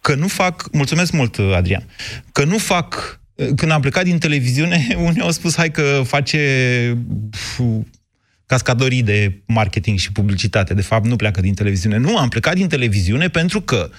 Că 0.00 0.14
nu 0.14 0.28
fac, 0.28 0.68
mulțumesc 0.72 1.12
mult, 1.12 1.38
Adrian, 1.38 1.84
că 2.32 2.44
nu 2.44 2.58
fac, 2.58 3.20
când 3.56 3.70
am 3.70 3.80
plecat 3.80 4.04
din 4.04 4.18
televiziune, 4.18 4.86
unii 5.06 5.20
au 5.20 5.30
spus, 5.30 5.56
hai 5.56 5.70
că 5.70 6.02
face 6.04 6.38
cascadorii 8.52 9.02
de 9.02 9.40
marketing 9.46 9.98
și 9.98 10.12
publicitate. 10.12 10.74
De 10.74 10.82
fapt, 10.82 11.06
nu 11.06 11.16
pleacă 11.16 11.40
din 11.40 11.54
televiziune. 11.54 11.96
Nu, 11.96 12.18
am 12.18 12.28
plecat 12.28 12.54
din 12.54 12.68
televiziune 12.68 13.28
pentru 13.28 13.60
că 13.60 13.90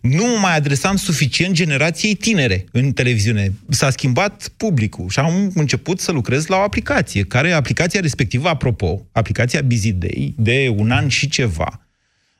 nu 0.00 0.24
mai 0.40 0.56
adresam 0.56 0.96
suficient 0.96 1.54
generației 1.54 2.14
tinere 2.14 2.64
în 2.72 2.92
televiziune. 2.92 3.52
S-a 3.68 3.90
schimbat 3.90 4.48
publicul 4.56 5.08
și 5.08 5.18
am 5.18 5.52
început 5.54 6.00
să 6.00 6.12
lucrez 6.12 6.46
la 6.46 6.56
o 6.56 6.60
aplicație, 6.60 7.22
care 7.22 7.52
aplicația 7.52 8.00
respectivă, 8.00 8.48
apropo, 8.48 9.06
aplicația 9.12 9.62
Busy 9.62 9.92
Day, 9.92 10.34
de 10.36 10.72
un 10.76 10.90
an 10.90 11.08
și 11.08 11.28
ceva, 11.28 11.84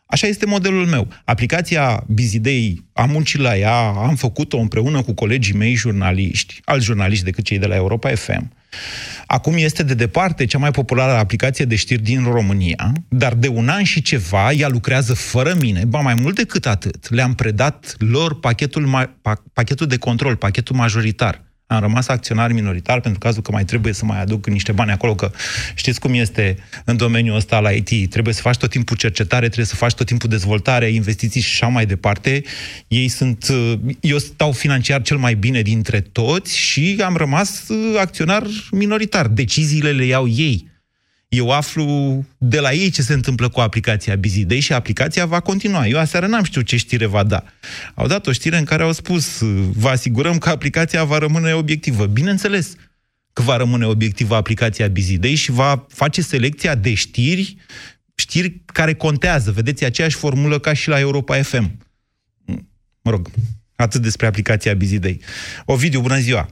Așa 0.07 0.27
este 0.27 0.47
modelul 0.47 0.87
meu. 0.87 1.09
Aplicația 1.25 2.05
Bizidei, 2.09 2.85
am 2.93 3.11
muncit 3.11 3.41
la 3.41 3.57
ea, 3.57 3.79
am 3.79 4.15
făcut-o 4.17 4.59
împreună 4.59 5.03
cu 5.03 5.13
colegii 5.13 5.55
mei 5.55 5.75
jurnaliști, 5.75 6.61
alți 6.65 6.85
jurnaliști 6.85 7.25
decât 7.25 7.45
cei 7.45 7.59
de 7.59 7.67
la 7.67 7.75
Europa 7.75 8.15
FM. 8.15 8.53
Acum 9.27 9.55
este 9.57 9.83
de 9.83 9.95
departe 9.95 10.45
cea 10.45 10.59
mai 10.59 10.71
populară 10.71 11.13
aplicație 11.13 11.65
de 11.65 11.77
știri 11.77 12.03
din 12.03 12.25
România, 12.25 12.93
dar 13.09 13.35
de 13.35 13.49
un 13.49 13.69
an 13.69 13.83
și 13.83 14.03
ceva 14.03 14.53
ea 14.53 14.69
lucrează 14.69 15.15
fără 15.15 15.55
mine, 15.59 15.85
ba 15.85 16.01
mai 16.01 16.15
mult 16.15 16.35
decât 16.35 16.67
atât. 16.67 17.11
Le-am 17.11 17.35
predat 17.35 17.95
lor 17.99 18.41
pachetul, 18.41 19.11
pachetul 19.53 19.87
de 19.87 19.97
control, 19.97 20.37
pachetul 20.37 20.77
majoritar 20.77 21.43
am 21.75 21.81
rămas 21.81 22.09
acționar 22.09 22.53
minoritar 22.53 23.01
pentru 23.01 23.21
cazul 23.21 23.43
că 23.43 23.53
mai 23.53 23.65
trebuie 23.65 23.93
să 23.93 24.05
mai 24.05 24.21
aduc 24.21 24.47
niște 24.47 24.73
bani 24.73 24.91
acolo, 24.91 25.15
că 25.15 25.31
știți 25.75 26.01
cum 26.01 26.15
este 26.15 26.57
în 26.85 26.97
domeniul 26.97 27.37
ăsta 27.37 27.61
la 27.61 27.71
IT, 27.71 28.11
trebuie 28.11 28.35
să 28.35 28.41
faci 28.41 28.57
tot 28.57 28.71
timpul 28.71 28.97
cercetare, 28.97 29.45
trebuie 29.45 29.67
să 29.67 29.75
faci 29.75 29.95
tot 29.95 30.07
timpul 30.07 30.29
dezvoltare, 30.29 30.87
investiții 30.87 31.41
și 31.41 31.63
așa 31.63 31.73
mai 31.73 31.87
departe. 31.87 32.43
Ei 32.89 33.09
sunt, 33.09 33.47
eu 34.01 34.19
stau 34.19 34.53
financiar 34.53 35.03
cel 35.03 35.17
mai 35.17 35.35
bine 35.35 35.61
dintre 35.61 36.01
toți 36.01 36.59
și 36.59 37.01
am 37.05 37.17
rămas 37.17 37.65
acționar 37.99 38.47
minoritar. 38.71 39.27
Deciziile 39.27 39.91
le 39.91 40.05
iau 40.05 40.29
ei 40.29 40.73
eu 41.37 41.51
aflu 41.51 42.25
de 42.39 42.61
la 42.61 42.73
ei 42.73 42.91
ce 42.91 43.03
se 43.03 43.13
întâmplă 43.13 43.49
cu 43.49 43.61
aplicația 43.61 44.15
Bizidei 44.15 44.61
și 44.61 44.73
aplicația 44.73 45.27
va 45.27 45.41
continua. 45.41 45.87
Eu 45.87 45.99
aseară 45.99 46.27
n-am 46.27 46.45
știut 46.45 46.67
ce 46.67 46.77
știre 46.77 47.07
va 47.07 47.23
da. 47.23 47.45
Au 47.95 48.07
dat 48.07 48.27
o 48.27 48.33
știre 48.33 48.59
în 48.59 48.65
care 48.65 48.83
au 48.83 48.93
spus 48.93 49.39
vă 49.73 49.89
asigurăm 49.89 50.39
că 50.39 50.49
aplicația 50.49 51.05
va 51.05 51.19
rămâne 51.19 51.53
obiectivă. 51.53 52.07
Bineînțeles 52.07 52.75
că 53.33 53.43
va 53.43 53.57
rămâne 53.57 53.87
obiectivă 53.87 54.35
aplicația 54.35 54.87
Bizidei 54.87 55.35
și 55.35 55.51
va 55.51 55.87
face 55.89 56.23
selecția 56.23 56.75
de 56.75 56.95
știri, 56.95 57.57
știri 58.15 58.61
care 58.67 58.95
contează. 58.95 59.53
Vedeți, 59.53 59.85
aceeași 59.85 60.17
formulă 60.17 60.59
ca 60.59 60.73
și 60.73 60.89
la 60.89 60.99
Europa 60.99 61.43
FM. 61.43 61.79
Mă 63.03 63.11
rog, 63.11 63.31
atât 63.77 64.03
despre 64.03 64.27
aplicația 64.27 64.75
Bizidei. 64.75 65.21
Ovidiu, 65.65 66.01
bună 66.01 66.19
ziua! 66.19 66.49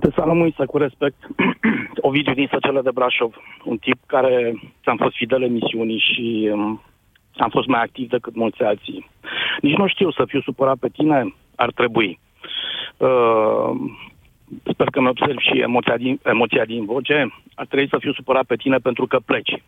Te 0.00 0.10
salut, 0.14 0.54
să 0.54 0.66
cu 0.66 0.78
respect. 0.78 1.16
Ovidiu 2.08 2.34
din 2.34 2.48
Săcele 2.50 2.80
de 2.80 2.90
Brașov, 2.90 3.34
un 3.64 3.76
tip 3.76 3.98
care 4.06 4.54
ți-am 4.82 4.96
fost 4.96 5.16
fidel 5.16 5.42
emisiunii 5.42 5.98
și 5.98 6.48
um, 6.52 6.82
am 7.36 7.48
fost 7.50 7.66
mai 7.66 7.80
activ 7.82 8.08
decât 8.08 8.34
mulți 8.34 8.62
alții. 8.62 9.08
Nici 9.60 9.76
nu 9.76 9.86
știu 9.86 10.10
să 10.10 10.24
fiu 10.26 10.40
supărat 10.40 10.76
pe 10.76 10.88
tine, 10.88 11.34
ar 11.56 11.72
trebui. 11.72 12.18
Uh, 12.96 13.70
sper 14.72 14.86
că 14.90 15.00
mi 15.00 15.08
observ 15.08 15.38
și 15.38 15.58
emoția 15.58 15.96
din, 15.96 16.20
emoția 16.24 16.64
din 16.64 16.84
voce. 16.84 17.34
Ar 17.54 17.66
trebui 17.66 17.88
să 17.88 17.96
fiu 17.98 18.12
supărat 18.12 18.44
pe 18.44 18.56
tine 18.56 18.76
pentru 18.76 19.06
că 19.06 19.18
pleci. 19.24 19.62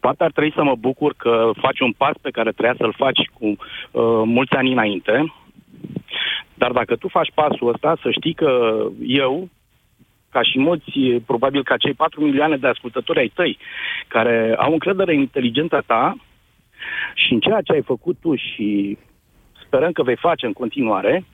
Poate 0.00 0.24
ar 0.24 0.30
trebui 0.30 0.52
să 0.52 0.62
mă 0.62 0.74
bucur 0.74 1.14
că 1.16 1.50
faci 1.60 1.80
un 1.80 1.92
pas 1.92 2.16
pe 2.20 2.30
care 2.30 2.50
trebuia 2.50 2.74
să-l 2.78 2.94
faci 2.96 3.30
cu 3.38 3.46
uh, 3.46 4.22
mulți 4.24 4.54
ani 4.54 4.72
înainte, 4.72 5.32
dar 6.58 6.72
dacă 6.72 6.96
tu 6.96 7.08
faci 7.08 7.30
pasul 7.34 7.72
ăsta, 7.72 7.96
să 8.02 8.10
știi 8.10 8.34
că 8.34 8.82
eu, 9.06 9.48
ca 10.30 10.42
și 10.42 10.58
mulți, 10.58 10.90
probabil 11.26 11.62
ca 11.62 11.76
cei 11.76 11.94
4 11.94 12.20
milioane 12.20 12.56
de 12.56 12.66
ascultători 12.66 13.18
ai 13.18 13.32
tăi, 13.34 13.58
care 14.08 14.54
au 14.58 14.72
încredere 14.72 15.14
în 15.14 15.20
inteligența 15.20 15.80
ta 15.80 16.16
și 17.14 17.32
în 17.32 17.40
ceea 17.40 17.60
ce 17.60 17.72
ai 17.72 17.82
făcut 17.82 18.16
tu 18.20 18.34
și 18.34 18.98
sperăm 19.66 19.92
că 19.92 20.02
vei 20.02 20.16
face 20.16 20.46
în 20.46 20.52
continuare, 20.52 21.24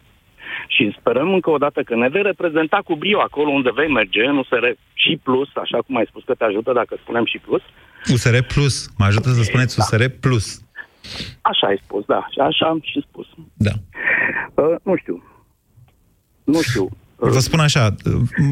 și 0.67 0.97
sperăm 0.99 1.33
încă 1.33 1.51
o 1.51 1.59
dată 1.59 1.83
că 1.83 1.95
ne 1.97 2.09
vei 2.09 2.23
reprezenta 2.23 2.81
cu 2.85 2.95
brio 2.95 3.21
acolo 3.21 3.51
unde 3.51 3.71
vei 3.75 3.89
merge, 3.89 4.25
în 4.25 4.37
USR 4.37 4.65
și 4.93 5.21
plus, 5.23 5.49
așa 5.55 5.79
cum 5.87 5.97
ai 5.97 6.07
spus 6.09 6.23
că 6.25 6.35
te 6.35 6.45
ajută 6.45 6.73
dacă 6.73 6.97
spunem 7.03 7.25
și 7.25 7.39
plus. 7.39 7.63
USR 8.13 8.37
plus, 8.55 8.89
mă 8.99 9.05
ajută 9.05 9.29
să 9.29 9.43
spuneți 9.43 9.77
da. 9.77 9.83
USR 9.83 10.05
plus. 10.21 10.63
Așa 11.41 11.67
ai 11.67 11.81
spus, 11.85 12.05
da, 12.05 12.27
și 12.31 12.39
așa 12.39 12.67
am 12.67 12.81
și 12.83 13.05
spus. 13.09 13.27
Da. 13.57 13.71
Uh, 14.55 14.65
nu 14.83 14.97
știu. 14.97 15.23
Nu 16.45 16.63
știu. 16.63 16.83
Uh, 17.17 17.31
Vă 17.31 17.39
spun 17.39 17.61
așa, 17.61 17.95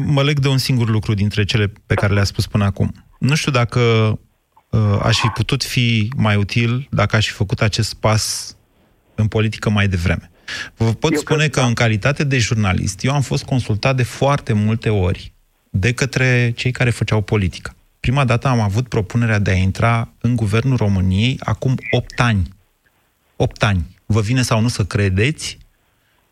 mă 0.05 0.23
leg 0.23 0.39
de 0.39 0.47
un 0.47 0.57
singur 0.57 0.89
lucru 0.89 1.13
dintre 1.13 1.43
cele 1.43 1.73
pe 1.85 1.93
care 1.93 2.13
le-a 2.13 2.23
spus 2.23 2.47
până 2.47 2.63
acum. 2.63 3.05
Nu 3.19 3.35
știu 3.35 3.51
dacă 3.51 3.79
uh, 4.69 4.99
aș 5.01 5.19
fi 5.19 5.27
putut 5.27 5.63
fi 5.63 6.11
mai 6.15 6.35
util 6.35 6.87
dacă 6.91 7.15
aș 7.15 7.27
fi 7.27 7.33
făcut 7.33 7.61
acest 7.61 7.93
pas 7.93 8.55
în 9.15 9.27
politică 9.27 9.69
mai 9.69 9.87
devreme. 9.87 10.31
Vă 10.77 10.93
pot 10.93 11.11
eu 11.13 11.19
spune 11.19 11.47
că, 11.47 11.59
că 11.59 11.65
în 11.65 11.73
calitate 11.73 12.23
de 12.23 12.37
jurnalist, 12.37 13.03
eu 13.03 13.13
am 13.13 13.21
fost 13.21 13.43
consultat 13.43 13.95
de 13.95 14.03
foarte 14.03 14.53
multe 14.53 14.89
ori 14.89 15.33
de 15.69 15.93
către 15.93 16.53
cei 16.55 16.71
care 16.71 16.89
făceau 16.89 17.21
politică. 17.21 17.75
Prima 17.99 18.25
dată 18.25 18.47
am 18.47 18.59
avut 18.59 18.87
propunerea 18.87 19.39
de 19.39 19.51
a 19.51 19.55
intra 19.55 20.13
în 20.21 20.35
guvernul 20.35 20.77
României 20.77 21.37
acum 21.39 21.75
8 21.91 22.19
ani. 22.19 22.49
8 23.35 23.63
ani. 23.63 23.97
Vă 24.05 24.21
vine 24.21 24.41
sau 24.41 24.61
nu 24.61 24.67
să 24.67 24.85
credeți? 24.85 25.57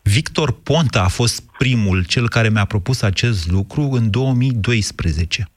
Victor 0.02 0.52
Ponta 0.62 1.02
a 1.02 1.08
fost 1.08 1.42
primul, 1.58 2.04
cel 2.04 2.28
care 2.28 2.48
mi-a 2.48 2.64
propus 2.64 3.02
acest 3.02 3.50
lucru 3.50 3.88
în 3.92 4.10
2012. 4.10 5.48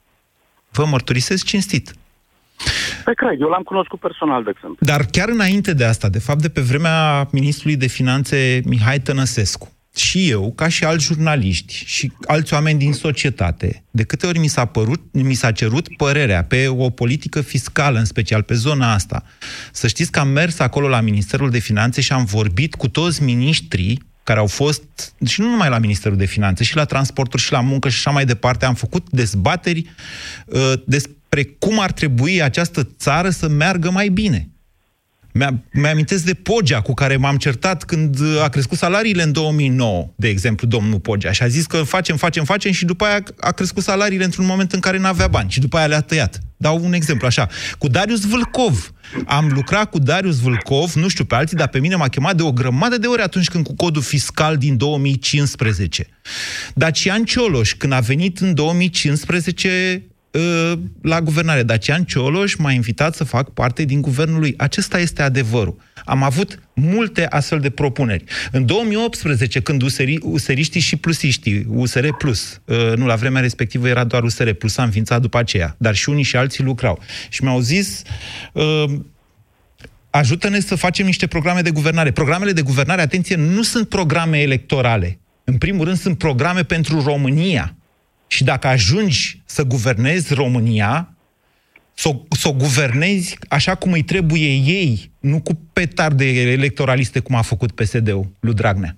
Vă 0.70 0.84
mărturisesc 0.84 1.44
cinstit. 1.44 1.94
Pe 3.04 3.12
cred, 3.14 3.40
eu 3.40 3.48
l-am 3.48 3.62
cunoscut 3.62 4.00
personal, 4.00 4.42
de 4.42 4.50
exemplu. 4.54 4.86
Dar 4.86 5.04
chiar 5.10 5.28
înainte 5.28 5.74
de 5.74 5.84
asta, 5.84 6.08
de 6.08 6.18
fapt, 6.18 6.40
de 6.40 6.48
pe 6.48 6.60
vremea 6.60 7.28
ministrului 7.30 7.76
de 7.76 7.86
finanțe 7.86 8.60
Mihai 8.64 9.00
Tănăsescu, 9.00 9.74
și 9.96 10.30
eu, 10.30 10.52
ca 10.56 10.68
și 10.68 10.84
alți 10.84 11.04
jurnaliști 11.04 11.82
și 11.86 12.12
alți 12.26 12.54
oameni 12.54 12.78
din 12.78 12.92
societate, 12.92 13.84
de 13.90 14.02
câte 14.02 14.26
ori 14.26 14.38
mi 14.38 14.46
s-a, 14.46 14.64
părut, 14.64 15.00
mi 15.12 15.34
s-a 15.34 15.52
cerut 15.52 15.96
părerea 15.96 16.44
pe 16.44 16.68
o 16.68 16.90
politică 16.90 17.40
fiscală, 17.40 17.98
în 17.98 18.04
special 18.04 18.42
pe 18.42 18.54
zona 18.54 18.92
asta, 18.92 19.22
să 19.72 19.86
știți 19.86 20.10
că 20.10 20.18
am 20.18 20.28
mers 20.28 20.58
acolo 20.58 20.88
la 20.88 21.00
Ministerul 21.00 21.50
de 21.50 21.58
Finanțe 21.58 22.00
și 22.00 22.12
am 22.12 22.24
vorbit 22.24 22.74
cu 22.74 22.88
toți 22.88 23.22
miniștrii 23.22 24.12
care 24.24 24.38
au 24.38 24.46
fost, 24.46 24.82
și 25.26 25.40
nu 25.40 25.48
numai 25.48 25.68
la 25.68 25.78
Ministerul 25.78 26.16
de 26.16 26.24
Finanțe, 26.24 26.64
și 26.64 26.76
la 26.76 26.84
transporturi, 26.84 27.42
și 27.42 27.52
la 27.52 27.60
muncă, 27.60 27.88
și 27.88 27.96
așa 27.96 28.10
mai 28.10 28.24
departe, 28.24 28.64
am 28.64 28.74
făcut 28.74 29.10
dezbateri 29.10 29.90
uh, 30.46 30.72
despre 30.86 31.44
cum 31.58 31.80
ar 31.80 31.92
trebui 31.92 32.42
această 32.42 32.88
țară 32.98 33.30
să 33.30 33.48
meargă 33.48 33.90
mai 33.90 34.08
bine. 34.08 34.48
Mi-amintesc 35.72 36.24
de 36.24 36.34
Pogea, 36.34 36.80
cu 36.80 36.94
care 36.94 37.16
m-am 37.16 37.36
certat 37.36 37.84
când 37.84 38.18
a 38.42 38.48
crescut 38.48 38.78
salariile 38.78 39.22
în 39.22 39.32
2009, 39.32 40.08
de 40.16 40.28
exemplu, 40.28 40.66
domnul 40.66 41.00
Pogea. 41.00 41.32
Și 41.32 41.42
a 41.42 41.46
zis 41.46 41.66
că 41.66 41.82
facem, 41.82 42.16
facem, 42.16 42.44
facem 42.44 42.72
și 42.72 42.84
după 42.84 43.04
aia 43.04 43.22
a 43.40 43.50
crescut 43.50 43.82
salariile 43.82 44.24
într-un 44.24 44.46
moment 44.46 44.72
în 44.72 44.80
care 44.80 44.98
n-avea 44.98 45.26
bani 45.26 45.50
și 45.50 45.60
după 45.60 45.76
aia 45.76 45.86
le-a 45.86 46.00
tăiat. 46.00 46.38
Dau 46.56 46.84
un 46.84 46.92
exemplu 46.92 47.26
așa. 47.26 47.48
Cu 47.78 47.88
Darius 47.88 48.20
Vâlcov. 48.20 48.92
Am 49.26 49.50
lucrat 49.54 49.90
cu 49.90 49.98
Darius 49.98 50.40
Vâlcov, 50.40 50.92
nu 50.92 51.08
știu 51.08 51.24
pe 51.24 51.34
alții, 51.34 51.56
dar 51.56 51.68
pe 51.68 51.78
mine 51.78 51.94
m-a 51.94 52.08
chemat 52.08 52.36
de 52.36 52.42
o 52.42 52.52
grămadă 52.52 52.98
de 52.98 53.06
ori 53.06 53.22
atunci 53.22 53.48
când 53.48 53.64
cu 53.66 53.74
codul 53.74 54.02
fiscal 54.02 54.56
din 54.56 54.76
2015. 54.76 56.06
Dacian 56.74 57.24
Cioloș, 57.24 57.74
când 57.74 57.92
a 57.92 58.00
venit 58.00 58.38
în 58.38 58.54
2015, 58.54 60.02
Ă, 60.08 60.13
la 61.02 61.20
guvernare. 61.20 61.62
Dacian 61.62 62.04
Cioloș 62.04 62.54
m-a 62.54 62.72
invitat 62.72 63.14
să 63.14 63.24
fac 63.24 63.50
parte 63.50 63.84
din 63.84 64.00
guvernul 64.00 64.40
lui. 64.40 64.54
Acesta 64.56 64.98
este 64.98 65.22
adevărul. 65.22 65.76
Am 66.04 66.22
avut 66.22 66.58
multe 66.74 67.26
astfel 67.26 67.60
de 67.60 67.70
propuneri. 67.70 68.24
În 68.52 68.66
2018, 68.66 69.60
când 69.60 69.82
useri, 69.82 70.18
useriștii 70.22 70.80
și 70.80 70.96
plusiștii, 70.96 71.66
USR 71.68 72.08
Plus, 72.08 72.60
ă, 72.68 72.94
nu, 72.96 73.06
la 73.06 73.14
vremea 73.14 73.40
respectivă 73.40 73.88
era 73.88 74.04
doar 74.04 74.22
USR 74.22 74.50
Plus, 74.50 74.72
s-a 74.72 74.82
înființat 74.82 75.20
după 75.20 75.38
aceea, 75.38 75.74
dar 75.78 75.94
și 75.94 76.08
unii 76.08 76.22
și 76.22 76.36
alții 76.36 76.64
lucrau. 76.64 77.00
Și 77.28 77.42
mi-au 77.42 77.60
zis, 77.60 78.02
ă, 78.54 78.86
ajută-ne 80.10 80.60
să 80.60 80.74
facem 80.74 81.06
niște 81.06 81.26
programe 81.26 81.60
de 81.60 81.70
guvernare. 81.70 82.10
Programele 82.10 82.52
de 82.52 82.62
guvernare, 82.62 83.00
atenție, 83.00 83.36
nu 83.36 83.62
sunt 83.62 83.88
programe 83.88 84.40
electorale. 84.40 85.18
În 85.44 85.56
primul 85.56 85.84
rând, 85.84 85.98
sunt 85.98 86.18
programe 86.18 86.62
pentru 86.62 87.02
România. 87.02 87.76
Și 88.34 88.44
dacă 88.44 88.66
ajungi 88.66 89.42
să 89.44 89.62
guvernezi 89.62 90.34
România, 90.34 91.14
să 91.94 92.08
o, 92.08 92.22
să 92.38 92.48
o 92.48 92.52
guvernezi 92.52 93.36
așa 93.48 93.74
cum 93.74 93.92
îi 93.92 94.02
trebuie 94.02 94.48
ei, 94.54 95.10
nu 95.20 95.40
cu 95.40 95.60
petarde 95.72 96.24
electoraliste 96.52 97.18
cum 97.18 97.34
a 97.34 97.42
făcut 97.42 97.72
PSD-ul 97.72 98.30
lui 98.40 98.54
Dragnea. 98.54 98.96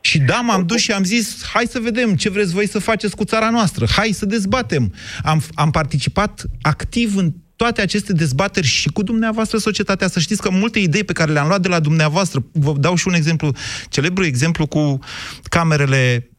Și 0.00 0.18
da, 0.18 0.40
m-am 0.40 0.66
dus 0.66 0.80
și 0.80 0.92
am 0.92 1.04
zis, 1.04 1.44
hai 1.52 1.66
să 1.70 1.78
vedem 1.78 2.16
ce 2.16 2.30
vreți 2.30 2.52
voi 2.52 2.68
să 2.68 2.78
faceți 2.78 3.16
cu 3.16 3.24
țara 3.24 3.50
noastră, 3.50 3.86
hai 3.86 4.12
să 4.12 4.26
dezbatem. 4.26 4.94
Am, 5.22 5.42
am 5.54 5.70
participat 5.70 6.44
activ 6.62 7.16
în 7.16 7.32
toate 7.56 7.80
aceste 7.80 8.12
dezbateri 8.12 8.66
și 8.66 8.88
cu 8.88 9.02
dumneavoastră 9.02 9.58
societatea. 9.58 10.08
Să 10.08 10.20
știți 10.20 10.42
că 10.42 10.50
multe 10.50 10.78
idei 10.78 11.04
pe 11.04 11.12
care 11.12 11.32
le-am 11.32 11.46
luat 11.46 11.60
de 11.60 11.68
la 11.68 11.80
dumneavoastră, 11.80 12.44
vă 12.52 12.72
dau 12.78 12.94
și 12.94 13.08
un 13.08 13.14
exemplu, 13.14 13.54
celebru 13.88 14.24
exemplu 14.24 14.66
cu 14.66 14.98
camerele 15.42 16.31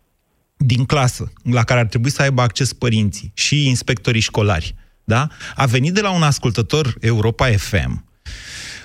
din 0.57 0.85
clasă, 0.85 1.31
la 1.43 1.63
care 1.63 1.79
ar 1.79 1.85
trebui 1.85 2.11
să 2.11 2.21
aibă 2.21 2.41
acces 2.41 2.73
părinții 2.73 3.31
și 3.33 3.67
inspectorii 3.67 4.21
școlari. 4.21 4.75
da? 5.03 5.27
A 5.55 5.65
venit 5.65 5.93
de 5.93 6.01
la 6.01 6.11
un 6.11 6.23
ascultător 6.23 6.95
Europa 6.99 7.47
FM, 7.51 8.11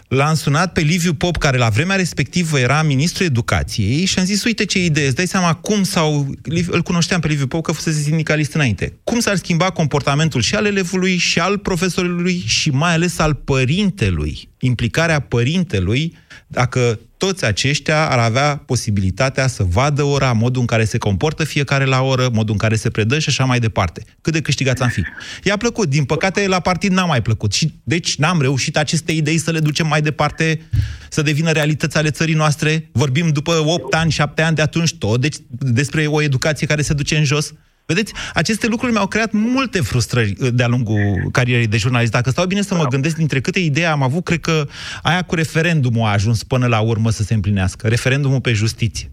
L-am 0.09 0.35
sunat 0.35 0.73
pe 0.73 0.81
Liviu 0.81 1.15
Pop, 1.15 1.37
care 1.37 1.59
la 1.59 1.69
vremea 1.69 1.97
respectivă 1.97 2.59
era 2.59 2.83
ministrul 2.83 3.27
educației 3.27 4.05
și 4.05 4.19
am 4.19 4.25
zis, 4.25 4.45
uite 4.45 4.65
ce 4.65 4.85
idee, 4.85 5.07
îți 5.07 5.15
dai 5.15 5.27
seama 5.27 5.55
cum 5.55 5.83
sau 5.83 6.35
îl 6.71 6.83
cunoșteam 6.83 7.21
pe 7.21 7.29
Liviu 7.29 7.47
Pop 7.47 7.63
că 7.63 7.73
fusese 7.73 8.01
sindicalist 8.01 8.55
înainte. 8.55 8.99
Cum 9.05 9.21
s-ar 9.21 9.37
schimba 9.37 9.71
comportamentul 9.71 10.41
și 10.41 10.55
al 10.55 10.67
elevului 10.67 11.17
și 11.17 11.39
al 11.39 11.59
profesorului 11.59 12.43
și 12.47 12.71
mai 12.71 12.93
ales 12.93 13.19
al 13.19 13.35
părintelui, 13.35 14.49
implicarea 14.59 15.21
părintelui 15.21 16.17
dacă 16.47 17.01
toți 17.19 17.45
aceștia 17.45 18.09
ar 18.09 18.19
avea 18.19 18.57
posibilitatea 18.67 19.47
să 19.47 19.63
vadă 19.63 20.03
ora, 20.03 20.33
modul 20.33 20.61
în 20.61 20.67
care 20.67 20.85
se 20.85 20.99
comportă 20.99 21.45
fiecare 21.45 21.85
la 21.85 22.03
oră, 22.03 22.29
modul 22.33 22.53
în 22.53 22.59
care 22.59 22.77
se 22.77 22.91
predă 22.91 23.19
și 23.19 23.29
așa 23.29 23.45
mai 23.45 23.61
departe. 23.61 24.03
Cât 24.21 24.33
de 24.33 24.41
câștigați 24.41 24.83
am 24.83 24.89
fi. 24.89 25.03
I-a 25.43 25.57
plăcut. 25.57 25.89
Din 25.89 26.05
păcate, 26.05 26.47
la 26.47 26.61
partid 26.61 26.93
n-a 26.93 27.05
mai 27.05 27.23
plăcut. 27.23 27.53
Și 27.53 27.75
deci 27.83 28.17
n-am 28.17 28.41
reușit 28.41 28.77
aceste 28.77 29.13
idei 29.13 29.39
să 29.39 29.51
le 29.51 29.59
ducem 29.59 29.87
mai 29.87 30.03
departe, 30.03 30.61
să 31.09 31.23
devină 31.23 31.51
realități 31.51 31.97
ale 31.97 32.11
țării 32.11 32.35
noastre. 32.35 32.89
Vorbim 32.93 33.29
după 33.29 33.63
8 33.67 33.95
ani, 33.95 34.11
7 34.11 34.43
ani 34.43 34.57
de 34.57 34.63
atunci 34.63 34.95
tot 34.95 35.21
deci, 35.21 35.37
despre 35.49 36.07
o 36.07 36.23
educație 36.23 36.67
care 36.67 36.83
se 36.83 36.93
duce 36.93 37.17
în 37.17 37.25
jos. 37.25 37.53
Vedeți, 37.93 38.15
aceste 38.35 38.67
lucruri 38.69 38.93
mi-au 38.93 39.07
creat 39.07 39.33
multe 39.33 39.79
frustrări 39.91 40.33
uh, 40.41 40.49
de-a 40.59 40.69
lungul 40.75 41.03
carierei 41.33 41.67
de 41.75 41.77
jurnalist. 41.77 42.13
Dacă 42.13 42.31
stau 42.31 42.47
bine 42.47 42.61
să 42.61 42.75
mă 42.75 42.87
gândesc, 42.95 43.17
dintre 43.17 43.41
câte 43.41 43.61
idei 43.61 43.87
am 43.87 44.03
avut, 44.03 44.25
cred 44.25 44.41
că 44.41 44.57
aia 45.03 45.23
cu 45.23 45.35
referendumul 45.35 46.07
a 46.07 46.13
ajuns 46.19 46.45
până 46.45 46.67
la 46.67 46.81
urmă 46.81 47.11
să 47.11 47.23
se 47.23 47.35
împlinească. 47.35 47.89
Referendumul 47.89 48.41
pe 48.41 48.53
justiție. 48.53 49.09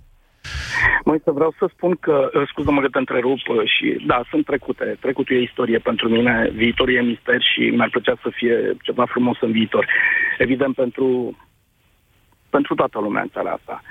Mai 1.05 1.19
să 1.23 1.32
vreau 1.32 1.53
să 1.59 1.65
spun 1.76 1.95
că, 1.99 2.30
uh, 2.34 2.47
scuză-mă 2.47 2.82
că 2.82 2.88
te 2.91 2.97
întrerup 2.97 3.39
uh, 3.47 3.57
și 3.76 4.03
da, 4.07 4.21
sunt 4.30 4.45
trecute. 4.45 4.97
Trecutul 4.99 5.36
e 5.36 5.41
istorie 5.49 5.78
pentru 5.78 6.09
mine, 6.09 6.49
viitorul 6.53 6.95
e 6.95 7.01
mister 7.01 7.41
și 7.53 7.61
mi-ar 7.76 7.89
plăcea 7.89 8.15
să 8.21 8.30
fie 8.34 8.78
ceva 8.82 9.05
frumos 9.05 9.38
în 9.41 9.51
viitor. 9.51 9.88
Evident, 10.38 10.76
pentru, 10.76 11.38
pentru 12.49 12.76
toată 12.76 12.99
lumea 12.99 13.21
în 13.21 13.30
țara 13.34 13.51
asta. 13.51 13.82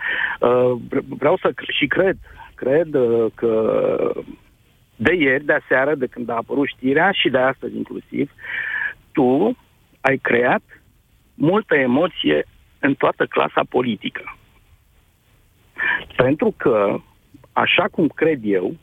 Vreau 1.08 1.36
să, 1.42 1.52
și 1.78 1.86
cred, 1.86 2.16
cred 2.54 2.88
că 3.34 3.50
de 4.96 5.14
ieri, 5.14 5.44
de 5.44 5.52
aseară, 5.52 5.94
de 5.94 6.06
când 6.06 6.28
a 6.28 6.34
apărut 6.34 6.66
știrea 6.66 7.10
și 7.10 7.28
de 7.28 7.38
astăzi 7.38 7.76
inclusiv, 7.76 8.30
tu 9.12 9.56
ai 10.00 10.16
creat 10.16 10.62
multă 11.34 11.74
emoție 11.74 12.46
în 12.78 12.94
toată 12.94 13.26
clasa 13.26 13.62
politică. 13.68 14.36
Pentru 16.16 16.54
că, 16.56 16.96
așa 17.52 17.84
cum 17.90 18.08
cred 18.08 18.40
eu, 18.42 18.74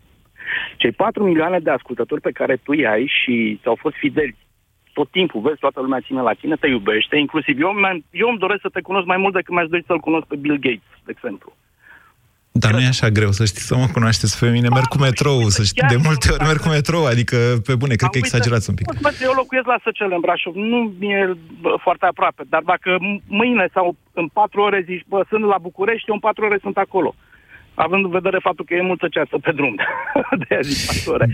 cei 0.78 0.91
4 0.91 1.24
milioane 1.24 1.59
de 1.59 1.70
ascultători 1.70 2.22
pe 2.22 2.32
care 2.32 2.55
tu 2.55 2.74
i-ai 2.74 3.12
și 3.22 3.59
ți-au 3.62 3.76
fost 3.76 3.95
fideli 3.95 4.36
tot 4.93 5.09
timpul, 5.12 5.41
vezi, 5.41 5.59
toată 5.59 5.82
lumea 5.82 5.99
ține 5.99 6.22
la 6.22 6.34
tine, 6.34 6.55
te 6.55 6.68
iubește, 6.68 7.18
inclusiv 7.18 7.62
eu, 7.62 7.72
eu 8.12 8.30
îmi 8.30 8.38
doresc 8.38 8.62
să 8.62 8.70
te 8.70 8.82
cunosc 8.82 9.05
mai 9.05 9.18
mult 9.18 9.34
decât 9.34 9.53
mi-aș 9.53 9.68
dori 9.68 9.84
să-l 9.86 9.99
cunosc 9.99 10.28
pe 10.28 10.36
Bill 10.36 10.57
Gates, 10.57 11.01
de 11.05 11.12
exemplu. 11.12 11.55
Dar 12.52 12.72
nu 12.72 12.80
e 12.80 12.88
așa 12.88 13.10
greu 13.10 13.32
să 13.32 13.45
știți, 13.45 13.68
să 13.68 13.76
mă 13.76 13.88
cunoașteți 13.93 14.39
pe 14.39 14.49
mine. 14.49 14.68
Merg 14.68 14.88
cu 14.88 14.97
metrou, 14.97 15.39
să 15.58 15.64
știi, 15.64 15.88
de 15.88 15.99
multe 16.08 16.32
ori 16.32 16.43
merg 16.43 16.60
cu 16.60 16.68
metrou, 16.68 17.06
adică, 17.06 17.38
pe 17.68 17.76
bune, 17.76 17.95
cred 17.95 18.10
că 18.10 18.18
exagerați 18.18 18.70
un 18.70 18.76
pic. 18.76 18.88
Eu 19.22 19.34
locuiesc 19.41 19.68
la 19.68 19.80
Săcele, 19.84 20.14
în 20.16 20.20
Brașov, 20.26 20.56
nu 20.56 20.93
mi-e 20.99 21.34
foarte 21.86 22.06
aproape, 22.06 22.43
dar 22.49 22.62
dacă 22.66 22.97
mâine 23.28 23.68
sau 23.74 23.95
în 24.14 24.28
patru 24.28 24.62
ore 24.62 24.82
zici, 24.86 25.06
bă, 25.08 25.26
sunt 25.30 25.43
la 25.43 25.58
București, 25.62 26.10
eu 26.10 26.14
în 26.14 26.20
patru 26.28 26.45
ore 26.45 26.58
sunt 26.62 26.78
acolo. 26.78 27.16
Având 27.74 28.04
în 28.04 28.12
vedere 28.12 28.39
faptul 28.41 28.66
că 28.66 28.74
e 28.74 28.82
multă 28.82 29.08
ceasă 29.08 29.38
pe 29.41 29.52
drum. 29.52 29.76
de 30.39 30.45
aia 30.49 30.62
zic 30.62 30.88
patru 30.88 31.12
ore. 31.12 31.28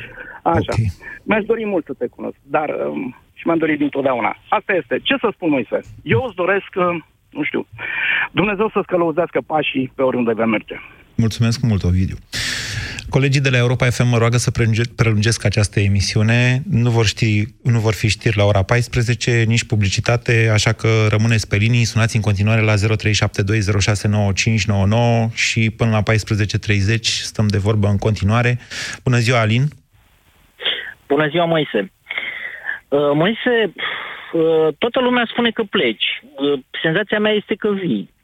Așa. 0.43 0.74
Okay. 0.74 0.91
Mi-aș 1.24 1.43
dori 1.43 1.65
mult 1.65 1.86
să 1.86 1.93
te 1.97 2.07
cunosc, 2.07 2.38
dar 2.41 2.70
um, 2.70 3.15
și 3.34 3.43
mi-am 3.45 3.57
dorit 3.57 3.78
dintotdeauna. 3.78 4.38
Asta 4.49 4.74
este. 4.74 4.99
Ce 5.03 5.15
să 5.20 5.30
spun, 5.32 5.49
Moise? 5.49 5.80
Eu 6.03 6.24
îți 6.26 6.36
doresc, 6.36 6.72
uh, 6.76 6.95
nu 7.30 7.43
știu, 7.43 7.68
Dumnezeu 8.32 8.70
să-ți 8.70 8.88
călăuzească 8.88 9.39
pașii 9.45 9.91
pe 9.95 10.01
oriunde 10.01 10.34
vei 10.34 10.45
merge. 10.45 10.78
Mulțumesc 11.18 11.61
mult, 11.61 11.84
Ovidiu. 11.84 12.15
Colegii 13.09 13.41
de 13.41 13.49
la 13.49 13.57
Europa 13.57 13.86
FM 13.86 14.07
mă 14.07 14.18
roagă 14.18 14.38
să 14.38 14.51
prelungesc 14.95 15.45
această 15.45 15.80
emisiune. 15.80 16.61
Nu 16.70 16.89
vor, 16.89 17.05
ști, 17.05 17.43
nu 17.63 17.80
vor 17.80 17.93
fi 17.93 18.07
știri 18.07 18.38
la 18.38 18.43
ora 18.43 18.63
14, 18.63 19.43
nici 19.47 19.63
publicitate, 19.63 20.49
așa 20.53 20.74
că 20.74 20.88
rămâneți 21.09 21.47
pe 21.47 21.55
linii, 21.55 21.84
sunați 21.84 22.15
în 22.15 22.22
continuare 22.22 22.61
la 22.61 22.74
0372069599 22.74 22.80
și 25.34 25.72
până 25.78 25.91
la 25.91 26.01
14.30 26.01 26.99
stăm 27.01 27.47
de 27.47 27.57
vorbă 27.57 27.88
în 27.88 27.97
continuare. 27.97 28.59
Bună 29.03 29.18
ziua, 29.18 29.39
Alin! 29.39 29.63
Bună 31.07 31.28
ziua, 31.28 31.45
Moise! 31.45 31.91
Uh, 32.88 33.11
Moise, 33.13 33.74
uh, 34.34 34.68
toată 34.78 34.99
lumea 34.99 35.28
spune 35.32 35.49
că 35.51 35.63
pleci. 35.63 36.22
Uh, 36.22 36.59
senzația 36.84 37.20
mea 37.20 37.32
este 37.32 37.55
că 37.55 37.70
vii. 37.72 38.15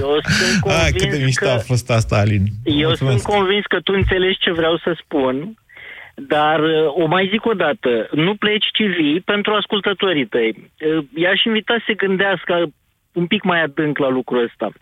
Eu 0.00 0.18
sunt 0.22 0.60
convins 0.60 0.84
ah, 0.86 0.90
cât 0.96 1.10
de 1.10 1.24
mișto 1.24 1.44
că, 1.44 1.50
a 1.50 1.58
fost 1.58 1.90
asta, 1.90 2.16
Alin. 2.16 2.44
Eu 2.64 2.86
Mulțumesc. 2.86 3.20
sunt 3.20 3.34
convins 3.34 3.64
că 3.64 3.80
tu 3.80 3.92
înțelegi 3.92 4.38
ce 4.38 4.52
vreau 4.52 4.76
să 4.76 4.96
spun, 5.02 5.54
dar 6.14 6.60
uh, 6.60 6.86
o 6.88 7.06
mai 7.06 7.28
zic 7.30 7.46
o 7.46 7.52
dată, 7.52 8.08
nu 8.12 8.34
pleci, 8.34 8.66
ci 8.72 8.82
vii 8.96 9.20
pentru 9.20 9.52
ascultătorii 9.52 10.26
tăi. 10.26 10.70
Uh, 10.80 11.04
i-aș 11.14 11.44
invita 11.44 11.74
să 11.76 11.84
se 11.86 11.94
gândească 11.94 12.66
un 13.12 13.26
pic 13.26 13.42
mai 13.42 13.62
adânc 13.62 13.98
la 13.98 14.08
lucrul 14.08 14.42
ăsta. 14.42 14.72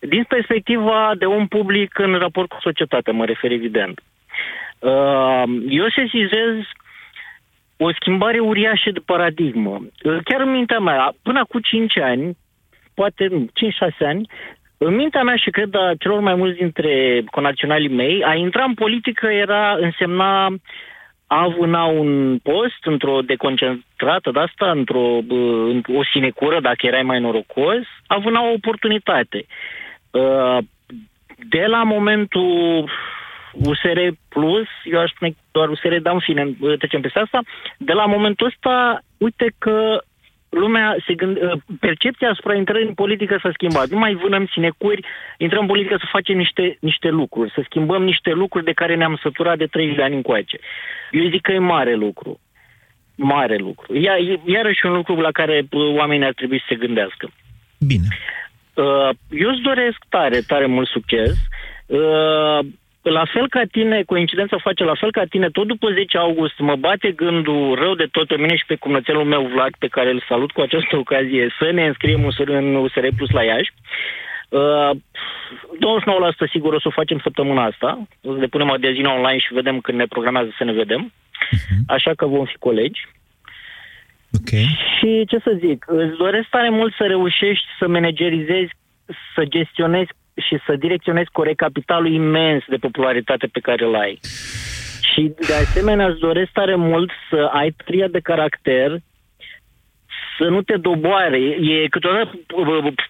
Din 0.00 0.24
perspectiva 0.28 1.12
de 1.18 1.24
om 1.24 1.46
public 1.46 1.98
în 1.98 2.14
raport 2.14 2.48
cu 2.48 2.58
societatea, 2.60 3.12
mă 3.12 3.24
refer 3.24 3.50
evident. 3.50 4.00
Uh, 4.78 5.42
eu 5.68 5.88
sesizez 5.88 6.54
o 7.76 7.92
schimbare 7.92 8.38
uriașă 8.38 8.90
de 8.90 9.00
paradigmă. 9.04 9.80
Chiar 10.24 10.40
în 10.40 10.50
mintea 10.50 10.78
mea, 10.78 11.14
până 11.22 11.44
cu 11.48 11.60
5 11.60 11.98
ani, 11.98 12.36
poate 12.94 13.28
5-6 13.28 13.40
ani, 13.98 14.28
în 14.78 14.94
mintea 14.94 15.22
mea 15.22 15.36
și 15.36 15.50
cred 15.50 15.74
a 15.74 15.92
celor 15.98 16.20
mai 16.20 16.34
mulți 16.34 16.58
dintre 16.58 17.24
conaționalii 17.30 17.88
mei, 17.88 18.24
a 18.24 18.34
intra 18.34 18.64
în 18.64 18.74
politică 18.74 19.26
era, 19.26 19.76
însemna 19.80 20.54
a 21.26 21.48
vâna 21.58 21.84
un 21.84 22.38
post 22.38 22.84
într-o 22.84 23.20
deconcentrată 23.20 24.30
de 24.30 24.38
asta, 24.38 24.70
într-o 24.70 25.18
o 25.94 26.04
sinecură, 26.12 26.60
dacă 26.60 26.86
erai 26.86 27.02
mai 27.02 27.20
norocos, 27.20 27.84
a 28.06 28.18
vâna 28.18 28.42
o 28.42 28.52
oportunitate. 28.52 29.46
Uh, 30.10 30.58
de 31.48 31.64
la 31.66 31.82
momentul 31.82 32.90
USR 33.52 33.98
Plus, 34.28 34.68
eu 34.84 35.00
aș 35.00 35.10
spune 35.10 35.34
doar 35.50 35.68
USR, 35.68 35.96
dar 35.96 36.12
în 36.12 36.20
fine, 36.20 36.56
trecem 36.78 37.00
peste 37.00 37.18
asta, 37.18 37.40
de 37.78 37.92
la 37.92 38.06
momentul 38.06 38.46
ăsta, 38.46 39.02
uite 39.18 39.52
că 39.58 40.02
lumea 40.52 40.96
se 41.06 41.14
gând, 41.14 41.36
uh, 41.42 41.52
percepția 41.80 42.30
asupra 42.30 42.54
intrării 42.54 42.86
în 42.86 42.94
politică 42.94 43.38
s-a 43.42 43.50
schimbat. 43.52 43.88
Nu 43.88 43.98
mai 43.98 44.14
vânăm 44.14 44.46
sinecuri, 44.52 45.06
intrăm 45.38 45.60
în 45.60 45.66
politică 45.66 45.96
să 45.98 46.06
facem 46.10 46.36
niște, 46.36 46.76
niște 46.80 47.08
lucruri, 47.08 47.52
să 47.54 47.60
schimbăm 47.64 48.02
niște 48.02 48.30
lucruri 48.30 48.64
de 48.64 48.72
care 48.72 48.94
ne-am 48.94 49.18
săturat 49.22 49.58
de 49.58 49.66
30 49.66 49.96
de 49.96 50.02
ani 50.02 50.14
încoace. 50.14 50.58
Eu 51.10 51.28
zic 51.28 51.40
că 51.40 51.52
e 51.52 51.58
mare 51.58 51.94
lucru. 51.94 52.40
Mare 53.14 53.56
lucru. 53.56 53.98
Ia, 53.98 54.14
iarăși 54.44 54.86
un 54.86 54.92
lucru 54.92 55.14
la 55.14 55.30
care 55.30 55.66
uh, 55.70 55.94
oamenii 55.94 56.26
ar 56.26 56.32
trebui 56.32 56.58
să 56.58 56.66
se 56.68 56.74
gândească. 56.74 57.30
Bine. 57.86 58.06
Uh, 58.74 59.08
eu 59.30 59.50
îți 59.50 59.60
doresc 59.60 59.98
tare, 60.08 60.40
tare 60.40 60.66
mult 60.66 60.88
succes 60.88 61.32
la 63.10 63.24
fel 63.32 63.48
ca 63.48 63.62
tine, 63.70 64.02
coincidența 64.02 64.58
face 64.58 64.84
la 64.84 64.94
fel 64.94 65.10
ca 65.10 65.24
tine, 65.24 65.48
tot 65.50 65.66
după 65.66 65.92
10 65.92 66.18
august 66.18 66.58
mă 66.58 66.76
bate 66.76 67.10
gândul 67.10 67.74
rău 67.74 67.94
de 67.94 68.08
tot 68.10 68.26
pe 68.26 68.36
mine 68.36 68.56
și 68.56 68.64
pe 68.66 68.74
cumățelul 68.74 69.24
meu 69.24 69.46
Vlad, 69.46 69.74
pe 69.78 69.88
care 69.88 70.10
îl 70.10 70.24
salut 70.28 70.50
cu 70.50 70.60
această 70.60 70.96
ocazie, 70.96 71.54
să 71.58 71.70
ne 71.70 71.86
înscriem 71.86 72.32
în 72.36 72.74
USR 72.74 73.06
Plus 73.16 73.30
la 73.30 73.42
Iași. 73.42 73.72
Uh, 74.48 74.90
29% 76.46 76.50
sigur 76.50 76.74
o 76.74 76.80
să 76.80 76.88
o 76.88 76.90
facem 76.90 77.18
săptămâna 77.22 77.64
asta. 77.64 78.06
O 78.22 78.32
să 78.32 78.38
depunem 78.38 78.70
adezina 78.70 79.14
online 79.14 79.38
și 79.38 79.54
vedem 79.54 79.80
când 79.80 79.98
ne 79.98 80.06
programează 80.06 80.50
să 80.58 80.64
ne 80.64 80.72
vedem. 80.72 81.12
Uh-huh. 81.12 81.78
Așa 81.86 82.12
că 82.14 82.26
vom 82.26 82.44
fi 82.44 82.56
colegi. 82.56 83.08
Okay. 84.40 84.78
Și 84.98 85.24
ce 85.26 85.38
să 85.38 85.56
zic, 85.58 85.84
îți 85.86 86.16
doresc 86.16 86.48
tare 86.48 86.70
mult 86.70 86.94
să 86.94 87.04
reușești 87.06 87.66
să 87.78 87.88
managerizezi, 87.88 88.72
să 89.34 89.44
gestionezi 89.44 90.10
și 90.34 90.58
să 90.66 90.76
direcționezi 90.76 91.30
corect 91.30 91.56
capitalul 91.56 92.12
imens 92.12 92.64
de 92.68 92.76
popularitate 92.76 93.46
pe 93.46 93.60
care 93.60 93.84
îl 93.84 93.94
ai. 93.94 94.20
Și 95.12 95.32
de 95.46 95.54
asemenea 95.54 96.06
îți 96.06 96.20
doresc 96.20 96.50
tare 96.50 96.74
mult 96.74 97.10
să 97.30 97.50
ai 97.52 97.70
tria 97.84 98.08
de 98.08 98.20
caracter 98.20 99.00
să 100.38 100.44
nu 100.44 100.62
te 100.62 100.76
doboare. 100.76 101.38
E 101.60 101.88
câteodată 101.88 102.30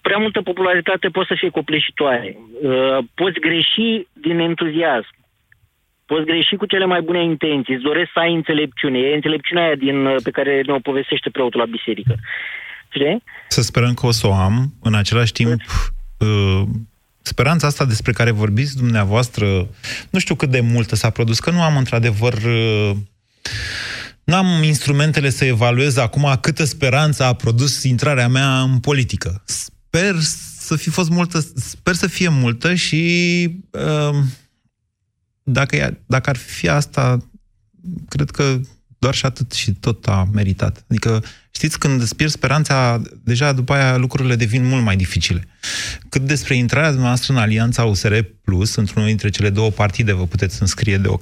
prea 0.01 0.17
multă 0.17 0.41
popularitate 0.41 1.07
poate 1.07 1.27
să 1.31 1.39
fie 1.39 1.49
copleșitoare. 1.49 2.37
Uh, 2.61 2.97
poți 3.13 3.39
greși 3.39 4.07
din 4.13 4.39
entuziasm. 4.39 5.15
Poți 6.05 6.25
greși 6.25 6.55
cu 6.55 6.65
cele 6.65 6.85
mai 6.85 7.01
bune 7.01 7.23
intenții. 7.23 7.73
Îți 7.73 7.83
doresc 7.83 8.09
să 8.13 8.19
ai 8.19 8.33
înțelepciune. 8.33 8.99
E 8.99 9.15
înțelepciunea 9.15 9.63
aia 9.63 9.75
din, 9.75 10.05
uh, 10.05 10.15
pe 10.23 10.31
care 10.31 10.61
ne-o 10.65 10.79
povestește 10.79 11.29
preotul 11.29 11.59
la 11.59 11.65
biserică. 11.65 12.15
Știi? 12.89 13.23
Să 13.47 13.61
sperăm 13.61 13.93
că 13.93 14.05
o 14.05 14.11
să 14.11 14.27
o 14.27 14.33
am. 14.33 14.73
În 14.81 14.95
același 14.95 15.31
timp, 15.31 15.61
uh, 16.19 16.61
speranța 17.23 17.67
asta 17.67 17.85
despre 17.85 18.11
care 18.11 18.31
vorbiți 18.31 18.75
dumneavoastră, 18.75 19.69
nu 20.09 20.19
știu 20.19 20.35
cât 20.35 20.49
de 20.49 20.59
multă 20.59 20.95
s-a 20.95 21.09
produs, 21.09 21.39
că 21.39 21.51
nu 21.51 21.61
am 21.61 21.77
într-adevăr 21.77 22.33
uh, 22.33 22.95
N-am 24.23 24.63
instrumentele 24.63 25.29
să 25.29 25.45
evaluez 25.45 25.97
acum 25.97 26.37
câtă 26.41 26.63
speranță 26.63 27.23
a 27.23 27.33
produs 27.33 27.83
intrarea 27.83 28.27
mea 28.27 28.61
în 28.61 28.79
politică. 28.79 29.43
Sper 29.45 30.15
să 30.59 30.75
fi 30.75 30.89
fost 30.89 31.09
multă, 31.09 31.45
sper 31.55 31.95
să 31.95 32.07
fie 32.07 32.29
multă 32.29 32.73
și 32.75 33.43
uh, 33.71 34.17
dacă, 35.43 35.75
e, 35.75 36.01
dacă 36.05 36.29
ar 36.29 36.35
fi 36.35 36.69
asta, 36.69 37.29
cred 38.07 38.29
că 38.29 38.59
doar 39.03 39.15
și 39.15 39.25
atât 39.25 39.51
și 39.51 39.71
tot 39.71 40.07
a 40.07 40.27
meritat. 40.33 40.85
Adică, 40.89 41.23
știți, 41.51 41.79
când 41.79 42.01
îți 42.01 42.15
pierzi 42.15 42.35
speranța, 42.35 43.01
deja 43.23 43.51
după 43.51 43.73
aia 43.73 43.97
lucrurile 43.97 44.35
devin 44.35 44.65
mult 44.65 44.83
mai 44.83 44.95
dificile. 44.95 45.47
Cât 46.09 46.21
despre 46.21 46.55
intrarea 46.55 46.89
noastră 46.89 47.33
în 47.33 47.39
alianța 47.39 47.83
USR 47.83 48.15
Plus, 48.43 48.75
într-unul 48.75 49.07
dintre 49.07 49.29
cele 49.29 49.49
două 49.49 49.69
partide, 49.69 50.13
vă 50.13 50.25
puteți 50.25 50.61
înscrie 50.61 50.97
de 50.97 51.07